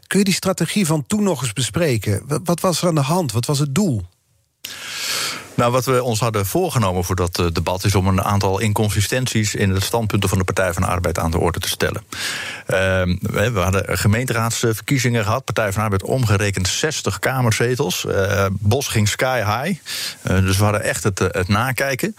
Kun 0.07 0.19
je 0.19 0.25
die 0.25 0.33
strategie 0.33 0.85
van 0.85 1.07
toen 1.07 1.23
nog 1.23 1.41
eens 1.41 1.53
bespreken? 1.53 2.23
Wat 2.43 2.59
was 2.59 2.81
er 2.81 2.87
aan 2.87 2.95
de 2.95 3.01
hand? 3.01 3.31
Wat 3.31 3.45
was 3.45 3.59
het 3.59 3.75
doel? 3.75 4.05
Nou, 5.55 5.71
wat 5.71 5.85
we 5.85 6.03
ons 6.03 6.19
hadden 6.19 6.45
voorgenomen 6.45 7.03
voor 7.03 7.15
dat 7.15 7.39
eh, 7.39 7.45
debat 7.53 7.83
is 7.83 7.95
om 7.95 8.07
een 8.07 8.23
aantal 8.23 8.59
inconsistenties 8.59 9.55
in 9.55 9.73
de 9.73 9.81
standpunten 9.81 10.29
van 10.29 10.37
de 10.37 10.43
Partij 10.43 10.73
van 10.73 10.81
de 10.81 10.87
Arbeid 10.87 11.19
aan 11.19 11.31
de 11.31 11.39
orde 11.39 11.59
te 11.59 11.67
stellen. 11.67 12.03
Ehm, 12.65 13.15
we 13.21 13.59
hadden 13.59 13.97
gemeenteraadsverkiezingen 13.97 15.23
gehad. 15.23 15.45
Partij 15.45 15.65
van 15.65 15.73
de 15.73 15.81
Arbeid 15.81 16.03
omgerekend 16.03 16.67
60 16.67 17.19
kamerzetels. 17.19 18.05
Uh, 18.07 18.45
Bos 18.51 18.87
ging 18.87 19.07
sky 19.07 19.37
high. 19.37 19.79
Uh, 20.23 20.39
dus 20.39 20.57
we 20.57 20.63
hadden 20.63 20.83
echt 20.83 21.03
het, 21.03 21.19
het 21.19 21.47
nakijken. 21.47 22.15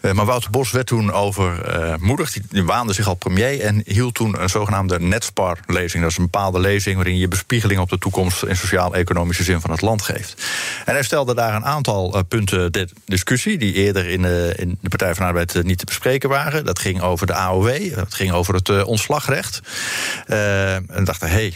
maar 0.00 0.24
Wouter 0.24 0.50
Bos 0.50 0.70
werd 0.70 0.86
toen 0.86 1.12
overmoedigd. 1.12 2.32
Die, 2.32 2.42
die 2.50 2.64
waande 2.64 2.92
zich 2.92 3.08
al 3.08 3.14
premier 3.14 3.60
en 3.60 3.82
hield 3.84 4.14
toen 4.14 4.42
een 4.42 4.48
zogenaamde 4.48 5.00
netspar-lezing. 5.00 6.02
Dat 6.02 6.10
is 6.10 6.18
een 6.18 6.24
bepaalde 6.30 6.60
lezing 6.60 6.96
waarin 6.96 7.18
je 7.18 7.28
bespiegeling 7.28 7.80
op 7.80 7.88
de 7.88 7.98
toekomst 7.98 8.42
in 8.42 8.56
sociaal-economische 8.56 9.44
zin 9.44 9.60
van 9.60 9.70
het 9.70 9.80
land 9.80 10.02
geeft. 10.02 10.44
En 10.84 10.92
hij 10.92 11.02
stelde 11.02 11.34
daar 11.34 11.54
een 11.54 11.64
aantal 11.64 12.24
punten 12.28 12.72
discussie 13.04 13.58
die 13.58 13.72
eerder 13.72 14.06
in 14.06 14.22
de, 14.22 14.52
in 14.56 14.78
de 14.80 14.88
Partij 14.88 15.14
van 15.14 15.22
de 15.22 15.28
Arbeid 15.28 15.54
eh, 15.54 15.62
niet 15.62 15.78
te 15.78 15.84
bespreken 15.84 16.28
waren. 16.28 16.64
Dat 16.64 16.78
ging 16.78 17.00
over 17.00 17.26
de 17.26 17.34
AOW, 17.34 17.94
dat 17.94 18.14
ging 18.14 18.32
over 18.32 18.54
het 18.54 18.68
uh, 18.68 18.86
ontslagrecht. 18.86 19.60
En 20.26 21.04
dachten, 21.04 21.28
hé, 21.28 21.34
hey, 21.34 21.54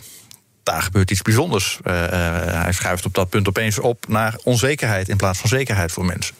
daar 0.62 0.83
gebeurt 0.83 1.11
iets 1.11 1.22
bijzonders. 1.22 1.78
Hij 1.83 2.72
schuift 2.72 3.04
op 3.04 3.14
dat 3.14 3.28
punt 3.28 3.48
opeens 3.48 3.78
op 3.78 4.09
naar 4.09 4.38
onzekerheid 4.44 5.09
in 5.09 5.16
plaats 5.16 5.38
van 5.38 5.48
zekerheid 5.48 5.92
voor 5.92 6.04
mensen. 6.04 6.35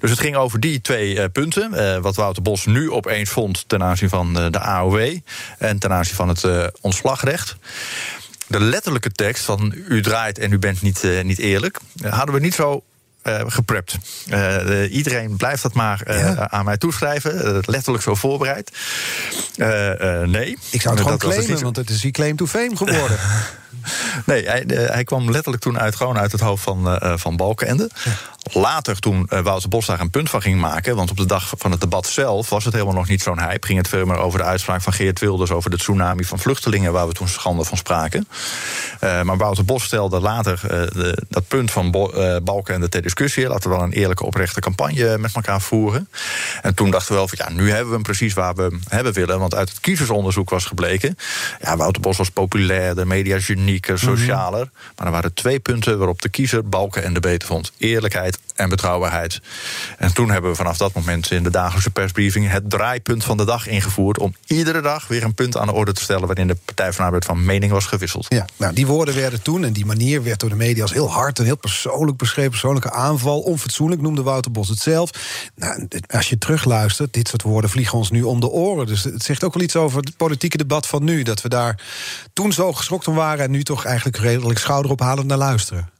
Dus 0.00 0.10
het 0.10 0.20
ging 0.20 0.36
over 0.36 0.60
die 0.60 0.80
twee 0.80 1.28
punten. 1.28 2.02
wat 2.02 2.16
Wouter 2.16 2.42
Bos 2.42 2.66
nu 2.66 2.90
opeens 2.90 3.30
vond 3.30 3.64
ten 3.68 3.82
aanzien 3.82 4.08
van 4.08 4.34
de 4.34 4.60
AOW 4.60 5.18
en 5.58 5.78
ten 5.78 5.92
aanzien 5.92 6.14
van 6.14 6.28
het 6.28 6.44
ontslagrecht. 6.80 7.56
De 8.46 8.60
letterlijke 8.60 9.10
tekst 9.12 9.44
van 9.44 9.74
u 9.88 10.02
draait 10.02 10.38
en 10.38 10.52
u 10.52 10.58
bent 10.58 10.82
niet, 10.82 11.02
niet 11.22 11.38
eerlijk, 11.38 11.78
hadden 12.02 12.34
we 12.34 12.40
niet 12.40 12.54
zo 12.54 12.82
uh, 13.24 13.40
geprept. 13.46 13.96
Uh, 14.28 14.94
iedereen 14.94 15.36
blijft 15.36 15.62
dat 15.62 15.74
maar 15.74 16.02
uh, 16.06 16.40
aan 16.40 16.64
mij 16.64 16.76
toeschrijven. 16.76 17.62
letterlijk 17.66 18.02
zo 18.02 18.14
voorbereid. 18.14 18.70
nee. 20.26 20.58
Ik 20.70 20.80
zou 20.80 20.94
het 20.94 21.02
gewoon 21.02 21.18
claimen, 21.18 21.62
want 21.62 21.76
het 21.76 21.90
is 21.90 22.00
die 22.00 22.10
claim 22.10 22.36
to 22.36 22.46
fame 22.46 22.76
geworden. 22.76 23.18
nee, 24.26 24.48
hij, 24.48 24.64
hij, 24.66 25.04
kwam 25.04 25.30
letterlijk 25.30 25.62
toen 25.62 25.78
uit, 25.78 25.96
gewoon 25.96 26.18
uit 26.18 26.32
het 26.32 26.40
hoofd 26.40 26.62
van, 26.62 26.98
van 27.18 27.36
Balkenende. 27.36 27.90
Later, 28.52 28.98
toen 28.98 29.26
uh, 29.30 29.40
Wouter 29.40 29.68
Bos 29.68 29.86
daar 29.86 30.00
een 30.00 30.10
punt 30.10 30.30
van 30.30 30.42
ging 30.42 30.60
maken... 30.60 30.96
want 30.96 31.10
op 31.10 31.16
de 31.16 31.26
dag 31.26 31.52
van 31.58 31.70
het 31.70 31.80
debat 31.80 32.06
zelf 32.06 32.48
was 32.48 32.64
het 32.64 32.72
helemaal 32.72 32.94
nog 32.94 33.08
niet 33.08 33.22
zo'n 33.22 33.40
hype... 33.40 33.66
ging 33.66 33.78
het 33.78 33.88
veel 33.88 34.06
meer 34.06 34.16
over 34.16 34.38
de 34.38 34.44
uitspraak 34.44 34.82
van 34.82 34.92
Geert 34.92 35.20
Wilders... 35.20 35.50
over 35.50 35.70
de 35.70 35.76
tsunami 35.76 36.24
van 36.24 36.38
vluchtelingen 36.38 36.92
waar 36.92 37.06
we 37.06 37.12
toen 37.12 37.28
schande 37.28 37.64
van 37.64 37.76
spraken. 37.76 38.28
Uh, 39.00 39.22
maar 39.22 39.36
Wouter 39.36 39.64
Bos 39.64 39.84
stelde 39.84 40.20
later 40.20 40.60
uh, 40.64 40.70
de, 40.70 41.22
dat 41.28 41.48
punt 41.48 41.70
van 41.70 41.90
Bo 41.90 42.12
Balken 42.42 42.74
en 42.74 42.80
de 42.80 42.88
ter 42.88 43.04
discussie... 43.16 43.48
laten 43.48 43.70
we 43.70 43.76
wel 43.76 43.84
een 43.84 43.92
eerlijke, 43.92 44.24
oprechte 44.24 44.60
campagne 44.60 45.18
met 45.18 45.34
elkaar 45.34 45.60
voeren. 45.60 46.08
En 46.62 46.74
toen 46.74 46.90
dachten 46.90 47.08
we 47.08 47.14
wel 47.14 47.28
van 47.28 47.38
ja, 47.40 47.62
nu 47.62 47.68
hebben 47.68 47.86
we 47.86 47.94
hem 47.94 48.02
precies 48.02 48.34
waar 48.34 48.54
we 48.54 48.62
hem 48.62 48.80
hebben 48.88 49.12
willen... 49.12 49.38
want 49.38 49.54
uit 49.54 49.68
het 49.68 49.80
kiezersonderzoek 49.80 50.50
was 50.50 50.64
gebleken... 50.64 51.16
ja, 51.60 51.76
Wouter 51.76 52.02
Bos 52.02 52.16
was 52.16 52.30
populairder, 52.30 53.06
mediagenieker, 53.06 53.94
mhm. 53.94 54.04
socialer... 54.04 54.70
maar 54.96 55.06
er 55.06 55.12
waren 55.12 55.34
twee 55.34 55.58
punten 55.58 55.98
waarop 55.98 56.22
de 56.22 56.28
kiezer 56.28 56.68
Balken 56.68 57.04
en 57.04 57.14
de 57.14 57.20
beter 57.20 57.48
vond. 57.48 57.72
Eerlijkheid 57.78 58.38
en 58.54 58.68
betrouwbaarheid. 58.68 59.40
En 59.98 60.14
toen 60.14 60.30
hebben 60.30 60.50
we 60.50 60.56
vanaf 60.56 60.76
dat 60.76 60.94
moment 60.94 61.30
in 61.30 61.42
de 61.42 61.50
dagelijkse 61.50 61.90
persbriefing 61.90 62.50
het 62.50 62.70
draaipunt 62.70 63.24
van 63.24 63.36
de 63.36 63.44
dag 63.44 63.66
ingevoerd. 63.66 64.18
om 64.18 64.34
iedere 64.46 64.80
dag 64.80 65.08
weer 65.08 65.22
een 65.22 65.34
punt 65.34 65.56
aan 65.56 65.66
de 65.66 65.72
orde 65.72 65.92
te 65.92 66.02
stellen. 66.02 66.26
waarin 66.26 66.46
de 66.46 66.56
Partij 66.64 66.92
van 66.92 67.04
Arbeid 67.04 67.24
van 67.24 67.44
mening 67.44 67.72
was 67.72 67.86
gewisseld. 67.86 68.26
Ja, 68.28 68.46
nou, 68.56 68.74
die 68.74 68.86
woorden 68.86 69.14
werden 69.14 69.42
toen 69.42 69.64
en 69.64 69.72
die 69.72 69.86
manier 69.86 70.22
werd 70.22 70.40
door 70.40 70.48
de 70.48 70.56
media 70.56 70.82
als 70.82 70.92
heel 70.92 71.10
hard 71.10 71.38
en 71.38 71.44
heel 71.44 71.56
persoonlijk 71.56 72.18
beschreven. 72.18 72.50
Persoonlijke 72.50 72.90
aanval, 73.04 73.40
onfatsoenlijk 73.40 74.00
noemde 74.00 74.22
Wouter 74.22 74.50
Bos 74.50 74.68
het 74.68 74.78
zelf. 74.78 75.10
Nou, 75.54 75.88
als 76.06 76.28
je 76.28 76.38
terugluistert, 76.38 77.12
dit 77.12 77.28
soort 77.28 77.42
woorden 77.42 77.70
vliegen 77.70 77.98
ons 77.98 78.10
nu 78.10 78.22
om 78.22 78.40
de 78.40 78.48
oren. 78.48 78.86
Dus 78.86 79.04
het 79.04 79.22
zegt 79.22 79.44
ook 79.44 79.54
wel 79.54 79.62
iets 79.62 79.76
over 79.76 80.00
het 80.00 80.16
politieke 80.16 80.56
debat 80.56 80.86
van 80.86 81.04
nu. 81.04 81.22
Dat 81.22 81.42
we 81.42 81.48
daar 81.48 81.82
toen 82.32 82.52
zo 82.52 82.72
geschokt 82.72 83.06
waren 83.06 83.44
en 83.44 83.50
nu 83.50 83.62
toch 83.62 83.84
eigenlijk 83.84 84.16
redelijk 84.16 84.58
schouderophalend 84.58 85.26
naar 85.26 85.38
luisteren. 85.38 85.92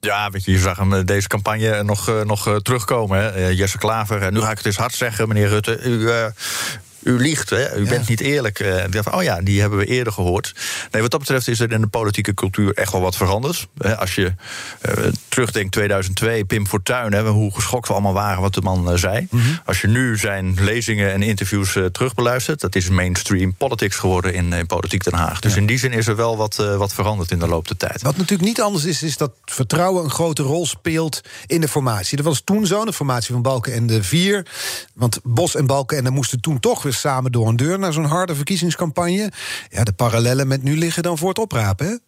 Ja, 0.00 0.30
weet 0.30 0.44
je, 0.44 0.58
zag 0.58 0.76
hem 0.76 0.92
eh, 0.92 1.04
deze 1.04 1.28
campagne 1.28 1.82
nog, 1.82 2.08
eh, 2.08 2.20
nog 2.20 2.46
eh, 2.46 2.56
terugkomen. 2.56 3.18
Hè? 3.18 3.46
Jesse 3.46 3.78
Klaver, 3.78 4.22
en 4.22 4.32
nu 4.32 4.40
ga 4.40 4.50
ik 4.50 4.56
het 4.56 4.66
eens 4.66 4.76
hard 4.76 4.94
zeggen, 4.94 5.28
meneer 5.28 5.48
Rutte. 5.48 5.80
U, 5.82 6.10
u 7.02 7.20
liegt, 7.20 7.50
hè? 7.50 7.76
u 7.76 7.88
bent 7.88 8.08
niet 8.08 8.20
eerlijk. 8.20 8.60
Uh, 8.60 8.84
dacht, 8.90 9.12
oh 9.12 9.22
ja, 9.22 9.40
die 9.40 9.60
hebben 9.60 9.78
we 9.78 9.84
eerder 9.84 10.12
gehoord. 10.12 10.54
Nee, 10.90 11.02
wat 11.02 11.10
dat 11.10 11.20
betreft 11.20 11.48
is 11.48 11.60
er 11.60 11.72
in 11.72 11.80
de 11.80 11.86
politieke 11.86 12.34
cultuur 12.34 12.74
echt 12.74 12.92
wel 12.92 13.00
wat 13.00 13.16
veranderd. 13.16 13.68
Als 13.98 14.14
je 14.14 14.32
uh, 14.88 15.04
terugdenkt 15.28 15.72
2002, 15.72 16.44
Pim 16.44 16.66
Fortuyn, 16.66 17.12
hè, 17.12 17.28
hoe 17.28 17.54
geschokt 17.54 17.88
we 17.88 17.92
allemaal 17.92 18.12
waren 18.12 18.42
wat 18.42 18.54
de 18.54 18.60
man 18.60 18.92
uh, 18.92 18.96
zei. 18.96 19.26
Mhm. 19.30 19.42
Als 19.64 19.80
je 19.80 19.86
nu 19.86 20.18
zijn 20.18 20.56
lezingen 20.60 21.12
en 21.12 21.22
interviews 21.22 21.72
terugbeluistert, 21.92 22.60
dat 22.60 22.74
is 22.74 22.88
mainstream 22.88 23.54
politics 23.54 23.96
geworden 23.96 24.34
in, 24.34 24.52
in 24.52 24.66
Politiek 24.66 25.04
Den 25.04 25.14
Haag. 25.14 25.40
Dus 25.40 25.56
in 25.56 25.66
die 25.66 25.78
zin 25.78 25.92
is 25.92 26.06
er 26.06 26.16
wel 26.16 26.36
wat, 26.36 26.56
wat 26.56 26.94
veranderd 26.94 27.30
in 27.30 27.38
de 27.38 27.48
loop 27.48 27.68
der 27.68 27.76
tijd. 27.76 28.02
Wat 28.02 28.16
natuurlijk 28.16 28.48
niet 28.48 28.60
anders 28.60 28.84
is, 28.84 29.02
is 29.02 29.16
dat 29.16 29.32
vertrouwen 29.44 30.04
een 30.04 30.10
grote 30.10 30.42
rol 30.42 30.66
speelt 30.66 31.20
in 31.46 31.60
de 31.60 31.68
formatie. 31.68 32.16
Dat 32.16 32.26
was 32.26 32.42
toen 32.44 32.66
zo, 32.66 32.84
de 32.84 32.92
formatie 32.92 33.32
van 33.32 33.42
Balken 33.42 33.72
en 33.72 33.86
de 33.86 34.02
Vier. 34.02 34.46
Want 34.94 35.20
Bos 35.22 35.54
en 35.54 35.66
Balken 35.66 36.06
en 36.06 36.12
moesten 36.12 36.40
toen 36.40 36.60
toch 36.60 36.82
samen 36.92 37.32
door 37.32 37.48
een 37.48 37.56
deur 37.56 37.78
naar 37.78 37.92
zo'n 37.92 38.04
harde 38.04 38.34
verkiezingscampagne. 38.34 39.32
Ja, 39.70 39.84
de 39.84 39.92
parallellen 39.92 40.48
met 40.48 40.62
nu 40.62 40.78
liggen 40.78 41.02
dan 41.02 41.18
voor 41.18 41.28
het 41.28 41.38
oprapen? 41.38 42.00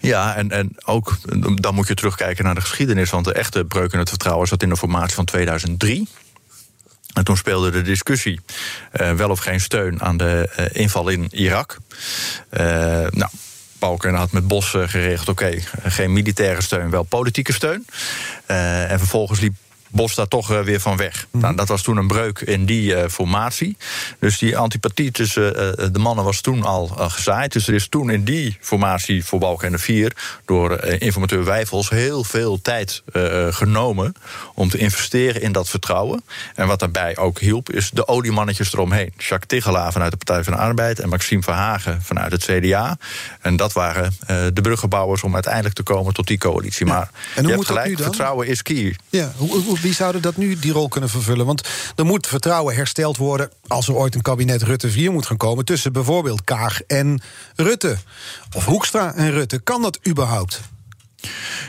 Ja, 0.00 0.34
en, 0.34 0.50
en 0.50 0.72
ook 0.84 1.16
dan 1.54 1.74
moet 1.74 1.88
je 1.88 1.94
terugkijken 1.94 2.44
naar 2.44 2.54
de 2.54 2.60
geschiedenis. 2.60 3.10
Want 3.10 3.24
de 3.24 3.32
echte 3.32 3.64
breuk 3.64 3.92
in 3.92 3.98
het 3.98 4.08
vertrouwen 4.08 4.48
zat 4.48 4.62
in 4.62 4.68
de 4.68 4.76
formatie 4.76 5.14
van 5.14 5.24
2003. 5.24 6.08
En 7.12 7.24
toen 7.24 7.36
speelde 7.36 7.70
de 7.70 7.82
discussie 7.82 8.40
uh, 9.00 9.12
wel 9.12 9.30
of 9.30 9.38
geen 9.38 9.60
steun 9.60 10.02
aan 10.02 10.16
de 10.16 10.50
uh, 10.58 10.66
inval 10.82 11.08
in 11.08 11.28
Irak. 11.30 11.76
Uh, 12.50 12.60
nou, 13.10 13.30
Balken 13.78 14.14
had 14.14 14.32
met 14.32 14.48
Bos 14.48 14.70
geregeld: 14.70 15.28
oké, 15.28 15.58
geen 15.82 16.12
militaire 16.12 16.62
steun, 16.62 16.90
wel 16.90 17.02
politieke 17.02 17.52
steun. 17.52 17.86
en 18.46 18.98
vervolgens 18.98 19.40
liep 19.40 19.54
Bos 19.90 20.14
daar 20.14 20.28
toch 20.28 20.52
eh, 20.52 20.60
weer 20.60 20.80
van 20.80 20.96
weg. 20.96 21.26
Mhm. 21.30 21.42
nou, 21.42 21.56
dat 21.56 21.68
was 21.68 21.82
toen 21.82 21.96
een 21.96 22.06
breuk 22.06 22.40
in 22.40 22.64
die 22.64 22.94
uh, 22.94 23.04
formatie. 23.08 23.76
Dus 24.18 24.38
die 24.38 24.56
antipathie 24.56 25.10
tussen 25.10 25.42
uh, 25.42 25.86
de 25.92 25.98
mannen 25.98 26.24
was 26.24 26.40
toen 26.40 26.62
al 26.62 26.90
uh, 26.98 27.10
gezaaid. 27.10 27.52
Dus 27.52 27.68
er 27.68 27.74
is 27.74 27.88
toen 27.88 28.10
in 28.10 28.24
die 28.24 28.56
formatie 28.60 29.24
voor 29.24 29.58
de 29.70 29.78
Vier... 29.78 30.12
door 30.44 30.84
informateur 30.84 31.44
Wijfels 31.44 31.90
heel 31.90 32.24
veel 32.24 32.60
tijd 32.62 33.02
genomen... 33.50 34.14
om 34.54 34.68
te 34.68 34.78
investeren 34.78 35.42
in 35.42 35.52
dat 35.52 35.68
vertrouwen. 35.68 36.24
En 36.54 36.66
wat 36.66 36.78
daarbij 36.78 37.16
ook 37.16 37.38
hielp, 37.38 37.70
is 37.70 37.90
de 37.90 38.08
oliemannetjes 38.08 38.72
eromheen. 38.72 39.12
Jacques 39.16 39.46
Tigelaar 39.46 39.92
vanuit 39.92 40.10
de 40.10 40.16
Partij 40.16 40.44
van 40.44 40.52
de 40.52 40.58
Arbeid... 40.58 41.00
en 41.00 41.08
Maxime 41.08 41.42
Verhagen 41.42 42.02
vanuit 42.02 42.32
het 42.32 42.44
CDA. 42.44 42.98
En 43.40 43.56
dat 43.56 43.72
waren 43.72 44.16
de 44.52 44.60
bruggenbouwers 44.62 45.22
om 45.22 45.34
uiteindelijk 45.34 45.74
te 45.74 45.82
komen 45.82 46.14
tot 46.14 46.26
die 46.26 46.38
coalitie. 46.38 46.86
Maar 46.86 47.10
en 47.34 47.42
hoe 47.42 47.50
je 47.50 47.56
hebt 47.56 47.66
gelijk, 47.66 47.98
vertrouwen 47.98 48.46
is 48.46 48.62
key. 48.62 48.96
Ja, 49.08 49.32
hoe 49.36 49.77
wie 49.80 49.94
zouden 49.94 50.22
dat 50.22 50.36
nu 50.36 50.58
die 50.58 50.72
rol 50.72 50.88
kunnen 50.88 51.10
vervullen? 51.10 51.46
Want 51.46 51.68
er 51.96 52.04
moet 52.04 52.26
vertrouwen 52.26 52.74
hersteld 52.74 53.16
worden 53.16 53.50
als 53.66 53.88
er 53.88 53.94
ooit 53.94 54.14
een 54.14 54.22
kabinet 54.22 54.62
Rutte 54.62 54.90
4 54.90 55.12
moet 55.12 55.26
gaan 55.26 55.36
komen 55.36 55.64
tussen 55.64 55.92
bijvoorbeeld 55.92 56.44
Kaag 56.44 56.82
en 56.82 57.22
Rutte. 57.56 57.96
Of 58.56 58.64
Hoekstra 58.64 59.14
en 59.14 59.30
Rutte. 59.30 59.58
Kan 59.58 59.82
dat 59.82 59.98
überhaupt? 60.06 60.60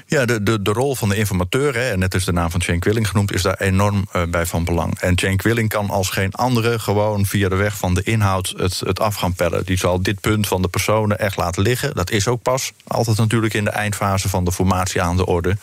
Ja, 0.05 0.25
de, 0.25 0.43
de, 0.43 0.61
de 0.61 0.71
rol 0.71 0.95
van 0.95 1.09
de 1.09 1.15
informateur, 1.15 1.75
hè, 1.75 1.97
net 1.97 2.13
is 2.13 2.25
de 2.25 2.31
naam 2.31 2.51
van 2.51 2.59
Jane 2.59 2.79
Quilling 2.79 3.07
genoemd, 3.07 3.33
is 3.33 3.41
daar 3.41 3.57
enorm 3.59 4.07
uh, 4.15 4.23
bij 4.23 4.45
van 4.45 4.63
belang. 4.63 4.99
En 4.99 5.13
Jane 5.13 5.35
Quilling 5.35 5.69
kan 5.69 5.89
als 5.89 6.09
geen 6.09 6.31
andere 6.31 6.79
gewoon 6.79 7.25
via 7.25 7.49
de 7.49 7.55
weg 7.55 7.77
van 7.77 7.93
de 7.93 8.03
inhoud 8.03 8.53
het, 8.57 8.79
het 8.79 8.99
af 8.99 9.15
gaan 9.15 9.33
pellen. 9.33 9.65
Die 9.65 9.77
zal 9.77 10.01
dit 10.01 10.21
punt 10.21 10.47
van 10.47 10.61
de 10.61 10.67
personen 10.67 11.19
echt 11.19 11.37
laten 11.37 11.61
liggen. 11.61 11.95
Dat 11.95 12.11
is 12.11 12.27
ook 12.27 12.41
pas 12.41 12.71
altijd 12.87 13.17
natuurlijk 13.17 13.53
in 13.53 13.63
de 13.63 13.69
eindfase 13.69 14.29
van 14.29 14.43
de 14.43 14.51
formatie 14.51 15.01
aan 15.01 15.17
de 15.17 15.25
orde. 15.25 15.57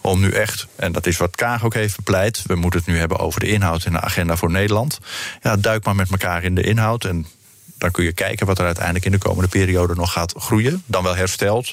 Om 0.00 0.20
nu 0.20 0.30
echt, 0.30 0.66
en 0.76 0.92
dat 0.92 1.06
is 1.06 1.16
wat 1.16 1.36
Kaag 1.36 1.64
ook 1.64 1.74
heeft 1.74 1.96
bepleit, 1.96 2.42
we 2.46 2.54
moeten 2.54 2.80
het 2.80 2.88
nu 2.88 2.98
hebben 2.98 3.18
over 3.18 3.40
de 3.40 3.48
inhoud 3.48 3.84
en 3.84 3.92
de 3.92 4.00
agenda 4.00 4.36
voor 4.36 4.50
Nederland. 4.50 4.98
Ja, 5.42 5.56
duik 5.56 5.84
maar 5.84 5.96
met 5.96 6.10
elkaar 6.10 6.44
in 6.44 6.54
de 6.54 6.62
inhoud 6.62 7.04
en 7.04 7.26
dan 7.80 7.90
kun 7.90 8.04
je 8.04 8.12
kijken 8.12 8.46
wat 8.46 8.58
er 8.58 8.64
uiteindelijk 8.64 9.04
in 9.04 9.12
de 9.12 9.18
komende 9.18 9.48
periode 9.48 9.94
nog 9.94 10.12
gaat 10.12 10.34
groeien. 10.36 10.82
Dan 10.86 11.02
wel 11.02 11.16
hersteld 11.16 11.72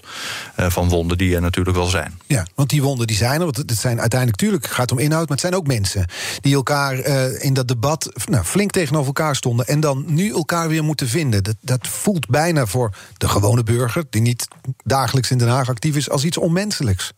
uh, 0.59 0.69
van 0.69 0.89
wonden 0.89 1.17
die 1.17 1.35
er 1.35 1.41
natuurlijk 1.41 1.77
wel 1.77 1.85
zijn. 1.85 2.19
Ja, 2.25 2.45
want 2.55 2.69
die 2.69 2.81
wonden 2.81 3.07
die 3.07 3.15
zijn 3.15 3.39
er. 3.39 3.43
Want 3.43 3.57
het 3.57 3.77
zijn 3.77 3.99
uiteindelijk, 3.99 4.41
natuurlijk 4.41 4.71
gaat 4.71 4.91
om 4.91 4.99
inhoud, 4.99 5.27
maar 5.27 5.37
het 5.37 5.45
zijn 5.45 5.55
ook 5.55 5.67
mensen 5.67 6.05
die 6.41 6.55
elkaar 6.55 7.07
uh, 7.07 7.43
in 7.43 7.53
dat 7.53 7.67
debat 7.67 8.11
nou, 8.25 8.43
flink 8.43 8.71
tegenover 8.71 9.07
elkaar 9.07 9.35
stonden. 9.35 9.67
En 9.67 9.79
dan 9.79 10.03
nu 10.07 10.31
elkaar 10.31 10.67
weer 10.67 10.83
moeten 10.83 11.07
vinden. 11.07 11.43
Dat, 11.43 11.55
dat 11.61 11.87
voelt 11.87 12.27
bijna 12.27 12.65
voor 12.65 12.95
de 13.17 13.27
gewone 13.27 13.63
burger, 13.63 14.03
die 14.09 14.21
niet 14.21 14.47
dagelijks 14.83 15.31
in 15.31 15.37
Den 15.37 15.47
Haag 15.47 15.69
actief 15.69 15.95
is, 15.95 16.09
als 16.09 16.23
iets 16.23 16.37
onmenselijks. 16.37 17.13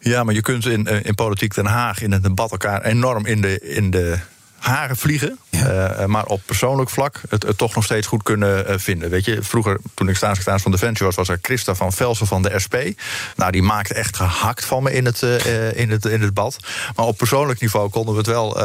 Ja, 0.00 0.24
maar 0.24 0.34
je 0.34 0.42
kunt 0.42 0.66
in, 0.66 0.86
eh, 0.86 1.04
in 1.04 1.14
politiek 1.14 1.54
Den 1.54 1.66
Haag 1.66 2.02
in 2.02 2.12
het 2.12 2.22
debat 2.22 2.50
elkaar 2.50 2.82
enorm 2.84 3.26
in 3.26 3.40
de, 3.40 3.60
in 3.60 3.90
de 3.90 4.18
haren 4.58 4.96
vliegen. 4.96 5.38
Eh, 5.50 6.04
maar 6.04 6.26
op 6.26 6.40
persoonlijk 6.46 6.90
vlak 6.90 7.20
het, 7.28 7.42
het, 7.42 7.58
toch 7.58 7.74
nog 7.74 7.84
steeds 7.84 8.06
goed 8.06 8.22
kunnen 8.22 8.70
uh, 8.70 8.74
vinden. 8.78 9.10
Weet 9.10 9.24
je, 9.24 9.42
vroeger, 9.42 9.78
toen 9.94 10.08
ik 10.08 10.16
staatssecretaris 10.16 10.62
van 10.62 10.70
Defensie 10.70 11.06
was, 11.06 11.14
was 11.14 11.28
er 11.28 11.38
Christa 11.42 11.74
van 11.74 11.92
Velsen 11.92 12.26
van 12.26 12.42
de 12.42 12.58
SP. 12.64 12.76
Nou, 13.36 13.52
die 13.52 13.62
maakte 13.62 13.94
echt 13.94 14.16
gehakt 14.16 14.64
van 14.64 14.82
me 14.82 14.92
in 14.92 15.04
het, 15.04 15.22
uh, 15.22 15.78
in 15.78 15.90
het, 15.90 16.04
in 16.04 16.22
het 16.22 16.34
bad. 16.34 16.56
Maar 16.96 17.06
op 17.06 17.16
persoonlijk 17.16 17.60
niveau 17.60 17.90
konden 17.90 18.12
we 18.12 18.18
het 18.18 18.28
wel 18.28 18.56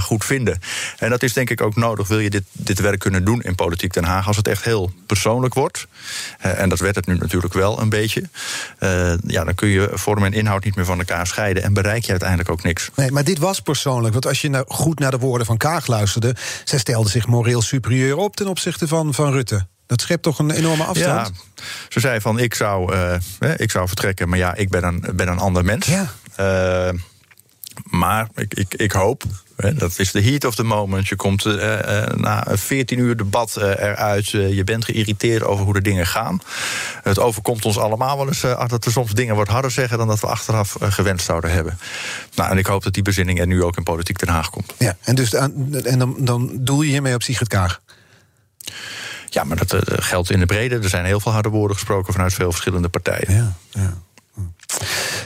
goed 0.00 0.24
vinden. 0.24 0.60
En 0.98 1.10
dat 1.10 1.22
is 1.22 1.32
denk 1.32 1.50
ik 1.50 1.60
ook 1.60 1.76
nodig. 1.76 2.08
Wil 2.08 2.18
je 2.18 2.30
dit, 2.30 2.42
dit 2.52 2.80
werk 2.80 2.98
kunnen 2.98 3.24
doen 3.24 3.42
in 3.42 3.54
Politiek 3.54 3.92
Den 3.92 4.04
Haag, 4.04 4.26
als 4.26 4.36
het 4.36 4.48
echt 4.48 4.64
heel 4.64 4.90
persoonlijk 5.06 5.54
wordt. 5.54 5.86
en 6.38 6.68
dat 6.68 6.78
werd 6.78 6.94
het 6.94 7.06
nu 7.06 7.16
natuurlijk 7.18 7.54
wel 7.54 7.80
een 7.80 7.88
beetje. 7.88 8.22
ja, 9.26 9.44
dan 9.44 9.54
kun 9.54 9.68
je 9.68 9.90
vorm 9.92 10.24
en 10.24 10.32
inhoud 10.32 10.64
niet 10.64 10.76
meer 10.76 10.84
van 10.84 10.98
elkaar 10.98 11.26
scheiden. 11.26 11.62
En 11.62 11.72
bereik 11.72 12.04
je 12.04 12.10
uiteindelijk 12.10 12.50
ook 12.50 12.62
niks. 12.62 12.90
Nee, 12.94 13.10
maar 13.10 13.24
dit 13.24 13.38
was 13.38 13.60
persoonlijk. 13.60 14.12
Want 14.12 14.26
als 14.26 14.40
je 14.40 14.50
nou 14.50 14.64
goed 14.68 14.98
naar 14.98 15.10
de 15.10 15.18
woorden 15.18 15.35
van 15.44 15.56
Kaag 15.56 15.86
luisterde, 15.86 16.36
zij 16.64 16.78
stelde 16.78 17.08
zich 17.08 17.26
moreel 17.26 17.62
superieur 17.62 18.16
op 18.16 18.36
ten 18.36 18.46
opzichte 18.46 18.88
van, 18.88 19.14
van 19.14 19.32
Rutte. 19.32 19.66
Dat 19.86 20.00
schept 20.00 20.22
toch 20.22 20.38
een 20.38 20.50
enorme 20.50 20.84
afstand? 20.84 21.30
Ja, 21.36 21.62
ze 21.88 22.00
zei 22.00 22.20
van 22.20 22.38
ik 22.38 22.54
zou, 22.54 22.94
uh, 22.94 23.14
ik 23.56 23.70
zou 23.70 23.86
vertrekken, 23.86 24.28
maar 24.28 24.38
ja, 24.38 24.54
ik 24.54 24.68
ben 24.68 24.84
een, 24.84 25.04
ben 25.14 25.28
een 25.28 25.38
ander 25.38 25.64
mens. 25.64 25.86
Ja. 25.86 26.12
Uh, 26.40 27.00
Maar 27.84 28.28
ik, 28.34 28.54
ik, 28.54 28.74
ik 28.74 28.92
hoop, 28.92 29.22
hè, 29.56 29.74
dat 29.74 29.98
is 29.98 30.10
de 30.10 30.22
heat 30.22 30.44
of 30.44 30.54
the 30.54 30.62
moment. 30.62 31.08
Je 31.08 31.16
komt 31.16 31.44
uh, 31.44 32.06
na 32.06 32.46
14 32.48 32.98
uur 32.98 33.16
debat 33.16 33.56
uh, 33.58 33.64
eruit. 33.64 34.28
je 34.28 34.62
bent 34.64 34.84
geïrriteerd 34.84 35.42
over 35.42 35.64
hoe 35.64 35.74
de 35.74 35.80
dingen 35.80 36.06
gaan. 36.06 36.40
Het 37.02 37.18
overkomt 37.18 37.64
ons 37.64 37.78
allemaal 37.78 38.16
wel 38.16 38.26
eens 38.26 38.40
dat 38.40 38.84
we 38.84 38.90
soms 38.90 39.12
dingen 39.12 39.36
wat 39.36 39.48
harder 39.48 39.70
zeggen 39.70 39.98
dan 39.98 40.06
dat 40.06 40.20
we 40.20 40.26
achteraf 40.26 40.76
gewenst 40.80 41.26
zouden 41.26 41.52
hebben. 41.52 41.78
Nou, 42.34 42.50
en 42.50 42.58
ik 42.58 42.66
hoop 42.66 42.82
dat 42.82 42.94
die 42.94 43.02
bezinning 43.02 43.40
er 43.40 43.46
nu 43.46 43.62
ook 43.62 43.76
in 43.76 43.82
politiek 43.82 44.18
Den 44.18 44.28
Haag 44.28 44.50
komt. 44.50 44.74
Ja, 44.78 44.96
en, 45.00 45.14
dus, 45.14 45.32
en 45.32 45.98
dan, 45.98 46.16
dan 46.18 46.50
doel 46.54 46.82
je 46.82 46.90
hiermee 46.90 47.14
op 47.14 47.22
Sigrid 47.22 47.48
Kaag? 47.48 47.80
Ja, 49.30 49.44
maar 49.44 49.56
dat 49.56 49.76
geldt 49.86 50.30
in 50.30 50.38
de 50.38 50.46
brede. 50.46 50.78
Er 50.78 50.88
zijn 50.88 51.04
heel 51.04 51.20
veel 51.20 51.32
harde 51.32 51.48
woorden 51.48 51.76
gesproken 51.76 52.12
vanuit 52.12 52.34
veel 52.34 52.50
verschillende 52.50 52.88
partijen. 52.88 53.34
Ja, 53.34 53.56
ja. 53.70 54.04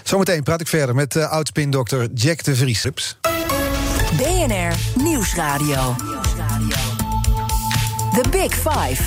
Zometeen 0.02 0.42
praat 0.42 0.60
ik 0.60 0.68
verder 0.68 0.94
met 0.94 1.16
uh, 1.16 1.30
oud-spindokter 1.30 2.08
Jack 2.14 2.44
de 2.44 2.56
Vries. 2.56 3.16
BNR 4.16 5.02
Nieuwsradio. 5.02 5.94
The 8.12 8.24
Big 8.30 8.54
Five. 8.54 9.02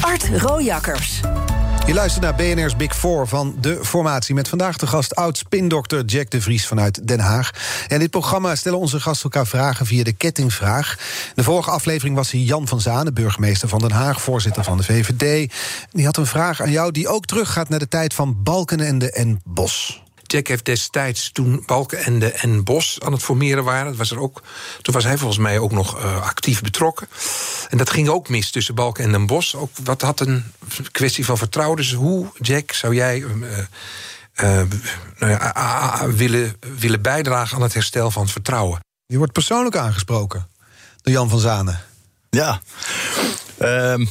Art 0.00 0.28
Rojakkers. 0.42 1.20
Je 1.86 1.94
luistert 1.94 2.24
naar 2.24 2.34
BNR's 2.34 2.76
Big 2.76 2.96
Four 2.96 3.28
van 3.28 3.56
de 3.60 3.78
formatie... 3.82 4.34
met 4.34 4.48
vandaag 4.48 4.76
de 4.76 4.86
gast 4.86 5.14
oud-spindokter 5.14 6.04
Jack 6.04 6.30
de 6.30 6.40
Vries 6.40 6.66
vanuit 6.66 7.08
Den 7.08 7.20
Haag. 7.20 7.50
En 7.88 7.98
dit 7.98 8.10
programma 8.10 8.54
stellen 8.54 8.78
onze 8.78 9.00
gasten 9.00 9.30
elkaar 9.30 9.46
vragen 9.46 9.86
via 9.86 10.04
de 10.04 10.12
kettingvraag. 10.12 10.98
De 11.34 11.42
vorige 11.42 11.70
aflevering 11.70 12.16
was 12.16 12.30
hij 12.30 12.40
Jan 12.40 12.68
van 12.68 12.80
Zanen, 12.80 13.14
burgemeester 13.14 13.68
van 13.68 13.78
Den 13.78 13.90
Haag... 13.90 14.20
voorzitter 14.22 14.64
van 14.64 14.76
de 14.76 14.82
VVD. 14.82 15.52
Die 15.90 16.04
had 16.04 16.16
een 16.16 16.26
vraag 16.26 16.60
aan 16.60 16.70
jou 16.70 16.90
die 16.90 17.08
ook 17.08 17.26
teruggaat 17.26 17.68
naar 17.68 17.78
de 17.78 17.88
tijd 17.88 18.14
van 18.14 18.42
Balkenende 18.42 19.10
en 19.10 19.40
Bos. 19.44 20.03
Jack 20.26 20.46
heeft 20.46 20.64
destijds, 20.64 21.30
toen 21.32 21.62
Balkenende 21.66 22.32
en 22.32 22.64
Bos 22.64 22.98
aan 23.00 23.12
het 23.12 23.22
formeren 23.22 23.64
waren... 23.64 23.96
Was 23.96 24.10
er 24.10 24.20
ook, 24.20 24.42
toen 24.82 24.94
was 24.94 25.04
hij 25.04 25.18
volgens 25.18 25.38
mij 25.38 25.58
ook 25.58 25.72
nog 25.72 25.98
uh, 25.98 26.22
actief 26.22 26.62
betrokken. 26.62 27.08
En 27.68 27.78
dat 27.78 27.90
ging 27.90 28.08
ook 28.08 28.28
mis 28.28 28.50
tussen 28.50 28.74
Balkenende 28.74 29.16
en 29.16 29.26
Bos. 29.26 29.54
Ook, 29.54 29.70
wat 29.82 30.02
had 30.02 30.20
een 30.20 30.52
kwestie 30.90 31.24
van 31.24 31.38
vertrouwen. 31.38 31.76
Dus 31.76 31.92
hoe, 31.92 32.32
Jack, 32.40 32.72
zou 32.72 32.94
jij... 32.94 33.18
Uh, 33.18 33.58
uh, 34.42 34.62
nou 35.18 35.32
ja, 35.32 36.10
willen, 36.10 36.56
willen 36.78 37.02
bijdragen 37.02 37.56
aan 37.56 37.62
het 37.62 37.74
herstel 37.74 38.10
van 38.10 38.22
het 38.22 38.32
vertrouwen? 38.32 38.80
Je 39.06 39.16
wordt 39.16 39.32
persoonlijk 39.32 39.76
aangesproken 39.76 40.48
door 41.02 41.12
Jan 41.12 41.28
van 41.28 41.38
Zanen. 41.38 41.80
Ja. 42.30 42.60
Um, 43.58 44.10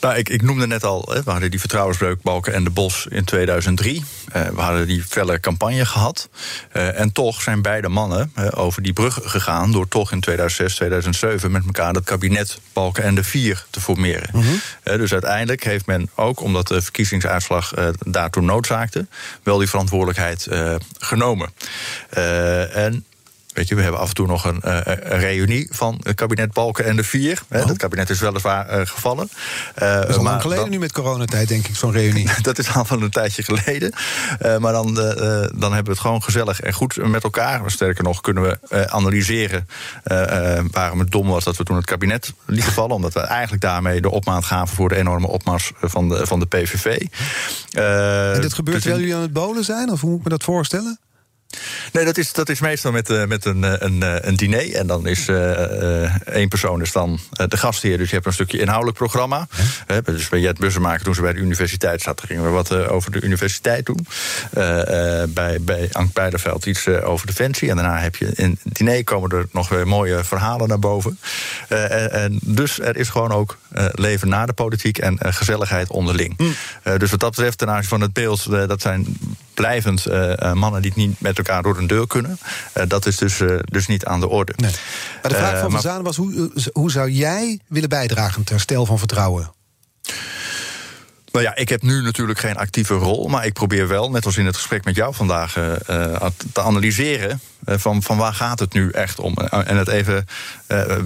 nou, 0.00 0.16
ik, 0.16 0.28
ik 0.28 0.42
noemde 0.42 0.66
net 0.66 0.84
al, 0.84 1.12
we 1.24 1.30
hadden 1.30 1.50
die 1.50 1.60
vertrouwensbreuk 1.60 2.22
Balken 2.22 2.52
en 2.52 2.64
de 2.64 2.70
Bos 2.70 3.06
in 3.10 3.24
2003. 3.24 4.04
Uh, 4.36 4.46
eh, 4.46 4.54
we 4.54 4.60
hadden 4.60 4.86
die 4.86 5.02
felle 5.02 5.40
campagne 5.40 5.86
gehad. 5.86 6.28
Uh, 6.72 7.00
en 7.00 7.12
toch 7.12 7.42
zijn 7.42 7.62
beide 7.62 7.88
mannen 7.88 8.32
uh, 8.38 8.48
over 8.54 8.82
die 8.82 8.92
brug 8.92 9.18
gegaan... 9.22 9.72
door 9.72 9.88
toch 9.88 10.12
in 10.12 10.20
2006, 10.20 10.74
2007 10.74 11.50
met 11.50 11.64
elkaar 11.66 11.92
dat 11.92 12.04
kabinet 12.04 12.58
Balken 12.72 13.02
en 13.02 13.14
de 13.14 13.24
Vier 13.24 13.64
te 13.70 13.80
formeren. 13.80 14.28
Mm 14.32 14.42
-hmm. 14.42 14.60
dus 14.82 15.12
uiteindelijk 15.12 15.64
heeft 15.64 15.86
men 15.86 16.10
ook, 16.14 16.40
omdat 16.40 16.68
de 16.68 16.82
verkiezingsuitslag 16.82 17.74
daartoe 17.98 18.42
noodzaakte... 18.42 19.06
wel 19.42 19.58
die 19.58 19.68
verantwoordelijkheid 19.68 20.48
genomen. 20.98 21.52
en 22.72 23.04
Weet 23.54 23.68
je, 23.68 23.74
we 23.74 23.82
hebben 23.82 24.00
af 24.00 24.08
en 24.08 24.14
toe 24.14 24.26
nog 24.26 24.44
een, 24.44 24.60
uh, 24.64 24.80
een 24.84 25.18
reunie 25.18 25.68
van 25.70 26.00
het 26.02 26.14
kabinet 26.14 26.52
Balken 26.52 26.84
en 26.84 26.96
de 26.96 27.04
Vier. 27.04 27.42
Oh. 27.50 27.66
Dat 27.66 27.76
kabinet 27.76 28.10
is 28.10 28.20
weliswaar 28.20 28.78
uh, 28.80 28.86
gevallen. 28.86 29.30
Uh, 29.82 29.94
dat 29.94 30.08
is 30.08 30.16
al 30.16 30.22
lang 30.22 30.40
geleden 30.40 30.70
nu 30.70 30.78
met 30.78 30.92
coronatijd, 30.92 31.48
denk 31.48 31.68
ik, 31.68 31.76
zo'n 31.76 31.92
reunie. 31.92 32.28
dat 32.42 32.58
is 32.58 32.74
al 32.74 32.84
van 32.84 33.02
een 33.02 33.10
tijdje 33.10 33.42
geleden. 33.42 33.92
maar 34.40 34.72
dan, 34.72 34.94
dan 34.94 35.72
hebben 35.72 35.84
we 35.84 35.90
het 35.90 35.98
gewoon 35.98 36.22
gezellig 36.22 36.60
en 36.60 36.72
goed 36.72 36.96
met 36.96 37.24
elkaar. 37.24 37.70
Sterker 37.70 38.04
nog, 38.04 38.20
kunnen 38.20 38.42
we 38.42 38.90
analyseren 38.90 39.68
waarom 40.70 40.98
het 40.98 41.10
dom 41.10 41.28
was 41.28 41.44
dat 41.44 41.56
we 41.56 41.64
toen 41.64 41.76
het 41.76 41.86
kabinet 41.86 42.32
lieten 42.46 42.72
vallen. 42.72 42.96
Omdat 42.96 43.12
we 43.12 43.20
eigenlijk 43.20 43.62
daarmee 43.62 44.00
de 44.00 44.10
opmaat 44.10 44.44
gaven 44.44 44.76
voor 44.76 44.88
de 44.88 44.96
enorme 44.96 45.26
opmars 45.26 45.72
van 45.80 46.08
de, 46.08 46.26
van 46.26 46.40
de 46.40 46.46
PVV. 46.46 46.84
en 47.70 48.40
dit 48.40 48.54
gebeurt 48.54 48.80
terwijl 48.80 49.00
jullie 49.00 49.16
aan 49.16 49.22
het 49.22 49.32
bolen 49.32 49.64
zijn? 49.64 49.90
Of 49.90 50.00
hoe 50.00 50.10
moet 50.10 50.18
ik 50.18 50.24
me 50.24 50.30
dat 50.30 50.44
voorstellen? 50.44 50.98
Nee, 51.92 52.04
dat 52.04 52.16
is, 52.16 52.32
dat 52.32 52.48
is 52.48 52.60
meestal 52.60 52.92
met, 52.92 53.10
uh, 53.10 53.24
met 53.24 53.44
een, 53.44 53.64
eh, 53.64 53.72
een, 53.78 54.00
uh, 54.02 54.14
een 54.20 54.36
diner. 54.36 54.74
En 54.74 54.86
dan 54.86 55.06
is 55.06 55.28
uh, 55.28 56.26
één 56.26 56.48
persoon 56.48 56.80
is 56.80 56.92
dan 56.92 57.18
de 57.30 57.56
gastheer. 57.56 57.98
Dus 57.98 58.08
je 58.08 58.14
hebt 58.14 58.26
een 58.26 58.32
stukje 58.32 58.58
inhoudelijk 58.58 58.96
programma. 58.96 59.46
Huh? 59.86 59.98
dus 60.04 60.28
bij 60.28 60.40
Jet 60.40 60.58
Bussenmaker, 60.58 61.04
toen 61.04 61.14
ze 61.14 61.20
bij 61.20 61.32
de 61.32 61.38
universiteit 61.38 62.02
zaten... 62.02 62.26
gingen 62.26 62.44
we 62.44 62.50
wat 62.50 62.72
over 62.72 63.12
de 63.12 63.20
universiteit 63.20 63.86
doen. 63.86 64.06
bij, 65.34 65.58
bij 65.60 65.88
Ank 65.92 66.12
Beideveld 66.12 66.66
iets 66.66 66.88
over 66.88 67.26
Defensie. 67.26 67.70
En 67.70 67.76
daarna 67.76 67.98
heb 67.98 68.16
je 68.16 68.32
in 68.34 68.58
het 68.62 68.74
diner 68.74 69.04
komen 69.04 69.30
er 69.30 69.46
nog 69.52 69.68
weer 69.68 69.86
mooie 69.86 70.24
verhalen 70.24 70.68
naar 70.68 70.78
boven. 70.78 71.18
En, 71.68 72.12
en, 72.12 72.38
dus 72.42 72.80
er 72.80 72.96
is 72.96 73.08
gewoon 73.08 73.32
ook 73.32 73.58
leven 73.92 74.28
na 74.28 74.46
de 74.46 74.52
politiek 74.52 74.98
en 74.98 75.18
gezelligheid 75.20 75.90
onderling. 75.90 76.34
Mm. 76.38 76.54
dus 76.98 77.10
wat 77.10 77.20
dat 77.20 77.30
betreft, 77.30 77.58
ten 77.58 77.70
aanzien 77.70 77.88
van 77.88 78.00
het 78.00 78.12
beeld... 78.12 78.50
dat 78.50 78.80
zijn 78.80 79.06
blijvend 79.60 80.06
mannen 80.54 80.82
die 80.82 80.90
het 80.90 81.00
niet 81.00 81.20
met 81.20 81.38
elkaar 81.38 81.62
door 81.62 81.78
een 81.78 81.86
deur 81.86 82.06
kunnen. 82.06 82.38
Uh, 82.76 82.82
dat 82.88 83.06
is 83.06 83.16
dus, 83.16 83.42
dus 83.64 83.86
niet 83.86 84.04
aan 84.04 84.20
de 84.20 84.28
orde. 84.28 84.52
Nee. 84.56 84.70
Maar 85.22 85.30
de 85.30 85.36
vraag 85.36 85.60
van 85.60 85.70
Van 85.70 85.80
Zaan 85.80 86.02
was: 86.02 86.16
hoe, 86.16 86.50
hoe 86.72 86.90
zou 86.90 87.10
jij 87.10 87.60
willen 87.68 87.88
bijdragen 87.88 88.34
aan 88.34 88.40
het 88.40 88.48
herstel 88.48 88.86
van 88.86 88.98
vertrouwen? 88.98 89.52
Nou 91.32 91.44
ja, 91.44 91.56
ik 91.56 91.68
heb 91.68 91.82
nu 91.82 92.02
natuurlijk 92.02 92.38
geen 92.38 92.56
actieve 92.56 92.94
rol, 92.94 93.28
maar 93.28 93.46
ik 93.46 93.52
probeer 93.52 93.88
wel, 93.88 94.10
net 94.10 94.24
als 94.26 94.36
in 94.36 94.46
het 94.46 94.56
gesprek 94.56 94.84
met 94.84 94.96
jou 94.96 95.14
vandaag, 95.14 95.56
uh, 95.56 95.74
te 96.52 96.62
analyseren 96.62 97.40
van, 97.64 98.02
van 98.02 98.16
waar 98.16 98.34
gaat 98.34 98.58
het 98.58 98.72
nu 98.72 98.90
echt 98.90 99.18
om. 99.18 99.36
En 99.36 99.76
het 99.76 99.88
even 99.88 100.26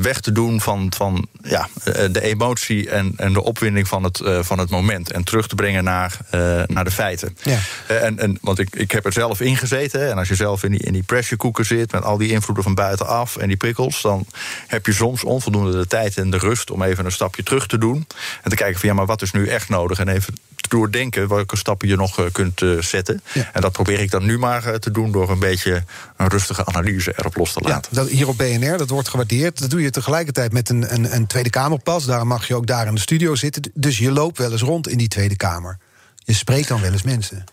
weg 0.00 0.20
te 0.20 0.32
doen 0.32 0.60
van, 0.60 0.92
van 0.96 1.26
ja, 1.42 1.68
de 2.10 2.20
emotie 2.22 2.90
en, 2.90 3.12
en 3.16 3.32
de 3.32 3.42
opwinding 3.42 3.88
van 3.88 4.02
het, 4.02 4.22
van 4.40 4.58
het 4.58 4.70
moment. 4.70 5.12
En 5.12 5.24
terug 5.24 5.48
te 5.48 5.54
brengen 5.54 5.84
naar, 5.84 6.18
naar 6.66 6.84
de 6.84 6.90
feiten. 6.90 7.36
Ja. 7.42 7.58
en, 7.86 8.18
en, 8.18 8.38
want 8.40 8.58
ik, 8.58 8.76
ik 8.76 8.90
heb 8.90 9.04
er 9.06 9.12
zelf 9.12 9.40
in 9.40 9.56
gezeten. 9.56 10.10
En 10.10 10.18
als 10.18 10.28
je 10.28 10.34
zelf 10.34 10.62
in 10.62 10.70
die, 10.70 10.80
in 10.80 10.92
die 10.92 11.02
pressure 11.02 11.36
cooker 11.36 11.64
zit 11.64 11.92
met 11.92 12.02
al 12.02 12.16
die 12.16 12.30
invloeden 12.30 12.64
van 12.64 12.74
buitenaf 12.74 13.36
en 13.36 13.48
die 13.48 13.56
prikkels, 13.56 14.02
dan 14.02 14.26
heb 14.66 14.86
je 14.86 14.92
soms 14.92 15.24
onvoldoende 15.24 15.78
de 15.78 15.86
tijd 15.86 16.16
en 16.16 16.30
de 16.30 16.38
rust 16.38 16.70
om 16.70 16.82
even 16.82 17.04
een 17.04 17.12
stapje 17.12 17.42
terug 17.42 17.66
te 17.66 17.78
doen. 17.78 18.06
En 18.42 18.50
te 18.50 18.56
kijken 18.56 18.80
van 18.80 18.88
ja, 18.88 18.94
maar 18.94 19.06
wat 19.06 19.22
is 19.22 19.32
nu 19.32 19.48
echt 19.48 19.68
nodig? 19.68 19.98
En 19.98 20.08
even 20.08 20.34
doordenken 20.68 21.28
welke 21.28 21.56
stappen 21.56 21.88
je 21.88 21.96
nog 21.96 22.18
eh, 22.18 22.24
kunt 22.32 22.62
eh, 22.62 22.80
zetten. 22.80 23.22
En 23.52 23.60
dat 23.60 23.72
probeer 23.72 24.00
ik 24.00 24.10
dan 24.10 24.24
nu 24.24 24.38
maar 24.38 24.66
eh, 24.66 24.74
te 24.74 24.90
doen 24.90 25.12
door 25.12 25.30
een 25.30 25.38
beetje 25.38 25.84
een 26.16 26.28
rustige 26.28 26.66
analyse 26.66 27.12
erop 27.16 27.36
los 27.36 27.52
te 27.52 27.60
laten. 27.60 27.90
Ja, 27.94 28.00
dat, 28.02 28.10
hier 28.10 28.28
op 28.28 28.36
BNR, 28.38 28.78
dat 28.78 28.88
wordt 28.88 29.08
gewaardeerd. 29.08 29.60
Dat 29.60 29.70
doe 29.70 29.82
je 29.82 29.90
tegelijkertijd 29.90 30.52
met 30.52 30.68
een, 30.68 30.94
een, 30.94 31.14
een 31.14 31.26
Tweede 31.26 31.50
Kamerpas. 31.50 32.04
Daar 32.04 32.26
mag 32.26 32.46
je 32.46 32.54
ook 32.54 32.66
daar 32.66 32.86
in 32.86 32.94
de 32.94 33.00
studio 33.00 33.34
zitten. 33.34 33.70
Dus 33.74 33.98
je 33.98 34.10
loopt 34.12 34.38
wel 34.38 34.52
eens 34.52 34.62
rond 34.62 34.88
in 34.88 34.98
die 34.98 35.08
Tweede 35.08 35.36
Kamer. 35.36 35.78
Je 36.16 36.34
spreekt 36.34 36.68
dan 36.68 36.80
wel 36.80 36.92
eens 36.92 37.02
mensen. 37.02 37.44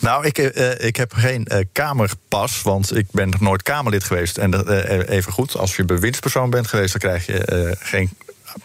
Nou, 0.00 0.26
ik, 0.26 0.38
ik 0.78 0.96
heb 0.96 1.12
geen 1.12 1.68
kamerpas, 1.72 2.62
want 2.62 2.96
ik 2.96 3.06
ben 3.10 3.28
nog 3.28 3.40
nooit 3.40 3.62
Kamerlid 3.62 4.04
geweest. 4.04 4.38
En 4.38 4.68
even 5.08 5.32
goed, 5.32 5.56
als 5.56 5.76
je 5.76 5.84
bewindspersoon 5.84 6.50
bent 6.50 6.66
geweest, 6.66 7.00
dan 7.00 7.10
krijg 7.10 7.26
je 7.26 7.76
geen 7.80 8.10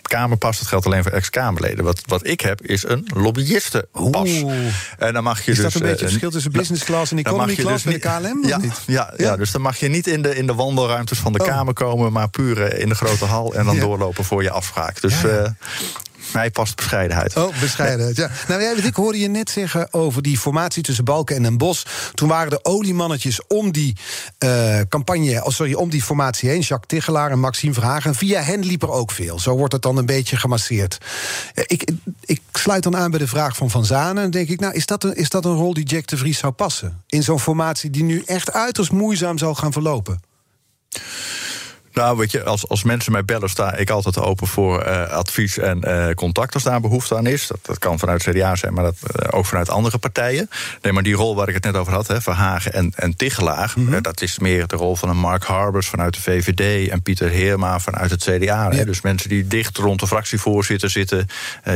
Kamerpas, 0.02 0.60
dat 0.60 0.68
geldt 0.68 0.86
alleen 0.86 1.04
voor 1.04 1.12
ex-Kamerleden. 1.12 1.84
Wat, 1.84 2.02
wat 2.06 2.28
ik 2.28 2.42
heb, 2.42 2.62
is 2.62 2.88
een 2.88 3.08
lobbyistenpas. 3.14 4.44
En 4.98 5.14
dan 5.14 5.24
mag 5.24 5.42
je 5.42 5.52
is 5.52 5.58
dus, 5.58 5.74
dat 5.74 5.74
een 5.74 5.82
beetje 5.82 5.98
het 5.98 6.10
verschil 6.10 6.32
tussen 6.32 6.52
business 6.52 6.84
class 6.84 7.12
en 7.12 7.18
economy 7.18 7.56
class 7.56 7.84
dus 7.84 8.00
bij 8.00 8.12
de 8.20 8.28
KLM? 8.28 8.48
Ja, 8.48 8.60
ja, 8.62 8.74
ja, 8.86 9.14
ja, 9.18 9.36
dus 9.36 9.52
dan 9.52 9.62
mag 9.62 9.78
je 9.78 9.88
niet 9.88 10.08
in 10.08 10.22
de, 10.22 10.36
in 10.36 10.48
de 10.48 10.54
wandelruimtes 10.54 11.20
van 11.20 11.34
de 11.34 11.40
oh. 11.40 11.48
Kamer 11.48 11.74
komen... 11.74 12.12
maar 12.12 12.30
puur 12.30 12.78
in 12.78 12.90
de 12.90 12.96
grote 12.96 13.26
hal 13.26 13.54
en 13.54 13.66
dan 13.66 13.80
doorlopen 13.80 14.24
voor 14.24 14.44
je 14.44 14.52
afspraak. 14.52 15.02
Dus 15.02 15.16
mij 16.36 16.52
past 16.52 16.76
bescheidenheid. 16.76 17.36
Oh, 17.36 17.60
bescheidenheid, 17.60 18.16
ja. 18.16 18.30
Nou, 18.48 18.62
jij, 18.62 18.74
ik 18.74 18.96
hoorde 18.96 19.20
je 19.20 19.28
net 19.28 19.50
zeggen 19.50 19.94
over 19.94 20.22
die 20.22 20.38
formatie 20.38 20.84
tussen 20.84 21.06
Balken 21.06 21.36
en 21.36 21.44
Den 21.44 21.58
Bos. 21.58 21.86
Toen 22.14 22.30
waren 22.30 22.50
de 22.50 22.60
oliemannetjes 22.64 23.48
om 23.48 23.72
die 23.72 23.96
uh, 24.40 24.80
campagne, 24.90 25.46
oh, 25.46 25.52
sorry, 25.52 25.74
om 25.74 25.90
die 25.90 26.04
formatie 26.04 26.50
heen. 26.50 26.60
Jacques 26.60 26.88
Tichelaar 26.88 27.32
en 27.32 27.40
Maxime 27.40 27.74
Verhagen. 27.74 28.16
Via 28.16 28.42
hen 28.42 28.66
liep 28.66 28.82
er 28.82 28.92
ook 28.92 29.12
veel. 29.12 29.40
Zo 29.40 29.56
wordt 29.56 29.74
het 29.74 29.82
dan 29.82 29.98
een 29.98 30.06
beetje 30.06 30.38
gemasseerd. 30.38 30.98
Ik, 31.54 31.92
ik 32.26 32.42
sluit 32.52 32.84
dan 32.84 32.98
aan 32.98 33.12
bij 33.12 33.20
de 33.20 33.28
vraag 33.28 33.56
van 33.56 33.70
Van 33.70 33.86
Zanen. 33.86 34.24
En 34.24 34.32
denk 34.32 34.50
ik, 34.50 34.60
nou, 34.60 34.74
is 34.74 34.86
dat, 34.86 35.04
een, 35.04 35.16
is 35.16 35.30
dat 35.30 35.46
een 35.46 35.56
rol 35.56 35.74
die 35.74 35.86
Jack 35.86 36.08
de 36.08 36.18
Vries 36.18 36.38
zou 36.38 36.54
passen? 36.54 37.04
In 37.08 37.24
zo'n 37.24 37.40
formatie 37.40 37.90
die 37.90 38.04
nu 38.04 38.24
echt 38.26 38.54
uiterst 38.54 38.92
moeizaam 38.92 39.38
zal 39.38 39.56
gaan 39.56 39.72
verlopen? 39.72 40.22
Nou, 41.96 42.18
weet 42.18 42.32
je, 42.32 42.44
als, 42.44 42.68
als 42.68 42.84
mensen 42.84 43.12
mij 43.12 43.26
bellen, 43.26 43.50
sta 43.50 43.76
ik 43.76 43.90
altijd 43.90 44.18
open 44.20 44.48
voor 44.48 44.88
uh, 44.88 45.08
advies 45.08 45.58
en 45.58 45.82
uh, 45.84 46.10
contact 46.10 46.54
als 46.54 46.64
daar 46.64 46.82
behoefte 46.82 47.16
aan 47.16 47.26
is. 47.26 47.48
Dat, 47.48 47.60
dat 47.62 47.80
kan 47.80 48.00
vanuit 48.00 48.24
CDA 48.24 48.56
zijn, 48.56 48.74
maar 48.74 48.84
dat, 48.84 48.96
uh, 49.04 49.38
ook 49.38 49.46
vanuit 49.46 49.70
andere 49.70 49.98
partijen. 49.98 50.50
Nee, 50.82 50.94
maar 50.94 51.04
die 51.04 51.16
rol 51.16 51.36
waar 51.36 51.48
ik 51.48 51.54
het 51.54 51.64
net 51.64 51.76
over 51.76 51.94
had, 51.94 52.08
hè, 52.08 52.22
Verhagen 52.22 52.74
en, 52.74 52.92
en 52.96 53.16
Tichelaar, 53.16 53.74
mm 53.76 53.88
-hmm. 53.88 54.02
dat 54.02 54.22
is 54.22 54.40
meer 54.40 54.68
de 54.68 54.76
rol 54.76 54.96
van 54.96 55.10
een 55.10 55.18
Mark 55.18 55.44
Harbers 55.44 55.88
vanuit 55.88 56.14
de 56.14 56.22
VVD 56.22 56.90
en 56.90 57.02
Pieter 57.02 57.30
Heerma 57.30 57.80
vanuit 57.80 58.12
het 58.12 58.24
CDA. 58.24 58.36
Ja. 58.42 58.70
Hè, 58.72 58.86
dus 58.86 59.02
mensen 59.02 59.30
die 59.30 59.48
dicht 59.48 59.78
rond 59.78 60.00
de 60.00 60.08
fractievoorzitter 60.08 60.90
zitten, 60.90 61.28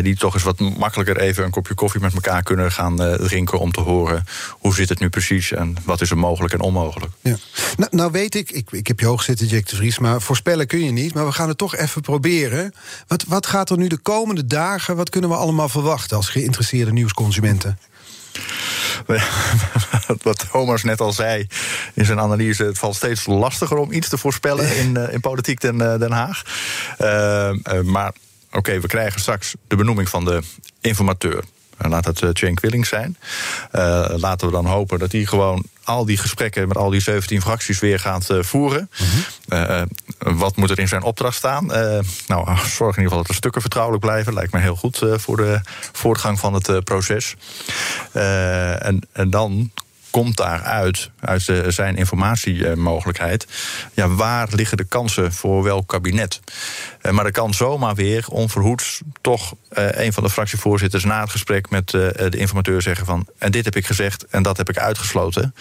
die 0.02 0.18
toch 0.18 0.34
eens 0.34 0.44
wat 0.44 0.60
makkelijker 0.60 1.18
even 1.18 1.44
een 1.44 1.52
kopje 1.52 1.74
koffie 1.74 2.02
met 2.02 2.14
elkaar 2.14 2.44
kunnen 2.44 2.72
gaan 2.72 2.96
drinken 3.18 3.60
om 3.60 3.72
te 3.72 3.82
horen 3.82 4.24
hoe 4.50 4.74
zit 4.76 4.90
het 4.90 5.00
nu 5.00 5.10
precies 5.10 5.52
en 5.52 5.76
wat 5.86 6.02
is 6.02 6.10
er 6.10 6.18
mogelijk 6.18 6.54
en 6.54 6.60
onmogelijk. 6.60 7.12
Ja. 7.22 7.36
Nou, 7.78 7.96
nou 7.96 8.12
weet 8.12 8.36
ik, 8.36 8.52
ik, 8.52 8.72
ik 8.72 8.88
heb 8.88 9.00
je 9.00 9.06
hoog 9.06 9.24
zitten, 9.24 9.48
Jack 9.48 9.68
de 9.68 9.76
Vries, 9.76 10.00
maar 10.00 10.09
voorspellen 10.18 10.68
kun 10.68 10.84
je 10.84 10.92
niet. 10.92 11.14
Maar 11.14 11.26
we 11.26 11.32
gaan 11.32 11.48
het 11.48 11.58
toch 11.58 11.76
even 11.76 12.02
proberen. 12.02 12.74
Wat, 13.08 13.24
wat 13.28 13.46
gaat 13.46 13.70
er 13.70 13.78
nu 13.78 13.88
de 13.88 13.98
komende 13.98 14.48
dagen, 14.48 14.96
wat 14.96 15.10
kunnen 15.10 15.30
we 15.30 15.36
allemaal 15.36 15.70
verwachten 15.70 16.18
als 16.18 16.30
geïnteresseerde 16.30 16.92
nieuwsconsumenten? 16.92 17.80
Wat 20.24 20.46
Thomas 20.52 20.84
net 20.84 21.02
al 21.02 21.14
zei 21.14 21.48
in 21.94 22.06
zijn 22.06 22.20
analyse, 22.20 22.64
het 22.64 22.78
valt 22.78 22.96
steeds 22.96 23.26
lastiger 23.26 23.78
om 23.78 23.92
iets 23.92 24.10
te 24.10 24.18
voorspellen 24.18 24.78
in, 24.78 24.96
uh, 24.98 25.14
in 25.14 25.20
politiek 25.20 25.62
Den, 25.62 25.76
uh, 25.76 26.00
Den 26.00 26.12
Haag. 26.12 26.44
Uh, 27.02 27.82
maar 27.82 28.14
oké, 28.48 28.58
okay, 28.58 28.82
we 28.82 28.88
krijgen 28.88 29.20
straks 29.20 29.54
de 29.68 29.76
benoeming 29.76 30.10
van 30.10 30.26
de 30.26 30.42
informateur. 30.82 31.44
Laat 31.88 32.06
het 32.06 32.22
uh, 32.22 32.30
Cenk 32.34 32.60
Willings 32.60 32.90
zijn. 32.90 33.18
Uh, 33.72 34.10
laten 34.16 34.48
we 34.48 34.54
dan 34.54 34.66
hopen 34.66 35.00
dat 35.00 35.12
hij 35.12 35.26
gewoon 35.26 35.64
al 35.84 36.06
die 36.06 36.18
gesprekken 36.18 36.68
met 36.68 36.78
al 36.78 36.90
die 36.90 37.02
17 37.02 37.42
fracties 37.42 37.80
weer 37.80 38.00
gaat 38.00 38.30
uh, 38.30 38.44
voeren. 38.44 38.90
Mm 39.00 39.08
-hmm. 39.48 40.38
wat 40.38 40.56
moet 40.56 40.70
er 40.70 40.80
in 40.80 40.88
zijn 40.88 41.04
opdracht 41.04 41.36
staan? 41.36 41.66
nou, 42.28 42.58
zorg 42.58 42.98
in 42.98 43.04
ieder 43.04 43.04
geval 43.04 43.18
dat 43.18 43.28
de 43.28 43.34
stukken 43.34 43.62
vertrouwelijk 43.62 44.04
blijven. 44.06 44.34
Lijkt 44.34 44.54
me 44.54 44.60
heel 44.60 44.76
goed 44.76 45.04
voor 45.16 45.38
de 45.38 45.62
voortgang 45.92 46.40
van 46.40 46.54
het 46.54 46.84
proces. 46.84 47.36
en, 48.12 49.02
en 49.12 49.30
dan 49.30 49.72
komt 50.10 50.38
daaruit, 50.38 51.10
uit 51.20 51.52
zijn 51.68 51.96
informatiemogelijkheid, 51.96 53.48
ja, 53.94 54.08
waar 54.08 54.48
liggen 54.52 54.78
de 54.78 54.84
kansen 54.84 55.34
voor 55.34 55.64
welk 55.64 55.88
kabinet? 55.88 56.40
Uh, 57.02 57.12
maar 57.12 57.26
er 57.26 57.32
kan 57.32 57.54
zomaar 57.54 57.96
weer 57.96 58.26
onverhoeds 58.30 59.02
toch 59.22 59.54
uh, 59.78 59.88
een 59.92 60.14
van 60.14 60.24
de 60.24 60.30
fractievoorzitters 60.30 61.04
na 61.04 61.22
het 61.22 61.30
gesprek 61.30 61.70
met 61.70 61.94
uh, 61.94 62.10
de 62.30 62.38
informateur 62.38 62.82
zeggen 62.82 63.06
van 63.06 63.28
en 63.38 63.52
dit 63.52 63.66
heb 63.66 63.76
ik 63.76 63.86
gezegd 63.86 64.26
en 64.26 64.44
dat 64.44 64.58
heb 64.58 64.70
ik 64.70 64.78
uitgesloten. 64.78 65.56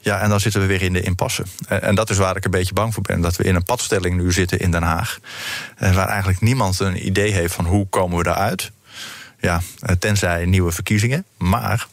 Ja, 0.00 0.20
en 0.20 0.28
dan 0.28 0.40
zitten 0.40 0.60
we 0.60 0.66
weer 0.66 0.82
in 0.82 0.92
de 0.92 1.00
impasse. 1.00 1.42
en 1.68 1.94
dat 1.94 2.10
is 2.10 2.16
waar 2.16 2.36
ik 2.36 2.44
een 2.44 2.50
beetje 2.50 2.74
bang 2.74 2.94
voor 2.94 3.02
ben, 3.02 3.20
dat 3.20 3.36
we 3.36 3.44
in 3.44 3.54
een 3.54 3.64
padstelling 3.64 4.16
nu 4.16 4.32
zitten 4.32 4.58
in 4.58 4.70
Den 4.70 4.82
Haag, 4.82 5.18
waar 5.78 6.08
eigenlijk 6.08 6.40
niemand 6.40 6.80
een 6.80 7.06
idee 7.06 7.32
heeft 7.32 7.54
van 7.54 7.66
hoe 7.66 7.86
komen 7.88 8.18
we 8.18 8.22
daaruit. 8.22 8.70
Ja, 9.40 9.60
tenzij 9.98 10.44
nieuwe 10.44 10.72
verkiezingen. 10.72 11.24
Maar 11.38 11.86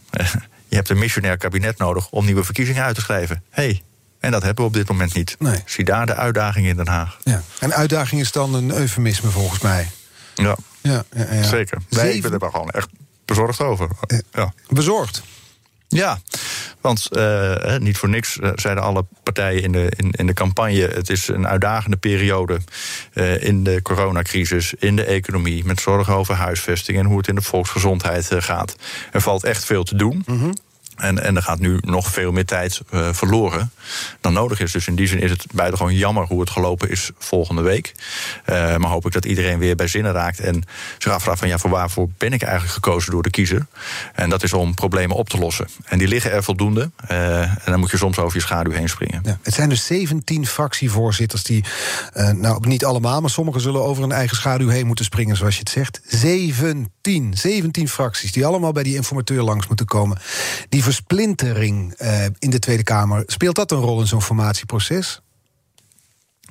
je 0.73 0.79
hebt 0.79 0.91
een 0.91 0.99
missionair 0.99 1.37
kabinet 1.37 1.77
nodig 1.77 2.09
om 2.09 2.25
nieuwe 2.25 2.43
verkiezingen 2.43 2.83
uit 2.83 2.95
te 2.95 3.01
schrijven. 3.01 3.43
hey, 3.49 3.81
en 4.19 4.31
dat 4.31 4.43
hebben 4.43 4.63
we 4.63 4.69
op 4.69 4.75
dit 4.75 4.87
moment 4.87 5.13
niet. 5.13 5.35
Nee. 5.39 5.61
Zie 5.65 5.85
daar 5.85 6.05
de 6.05 6.15
uitdaging 6.15 6.67
in 6.67 6.75
Den 6.75 6.87
Haag. 6.87 7.17
Ja. 7.23 7.41
En 7.59 7.73
uitdaging 7.73 8.21
is 8.21 8.31
dan 8.31 8.53
een 8.53 8.71
eufemisme 8.71 9.29
volgens 9.29 9.61
mij. 9.61 9.89
Ja, 10.35 10.55
ja, 10.81 11.03
ja, 11.15 11.33
ja. 11.33 11.43
zeker. 11.43 11.77
Wij 11.89 12.11
Zeven... 12.11 12.29
ben 12.31 12.39
er 12.39 12.51
gewoon 12.51 12.69
echt 12.69 12.87
bezorgd 13.25 13.59
over. 13.59 13.87
Ja. 14.31 14.53
Bezorgd? 14.67 15.23
Ja, 15.93 16.19
want 16.81 17.07
uh, 17.11 17.77
niet 17.77 17.97
voor 17.97 18.09
niks 18.09 18.39
zeiden 18.55 18.83
alle 18.83 19.05
partijen 19.23 19.63
in 19.63 19.71
de, 19.71 19.91
in, 19.95 20.11
in 20.11 20.27
de 20.27 20.33
campagne... 20.33 20.87
het 20.87 21.09
is 21.09 21.27
een 21.27 21.47
uitdagende 21.47 21.97
periode 21.97 22.59
uh, 23.13 23.43
in 23.43 23.63
de 23.63 23.81
coronacrisis, 23.81 24.73
in 24.73 24.95
de 24.95 25.03
economie... 25.03 25.65
met 25.65 25.81
zorgen 25.81 26.13
over 26.13 26.35
huisvesting 26.35 26.97
en 26.97 27.05
hoe 27.05 27.17
het 27.17 27.27
in 27.27 27.35
de 27.35 27.41
volksgezondheid 27.41 28.29
gaat. 28.37 28.75
Er 29.11 29.21
valt 29.21 29.43
echt 29.43 29.65
veel 29.65 29.83
te 29.83 29.95
doen. 29.95 30.23
-hmm. 30.25 30.53
En, 30.95 31.23
en 31.23 31.35
er 31.35 31.41
gaat 31.41 31.59
nu 31.59 31.77
nog 31.81 32.07
veel 32.07 32.31
meer 32.31 32.45
tijd 32.45 32.81
uh, 32.91 33.07
verloren 33.11 33.71
dan 34.21 34.33
nodig 34.33 34.59
is. 34.59 34.71
Dus 34.71 34.87
in 34.87 34.95
die 34.95 35.07
zin 35.07 35.19
is 35.19 35.31
het 35.31 35.45
buitengewoon 35.53 35.95
jammer 35.95 36.25
hoe 36.25 36.39
het 36.39 36.49
gelopen 36.49 36.89
is 36.89 37.11
volgende 37.17 37.61
week. 37.61 37.93
Uh, 38.45 38.77
maar 38.77 38.89
hoop 38.89 39.05
ik 39.05 39.11
dat 39.11 39.25
iedereen 39.25 39.59
weer 39.59 39.75
bij 39.75 39.87
zinnen 39.87 40.11
raakt. 40.11 40.39
En 40.39 40.63
zich 40.97 41.11
afvraagt 41.11 41.39
van 41.39 41.47
ja, 41.47 41.57
voor 41.57 41.69
waarvoor 41.69 42.09
ben 42.17 42.33
ik 42.33 42.41
eigenlijk 42.41 42.73
gekozen 42.73 43.11
door 43.11 43.23
de 43.23 43.29
kiezer? 43.29 43.65
En 44.13 44.29
dat 44.29 44.43
is 44.43 44.53
om 44.53 44.73
problemen 44.73 45.15
op 45.15 45.29
te 45.29 45.37
lossen. 45.37 45.67
En 45.85 45.97
die 45.97 46.07
liggen 46.07 46.31
er 46.31 46.43
voldoende. 46.43 46.91
Uh, 47.11 47.41
en 47.41 47.59
dan 47.65 47.79
moet 47.79 47.91
je 47.91 47.97
soms 47.97 48.17
over 48.17 48.37
je 48.37 48.43
schaduw 48.43 48.71
heen 48.71 48.89
springen. 48.89 49.21
Ja, 49.23 49.37
het 49.41 49.53
zijn 49.53 49.69
dus 49.69 49.85
17 49.85 50.47
fractievoorzitters 50.47 51.43
die, 51.43 51.63
nou 52.35 52.67
niet 52.67 52.85
allemaal, 52.85 53.21
maar 53.21 53.29
sommigen 53.29 53.61
zullen 53.61 53.83
over 53.83 54.01
hun 54.01 54.11
eigen 54.11 54.37
schaduw 54.37 54.67
heen 54.67 54.87
moeten 54.87 55.05
springen, 55.05 55.37
zoals 55.37 55.53
je 55.53 55.59
het 55.59 55.69
zegt. 55.69 56.01
17. 56.07 57.33
17 57.33 57.87
fracties 57.87 58.31
die 58.31 58.45
allemaal 58.45 58.71
bij 58.71 58.83
die 58.83 58.95
informateur 58.95 59.43
langs 59.43 59.67
moeten 59.67 59.85
komen. 59.85 60.17
Die 60.69 60.82
versplintering 60.83 62.01
uh, 62.01 62.23
in 62.39 62.49
de 62.49 62.59
Tweede 62.59 62.83
Kamer, 62.83 63.23
speelt 63.25 63.55
dat 63.55 63.71
een 63.71 63.77
rol 63.77 63.99
in 63.99 64.07
zo'n 64.07 64.21
formatieproces? 64.21 65.21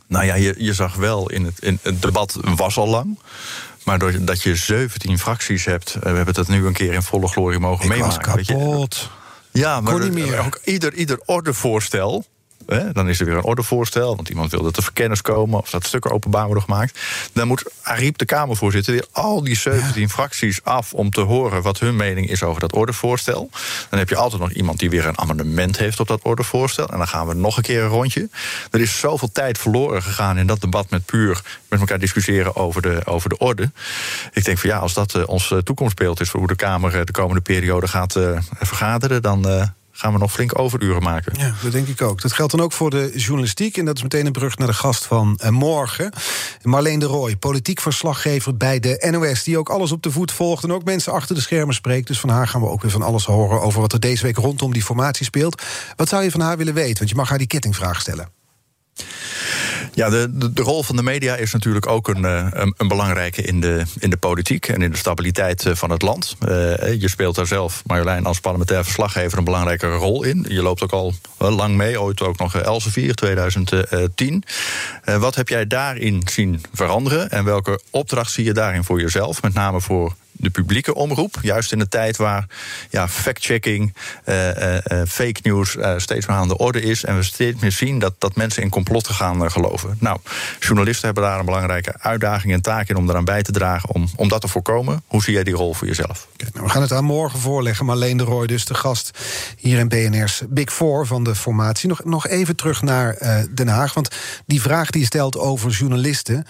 Nou 0.07 0.25
ja, 0.25 0.35
je, 0.35 0.55
je 0.59 0.75
zag 0.75 0.95
wel 0.95 1.31
in 1.31 1.45
het, 1.45 1.59
in 1.59 1.79
het 1.83 2.03
debat 2.03 2.39
was 2.55 2.77
al 2.77 2.89
lang. 2.89 3.19
Maar 3.85 3.99
doordat 3.99 4.43
je 4.43 4.57
17 4.57 5.19
fracties 5.19 5.65
hebt, 5.65 5.93
we 5.93 6.09
hebben 6.09 6.35
het 6.35 6.49
nu 6.49 6.67
een 6.67 6.73
keer 6.73 6.93
in 6.93 7.03
volle 7.03 7.29
glorie 7.29 7.59
mogen 7.59 7.85
Ik 7.85 7.91
meemaken. 7.91 8.35
Was 8.35 8.47
kapot. 8.47 9.11
Je, 9.51 9.59
ja, 9.61 9.81
maar 9.81 10.01
niet 10.01 10.13
meer. 10.13 10.39
Ook 10.39 10.61
ieder, 10.65 10.95
ieder 10.95 11.21
ordevoorstel 11.25 12.25
Hè, 12.67 12.93
dan 12.93 13.09
is 13.09 13.21
er 13.21 13.27
weer 13.27 13.37
een 13.37 13.43
ordevoorstel, 13.43 14.17
want 14.17 14.29
iemand 14.29 14.51
wil 14.51 14.63
dat 14.63 14.77
er 14.77 14.83
verkennis 14.83 15.23
komen 15.23 15.59
of 15.59 15.71
dat 15.71 15.87
stukken 15.87 16.11
openbaar 16.11 16.45
worden 16.47 16.63
gemaakt. 16.63 16.99
Dan 17.33 17.47
moet 17.47 17.65
Ariep, 17.83 18.19
de 18.19 18.25
Kamervoorzitter, 18.25 18.93
weer 18.93 19.07
al 19.13 19.45
die 19.45 19.57
17 19.57 20.01
ja. 20.01 20.09
fracties 20.09 20.65
af 20.65 20.95
om 20.95 21.11
te 21.11 21.21
horen 21.21 21.63
wat 21.63 21.79
hun 21.79 21.97
mening 21.97 22.31
is 22.31 22.43
over 22.43 22.61
dat 22.61 22.73
ordevoorstel. 22.73 23.51
Dan 23.91 23.99
heb 23.99 24.09
je 24.09 24.17
altijd 24.17 24.41
nog 24.41 24.53
iemand 24.53 24.79
die 24.79 24.91
weer 24.91 25.07
een 25.07 25.19
amendement 25.19 25.79
heeft 25.79 26.01
op 26.01 26.09
dat 26.09 26.23
ordevoorstel. 26.23 26.89
En 26.89 26.99
dan 26.99 27.09
gaan 27.09 27.27
we 27.27 27.35
nog 27.35 27.57
een 27.57 27.63
keer 27.63 27.83
een 27.83 27.89
rondje. 27.89 28.29
Er 28.71 28.81
is 28.81 28.99
zoveel 28.99 29.33
tijd 29.33 29.59
verloren 29.59 30.03
gegaan 30.03 30.39
in 30.39 30.47
dat 30.47 30.61
debat 30.61 30.91
met 30.91 31.05
puur 31.05 31.41
met 31.69 31.81
elkaar 31.81 31.99
discussiëren 31.99 32.57
over 32.57 32.83
de, 32.83 33.01
over 33.05 33.29
de 33.29 33.39
orde. 33.39 33.71
Ik 34.33 34.45
denk 34.45 34.59
van 34.59 34.71
ja, 34.71 34.79
als 34.79 34.95
dat 34.95 35.15
uh, 35.15 35.23
ons 35.29 35.55
toekomstbeeld 35.65 36.21
is 36.21 36.31
voor 36.31 36.41
hoe 36.41 36.49
de 36.49 36.57
Kamer 36.57 37.05
de 37.05 37.13
komende 37.13 37.41
periode 37.41 37.89
gaat 37.89 38.17
uh, 38.17 38.39
vergaderen, 38.61 39.23
dan. 39.23 39.49
Uh, 39.49 39.63
gaan 39.93 40.13
we 40.13 40.19
nog 40.19 40.33
flink 40.33 40.59
overuren 40.59 41.03
maken. 41.03 41.33
Ja, 41.39 41.55
dat 41.63 41.73
denk 41.73 41.89
ik 41.89 42.03
ook. 42.03 42.21
Dat 42.21 42.33
geldt 42.33 42.53
dan 42.53 42.61
ook 42.61 42.73
voor 42.73 42.91
de 42.91 43.13
journalistiek. 43.15 43.77
En 43.77 43.85
dat 43.85 43.97
is 43.97 44.03
meteen 44.03 44.27
een 44.27 44.33
brug 44.33 44.59
naar 44.59 44.67
de 44.67 44.75
gast 44.75 45.05
van 45.05 45.41
uh, 45.43 45.51
morgen. 45.51 46.13
Marleen 46.63 46.99
de 46.99 47.07
Rooij, 47.07 47.37
politiek 47.37 47.81
verslaggever 47.81 48.57
bij 48.57 48.81
de 48.81 49.09
NOS... 49.11 49.43
die 49.43 49.59
ook 49.59 49.69
alles 49.69 49.93
op 49.93 50.03
de 50.03 50.11
voet 50.11 50.33
volgt 50.33 50.65
en 50.65 50.73
ook 50.73 50.85
mensen 50.85 51.13
achter 51.13 51.35
de 51.35 51.41
schermen 51.41 51.75
spreekt. 51.75 52.07
Dus 52.07 52.21
van 52.21 52.29
haar 52.29 52.49
gaan 52.49 52.61
we 52.61 52.69
ook 52.69 52.83
weer 52.83 52.91
van 52.91 53.03
alles 53.03 53.25
horen... 53.25 53.63
over 53.63 53.81
wat 53.81 53.93
er 53.93 54.01
deze 54.01 54.23
week 54.23 54.37
rondom 54.37 54.73
die 54.73 54.83
formatie 54.83 55.25
speelt. 55.25 55.63
Wat 55.97 56.09
zou 56.09 56.23
je 56.23 56.31
van 56.31 56.41
haar 56.41 56.57
willen 56.57 56.75
weten? 56.75 56.99
Want 56.99 57.11
je 57.11 57.17
mag 57.17 57.29
haar 57.29 57.39
die 57.39 57.47
kettingvraag 57.47 58.01
stellen. 58.01 58.29
Ja, 59.95 60.11
de, 60.11 60.53
de, 60.53 60.63
rol 60.63 60.83
van 60.83 60.97
de 60.97 61.03
media 61.03 61.37
is 61.37 61.53
natuurlijk 61.53 61.87
ook 61.87 62.09
een, 62.09 62.25
een, 62.25 62.75
een, 62.77 62.89
belangrijke 62.89 63.43
in 63.43 63.61
de, 63.61 63.83
in 63.99 64.11
de 64.11 64.17
politiek 64.17 64.69
en 64.69 64.83
in 64.83 64.91
de 64.91 64.97
stabiliteit 64.97 65.67
van 65.73 65.91
het 65.91 66.03
land. 66.03 66.37
Uh, 66.43 66.49
je 67.01 67.09
speelt 67.09 67.35
daar 67.35 67.47
zelf, 67.47 67.83
Marjolein, 67.87 68.27
als 68.27 68.41
parlementair 68.41 68.85
verslaggever 68.85 69.39
een 69.39 69.45
belangrijke 69.45 69.87
rol 69.87 70.23
in. 70.23 70.45
Je 70.49 70.63
loopt 70.63 70.83
ook 70.83 70.93
al 70.93 71.15
lang 71.39 71.77
mee, 71.77 72.01
ooit 72.01 72.21
ook 72.21 72.39
nog 72.39 72.57
Elsevier 72.57 73.15
2010. 73.15 74.45
Uh, 75.05 75.17
wat 75.17 75.35
heb 75.35 75.49
jij 75.49 75.67
daarin 75.67 76.23
zien 76.25 76.61
veranderen 76.73 77.31
en 77.31 77.45
welke 77.45 77.81
opdracht 77.91 78.33
zie 78.33 78.45
je 78.45 78.53
daarin 78.53 78.85
voor 78.85 79.01
jezelf, 79.01 79.43
met 79.43 79.55
name 79.55 79.81
voor 79.81 80.15
de 80.43 80.51
publieke 80.51 80.95
omroep. 80.95 81.39
Juist 81.43 81.73
in 81.73 81.79
de 81.79 81.89
tijd 81.89 82.17
waar 82.17 82.47
ja, 82.91 83.09
fact-checking, 83.09 83.95
uh, 84.25 84.49
uh, 84.49 84.75
fake 85.09 85.41
news 85.43 85.77
steeds 85.97 86.27
meer 86.27 86.37
aan 86.37 86.49
de 86.49 86.57
orde 86.57 86.81
is. 86.83 87.05
En 87.05 87.17
we 87.17 87.23
steeds 87.23 87.61
meer 87.61 87.73
zien 87.73 87.99
dat, 87.99 88.15
dat 88.19 88.37
mensen 88.37 88.63
in 88.63 88.69
complotten 88.69 89.15
gaan 89.15 89.51
geloven. 89.51 89.97
Nou, 89.99 90.19
journalisten 90.61 91.05
hebben 91.05 91.25
daar 91.25 91.39
een 91.39 91.45
belangrijke 91.45 91.95
uitdaging 91.99 92.53
en 92.53 92.61
taak 92.61 92.89
in 92.89 92.97
om 92.97 93.11
eraan 93.11 93.25
bij 93.25 93.43
te 93.43 93.53
dragen 93.53 93.89
om, 93.89 94.09
om 94.17 94.29
dat 94.29 94.41
te 94.41 94.49
voorkomen. 94.49 95.03
Hoe 95.07 95.23
zie 95.23 95.33
jij 95.33 95.45
die 95.45 95.55
rol 95.55 95.75
voor 95.75 95.87
jezelf? 95.87 96.29
Nou, 96.53 96.65
we 96.65 96.71
gaan 96.71 96.83
het 96.83 96.93
aan 96.93 97.05
morgen 97.05 97.39
voorleggen. 97.39 97.87
Marleen 97.87 98.17
de 98.17 98.25
Rooij, 98.25 98.47
dus 98.47 98.65
de 98.65 98.75
gast 98.75 99.11
hier 99.57 99.79
in 99.79 99.89
BNR's 99.89 100.43
Big 100.49 100.73
Four 100.73 101.07
van 101.07 101.25
de 101.25 101.35
formatie. 101.35 101.89
Nog, 101.89 102.05
nog 102.05 102.27
even 102.27 102.57
terug 102.57 102.83
naar 102.83 103.17
Den 103.55 103.69
Haag. 103.69 103.95
Want 103.95 104.09
die 104.47 104.61
vraag 104.61 104.91
die 104.91 105.01
je 105.01 105.07
stelt 105.07 105.39
over 105.39 105.71
journalisten. 105.71 106.47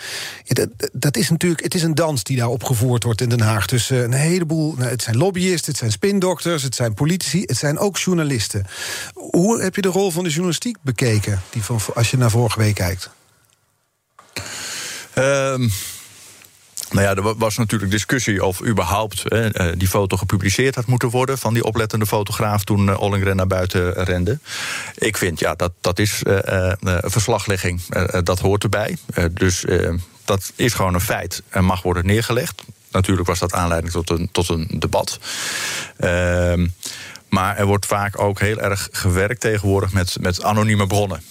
Dat, 0.46 0.68
dat 0.92 1.16
is 1.16 1.30
natuurlijk, 1.30 1.62
het 1.62 1.74
is 1.74 1.82
een 1.82 1.94
dans 1.94 2.22
die 2.22 2.36
daar 2.36 2.48
opgevoerd 2.48 3.04
wordt 3.04 3.20
in 3.20 3.28
Den 3.28 3.40
Haag. 3.40 3.66
Dus 3.66 3.81
een 3.90 4.12
heleboel. 4.12 4.74
Nou, 4.76 4.90
het 4.90 5.02
zijn 5.02 5.16
lobbyisten, 5.16 5.70
het 5.70 5.80
zijn 5.80 5.90
spindokters, 5.90 6.62
het 6.62 6.74
zijn 6.74 6.94
politici, 6.94 7.42
het 7.42 7.56
zijn 7.56 7.78
ook 7.78 7.98
journalisten. 7.98 8.66
Hoe 9.14 9.62
heb 9.62 9.74
je 9.74 9.82
de 9.82 9.88
rol 9.88 10.10
van 10.10 10.22
de 10.22 10.28
journalistiek 10.28 10.76
bekeken, 10.82 11.42
die 11.50 11.62
van, 11.62 11.80
als 11.94 12.10
je 12.10 12.16
naar 12.16 12.30
vorige 12.30 12.58
week 12.58 12.74
kijkt? 12.74 13.10
Um, 15.14 15.70
Nou 16.92 17.06
ja, 17.06 17.14
er 17.14 17.36
was 17.36 17.56
natuurlijk 17.56 17.90
discussie 17.90 18.44
of 18.44 18.62
überhaupt 18.62 19.28
eh, 19.28 19.72
die 19.76 19.88
foto 19.88 20.16
gepubliceerd 20.16 20.74
had 20.74 20.86
moeten 20.86 21.08
worden 21.08 21.38
van 21.38 21.54
die 21.54 21.64
oplettende 21.64 22.06
fotograaf 22.06 22.64
toen 22.64 22.88
uh, 22.88 23.00
Ollengren 23.00 23.36
naar 23.36 23.46
buiten 23.46 24.04
rende. 24.04 24.38
Ik 24.94 25.16
vind 25.16 25.38
ja, 25.38 25.54
dat, 25.54 25.72
dat 25.80 25.98
is 25.98 26.22
uh, 26.26 26.72
verslaglegging, 27.00 27.82
dat 28.22 28.38
hoort 28.38 28.62
erbij. 28.62 28.96
dus 29.30 29.64
dat 30.24 30.52
is 30.56 30.74
gewoon 30.74 30.94
een 30.94 31.00
feit 31.00 31.42
en 31.48 31.64
mag 31.64 31.82
worden 31.82 32.06
neergelegd. 32.06 32.62
Natuurlijk 32.92 33.28
was 33.28 33.38
dat 33.38 33.52
aanleiding 33.52 33.92
tot 33.92 34.10
een, 34.10 34.28
tot 34.32 34.48
een 34.48 34.66
debat. 34.78 35.18
Ehm, 35.96 36.66
maar 37.28 37.56
er 37.56 37.66
wordt 37.66 37.86
vaak 37.86 38.20
ook 38.20 38.40
heel 38.40 38.60
erg 38.60 38.88
gewerkt 38.92 39.40
tegenwoordig 39.40 39.92
met, 39.92 40.16
met 40.20 40.42
anonieme 40.42 40.86
bronnen 40.86 41.22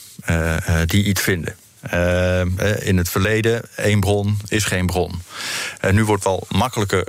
die 0.85 1.03
iets 1.03 1.21
vinden. 1.21 1.55
Uh, 1.93 2.41
in 2.79 2.97
het 2.97 3.09
verleden, 3.09 3.61
één 3.75 3.99
bron 3.99 4.37
is 4.47 4.63
geen 4.63 4.85
bron. 4.85 5.21
Uh, 5.85 5.91
nu 5.91 6.03
wordt 6.03 6.23
wel 6.23 6.47
makkelijke 6.49 7.07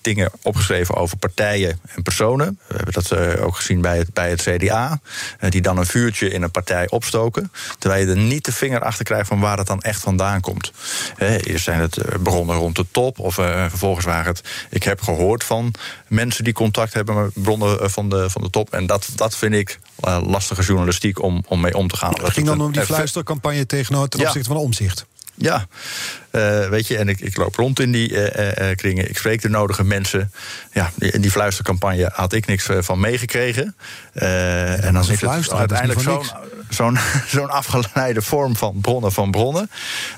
dingen 0.00 0.30
opgeschreven 0.42 0.94
over 0.94 1.16
partijen 1.16 1.80
en 1.94 2.02
personen. 2.02 2.58
We 2.66 2.74
hebben 2.74 2.92
dat 2.92 3.16
ook 3.38 3.56
gezien 3.56 3.80
bij 3.80 3.98
het, 3.98 4.12
bij 4.12 4.30
het 4.30 4.42
CDA. 4.42 5.00
die 5.48 5.60
dan 5.60 5.78
een 5.78 5.86
vuurtje 5.86 6.30
in 6.30 6.42
een 6.42 6.50
partij 6.50 6.90
opstoken. 6.90 7.52
Terwijl 7.78 8.06
je 8.06 8.10
er 8.10 8.18
niet 8.18 8.44
de 8.44 8.52
vinger 8.52 8.80
achter 8.80 9.04
krijgt 9.04 9.28
van 9.28 9.40
waar 9.40 9.58
het 9.58 9.66
dan 9.66 9.80
echt 9.80 10.00
vandaan 10.00 10.40
komt. 10.40 10.72
eerst 11.18 11.64
zijn 11.64 11.80
het 11.80 12.22
bronnen 12.22 12.56
rond 12.56 12.76
de 12.76 12.86
top. 12.90 13.18
Of 13.18 13.34
vervolgens 13.34 14.04
waren 14.06 14.32
het. 14.32 14.48
Ik 14.70 14.82
heb 14.82 15.02
gehoord 15.02 15.44
van 15.44 15.74
mensen 16.08 16.44
die 16.44 16.52
contact 16.52 16.94
hebben 16.94 17.22
met 17.22 17.42
bronnen 17.42 17.90
van 17.90 18.08
de, 18.08 18.30
van 18.30 18.42
de 18.42 18.50
top. 18.50 18.72
En 18.72 18.86
dat, 18.86 19.08
dat 19.14 19.36
vind 19.36 19.54
ik 19.54 19.78
lastige 20.26 20.62
journalistiek 20.62 21.22
om, 21.22 21.44
om 21.48 21.60
mee 21.60 21.76
om 21.76 21.88
te 21.88 21.96
gaan. 21.96 22.12
Het 22.22 22.32
ging 22.32 22.46
dan 22.46 22.60
om 22.60 22.72
die 22.72 22.82
fluistercampagne 22.82 23.66
tegenover 23.66 24.08
ten 24.08 24.20
opzichte 24.20 24.48
van 24.48 24.56
omzicht. 24.56 25.06
Ja, 25.34 25.66
uh, 26.30 26.68
weet 26.68 26.86
je, 26.86 26.96
en 26.96 27.08
ik, 27.08 27.20
ik, 27.20 27.36
loop 27.36 27.56
rond 27.56 27.80
in 27.80 27.92
die 27.92 28.10
uh, 28.10 28.68
uh, 28.68 28.76
kringen. 28.76 29.08
Ik 29.08 29.18
spreek 29.18 29.42
de 29.42 29.48
nodige 29.48 29.84
mensen. 29.84 30.32
Ja, 30.72 30.90
in 30.98 31.20
die 31.20 31.30
fluistercampagne 31.30 32.10
had 32.12 32.32
ik 32.32 32.46
niks 32.46 32.68
van 32.78 33.00
meegekregen. 33.00 33.76
en 34.12 34.92
dan 34.92 35.02
is 35.10 35.20
het 35.20 35.52
uiteindelijk 35.52 36.00
zo'n 36.00 36.24
zo'n 36.74 36.98
zo'n 37.26 37.50
afgeleide 37.50 38.22
vorm 38.22 38.56
van 38.56 38.80
bronnen 38.80 39.12
van 39.12 39.30
bronnen. 39.30 39.70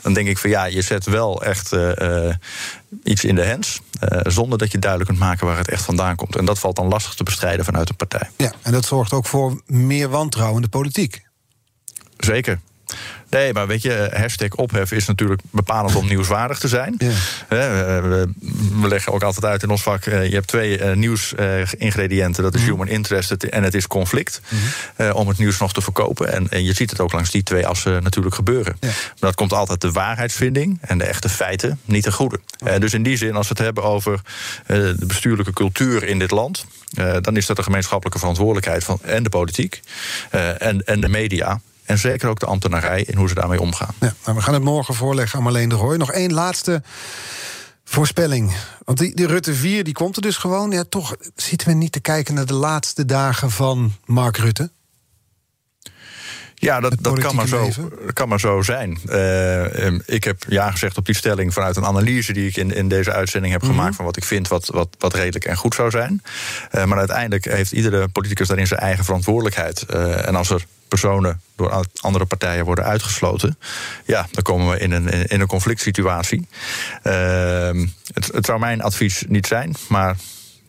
Dan 0.03 0.13
denk 0.13 0.29
ik 0.29 0.39
van 0.39 0.51
ja, 0.51 0.65
je 0.65 0.83
zet 0.83 1.05
wel 1.05 1.43
echt 1.43 1.77
iets 3.03 3.25
in 3.25 3.35
de 3.35 3.45
hens. 3.45 3.81
zonder 4.23 4.59
dat 4.59 4.73
je 4.73 4.79
duidelijk 4.79 5.11
kunt 5.11 5.23
maken 5.23 5.47
waar 5.47 5.59
het 5.59 5.69
echt 5.69 5.85
vandaan 5.85 6.17
komt. 6.17 6.37
En 6.37 6.45
dat 6.45 6.59
valt 6.59 6.77
dan 6.77 6.89
lastig 6.89 7.15
te 7.15 7.23
bestrijden 7.23 7.65
vanuit 7.65 7.89
een 7.89 7.97
partij. 7.97 8.31
Ja, 8.37 8.53
en 8.63 8.73
dat 8.73 8.85
zorgt 8.85 9.13
ook 9.13 9.27
voor 9.27 9.63
meer 9.67 10.09
wantrouwen 10.09 10.57
in 10.57 10.63
de 10.63 10.69
politiek. 10.69 11.23
Zeker. 12.17 12.61
Nee, 13.35 13.53
maar 13.53 13.67
weet 13.67 13.83
je, 13.83 13.95
eh, 13.95 14.21
hashtag 14.21 14.49
ophef 14.49 14.93
is 14.93 15.07
natuurlijk 15.07 15.41
bepalend 15.51 15.95
om 15.95 16.07
nieuwswaardig 16.07 16.59
te 16.59 16.69
zijn. 16.69 16.95
Ja. 16.99 17.11
We, 17.49 18.29
leggen 18.89 19.13
ook 19.13 19.23
altijd 19.23 19.45
uit 19.45 19.63
in 19.63 19.71
ons 19.71 19.83
vak: 19.83 20.05
eh, 20.05 20.27
je 20.27 20.35
hebt 20.35 20.47
twee 20.47 20.79
eh, 20.79 20.97
nieuwsingrediënten. 20.97 22.43
Dat 22.43 22.55
is 22.55 22.61
mhm. 22.61 22.71
human 22.71 22.89
interest 22.89 23.33
en 23.33 23.63
het 23.63 23.75
is 23.75 23.87
conflict. 23.87 24.41
Mhm. 24.49 25.13
Om 25.13 25.29
het 25.29 25.39
nieuws 25.39 25.59
nog 25.59 25.73
te 25.73 25.81
verkopen. 25.81 26.33
En, 26.33 26.49
en, 26.49 26.65
je 26.65 26.73
ziet 26.73 26.91
het 26.91 27.01
ook 27.01 27.13
langs 27.13 27.31
die 27.31 27.43
twee 27.43 27.67
assen 27.67 28.03
natuurlijk 28.03 28.35
gebeuren. 28.35 28.77
Maar 28.81 28.93
dat 29.19 29.35
komt 29.35 29.53
altijd 29.53 29.81
de 29.81 29.91
waarheidsvinding 29.91 30.79
en 30.81 30.99
de 30.99 31.05
echte 31.05 31.29
feiten 31.29 31.81
niet 31.85 32.03
ten 32.03 32.13
goede. 32.13 32.41
dus 32.79 32.95
in 32.95 33.03
die 33.03 33.17
zin, 33.17 33.37
als 33.37 33.49
we 33.49 33.55
het 33.55 33.65
hebben 33.65 33.83
over 33.85 34.21
de 34.67 35.07
bestuurlijke 35.07 35.53
cultuur 35.53 36.05
in 36.05 36.19
dit 36.19 36.31
land. 36.31 36.67
dan 37.21 37.37
is 37.37 37.47
dat 37.47 37.57
de 37.57 37.63
gemeenschappelijke 37.63 38.19
verantwoordelijkheid 38.19 38.85
van 38.85 38.99
en 39.03 39.23
de 39.23 39.29
politiek 39.29 39.81
en, 40.59 40.85
en 40.85 41.01
de 41.01 41.09
media. 41.09 41.61
En 41.85 41.99
zeker 41.99 42.29
ook 42.29 42.41
de 42.41 42.47
ambtenarij 42.47 43.03
in 43.03 43.17
hoe 43.17 43.29
ze 43.29 43.35
daarmee 43.35 43.61
omgaan. 43.61 43.95
Ja, 44.01 44.15
nou, 44.25 44.37
we 44.37 44.43
gaan 44.43 44.55
het 44.55 44.63
morgen 44.63 44.95
voorleggen 44.95 45.39
aan 45.39 45.45
Marleen 45.45 45.69
de 45.69 45.75
Rooij. 45.75 45.97
Nog 45.97 46.13
één 46.13 46.33
laatste 46.33 46.83
voorspelling. 47.85 48.53
Want 48.85 48.99
die, 48.99 49.15
die 49.15 49.27
Rutte 49.27 49.55
4 49.55 49.85
die 49.85 49.95
komt 49.95 50.17
er 50.17 50.23
dus 50.23 50.37
gewoon. 50.37 50.71
Ja, 50.71 50.85
toch 50.89 51.17
zitten 51.35 51.69
we 51.69 51.75
niet 51.75 51.93
te 51.93 52.01
kijken 52.01 52.35
naar 52.35 52.47
de 52.47 52.55
laatste 52.55 53.05
dagen 53.05 53.51
van 53.51 53.93
Mark 54.05 54.37
Rutte. 54.37 54.71
Ja, 56.65 56.81
dat, 56.81 56.95
dat 57.01 57.19
kan, 57.19 57.35
maar 57.35 57.49
zo, 57.49 57.71
kan 58.13 58.29
maar 58.29 58.41
zo 58.41 58.63
zijn. 58.63 58.99
Uh, 59.09 59.99
ik 60.07 60.25
heb 60.25 60.45
ja 60.49 60.71
gezegd 60.71 60.97
op 60.97 61.07
die 61.07 61.15
stelling 61.15 61.53
vanuit 61.53 61.77
een 61.77 61.85
analyse 61.85 62.33
die 62.33 62.49
ik 62.49 62.57
in, 62.57 62.75
in 62.75 62.89
deze 62.89 63.13
uitzending 63.13 63.53
heb 63.53 63.63
gemaakt 63.63 63.89
mhm. 63.89 63.97
van 63.97 64.05
wat 64.05 64.17
ik 64.17 64.25
vind 64.25 64.49
wat, 64.49 64.67
wat, 64.67 64.89
wat 64.99 65.15
redelijk 65.15 65.45
en 65.45 65.57
goed 65.57 65.75
zou 65.75 65.91
zijn. 65.91 66.23
Uh, 66.73 66.85
maar 66.85 66.99
uiteindelijk 66.99 67.45
heeft 67.45 67.73
iedere 67.73 68.09
politicus 68.09 68.49
daarin 68.49 68.67
zijn 68.67 68.81
eigen 68.81 69.05
verantwoordelijkheid. 69.05 69.87
Uh, 69.91 70.27
en 70.27 70.35
als 70.35 70.51
er 70.51 70.65
personen 70.89 71.41
door 71.57 71.85
andere 72.01 72.25
partijen 72.25 72.65
worden 72.65 72.85
uitgesloten, 72.85 73.59
ja, 74.05 74.27
dan 74.31 74.43
komen 74.43 74.71
we 74.71 74.79
in 74.79 74.93
een, 74.93 75.09
in 75.09 75.41
een 75.41 75.47
conflict 75.47 75.81
situatie. 75.81 76.49
Ehm, 77.03 77.87
het, 78.13 78.27
het 78.33 78.47
zou 78.47 78.59
mijn 78.59 78.83
advies 78.83 79.25
niet 79.29 79.47
zijn, 79.47 79.75
maar 79.89 80.17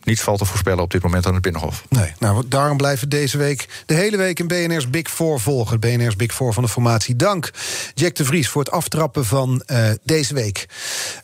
niets 0.06 0.20
valt 0.20 0.38
te 0.38 0.44
voorspellen 0.44 0.82
op 0.82 0.90
dit 0.90 1.02
moment 1.02 1.26
aan 1.26 1.32
het 1.32 1.42
Binnenhof. 1.42 1.84
Nee, 1.88 2.12
nou, 2.18 2.48
daarom 2.48 2.76
blijven 2.76 3.08
deze 3.08 3.38
week 3.38 3.82
de 3.86 3.94
hele 3.94 4.16
week 4.16 4.38
in 4.38 4.46
BNR's 4.46 4.90
Big 4.90 5.10
Four 5.10 5.40
volgen. 5.40 5.80
BNR's 5.80 6.16
Big 6.16 6.34
Four 6.34 6.52
van 6.52 6.62
de 6.62 6.68
formatie. 6.68 7.16
Dank, 7.16 7.50
Jack 7.94 8.14
de 8.14 8.24
Vries, 8.24 8.48
voor 8.48 8.62
het 8.62 8.70
aftrappen 8.70 9.24
van 9.24 9.62
uh, 9.66 9.90
deze 10.02 10.34
week. 10.34 10.68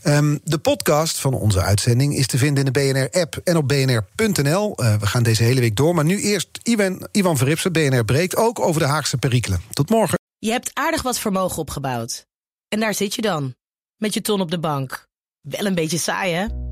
Um, 0.04 0.40
de 0.44 0.58
podcast 0.58 1.18
van 1.18 1.34
onze 1.34 1.62
uitzending 1.62 2.16
is 2.16 2.26
te 2.26 2.38
vinden 2.38 2.66
in 2.66 2.72
de 2.72 2.80
BNR-app 2.80 3.40
en 3.44 3.56
op 3.56 3.68
bnr.nl. 3.68 4.82
Uh, 4.82 4.94
we 4.94 5.06
gaan 5.06 5.22
deze 5.22 5.42
hele 5.42 5.60
week 5.60 5.76
door, 5.76 5.94
maar 5.94 6.04
nu 6.04 6.20
eerst 6.20 6.48
Ivan, 6.62 7.08
Ivan 7.12 7.36
Verripsen, 7.36 7.72
BNR 7.72 8.04
breekt, 8.04 8.36
ook 8.36 8.60
over 8.60 8.80
de 8.80 8.86
Haagse 8.86 9.16
perikelen. 9.16 9.62
Tot 9.70 9.90
morgen. 9.90 10.18
Je 10.38 10.50
hebt 10.50 10.70
aardig 10.72 11.02
wat 11.02 11.18
vermogen 11.18 11.58
opgebouwd. 11.58 12.26
En 12.68 12.80
daar 12.80 12.94
zit 12.94 13.14
je 13.14 13.22
dan, 13.22 13.54
met 13.96 14.14
je 14.14 14.20
ton 14.20 14.40
op 14.40 14.50
de 14.50 14.58
bank. 14.58 15.06
Wel 15.40 15.66
een 15.66 15.74
beetje 15.74 15.98
saai, 15.98 16.32
hè? 16.32 16.71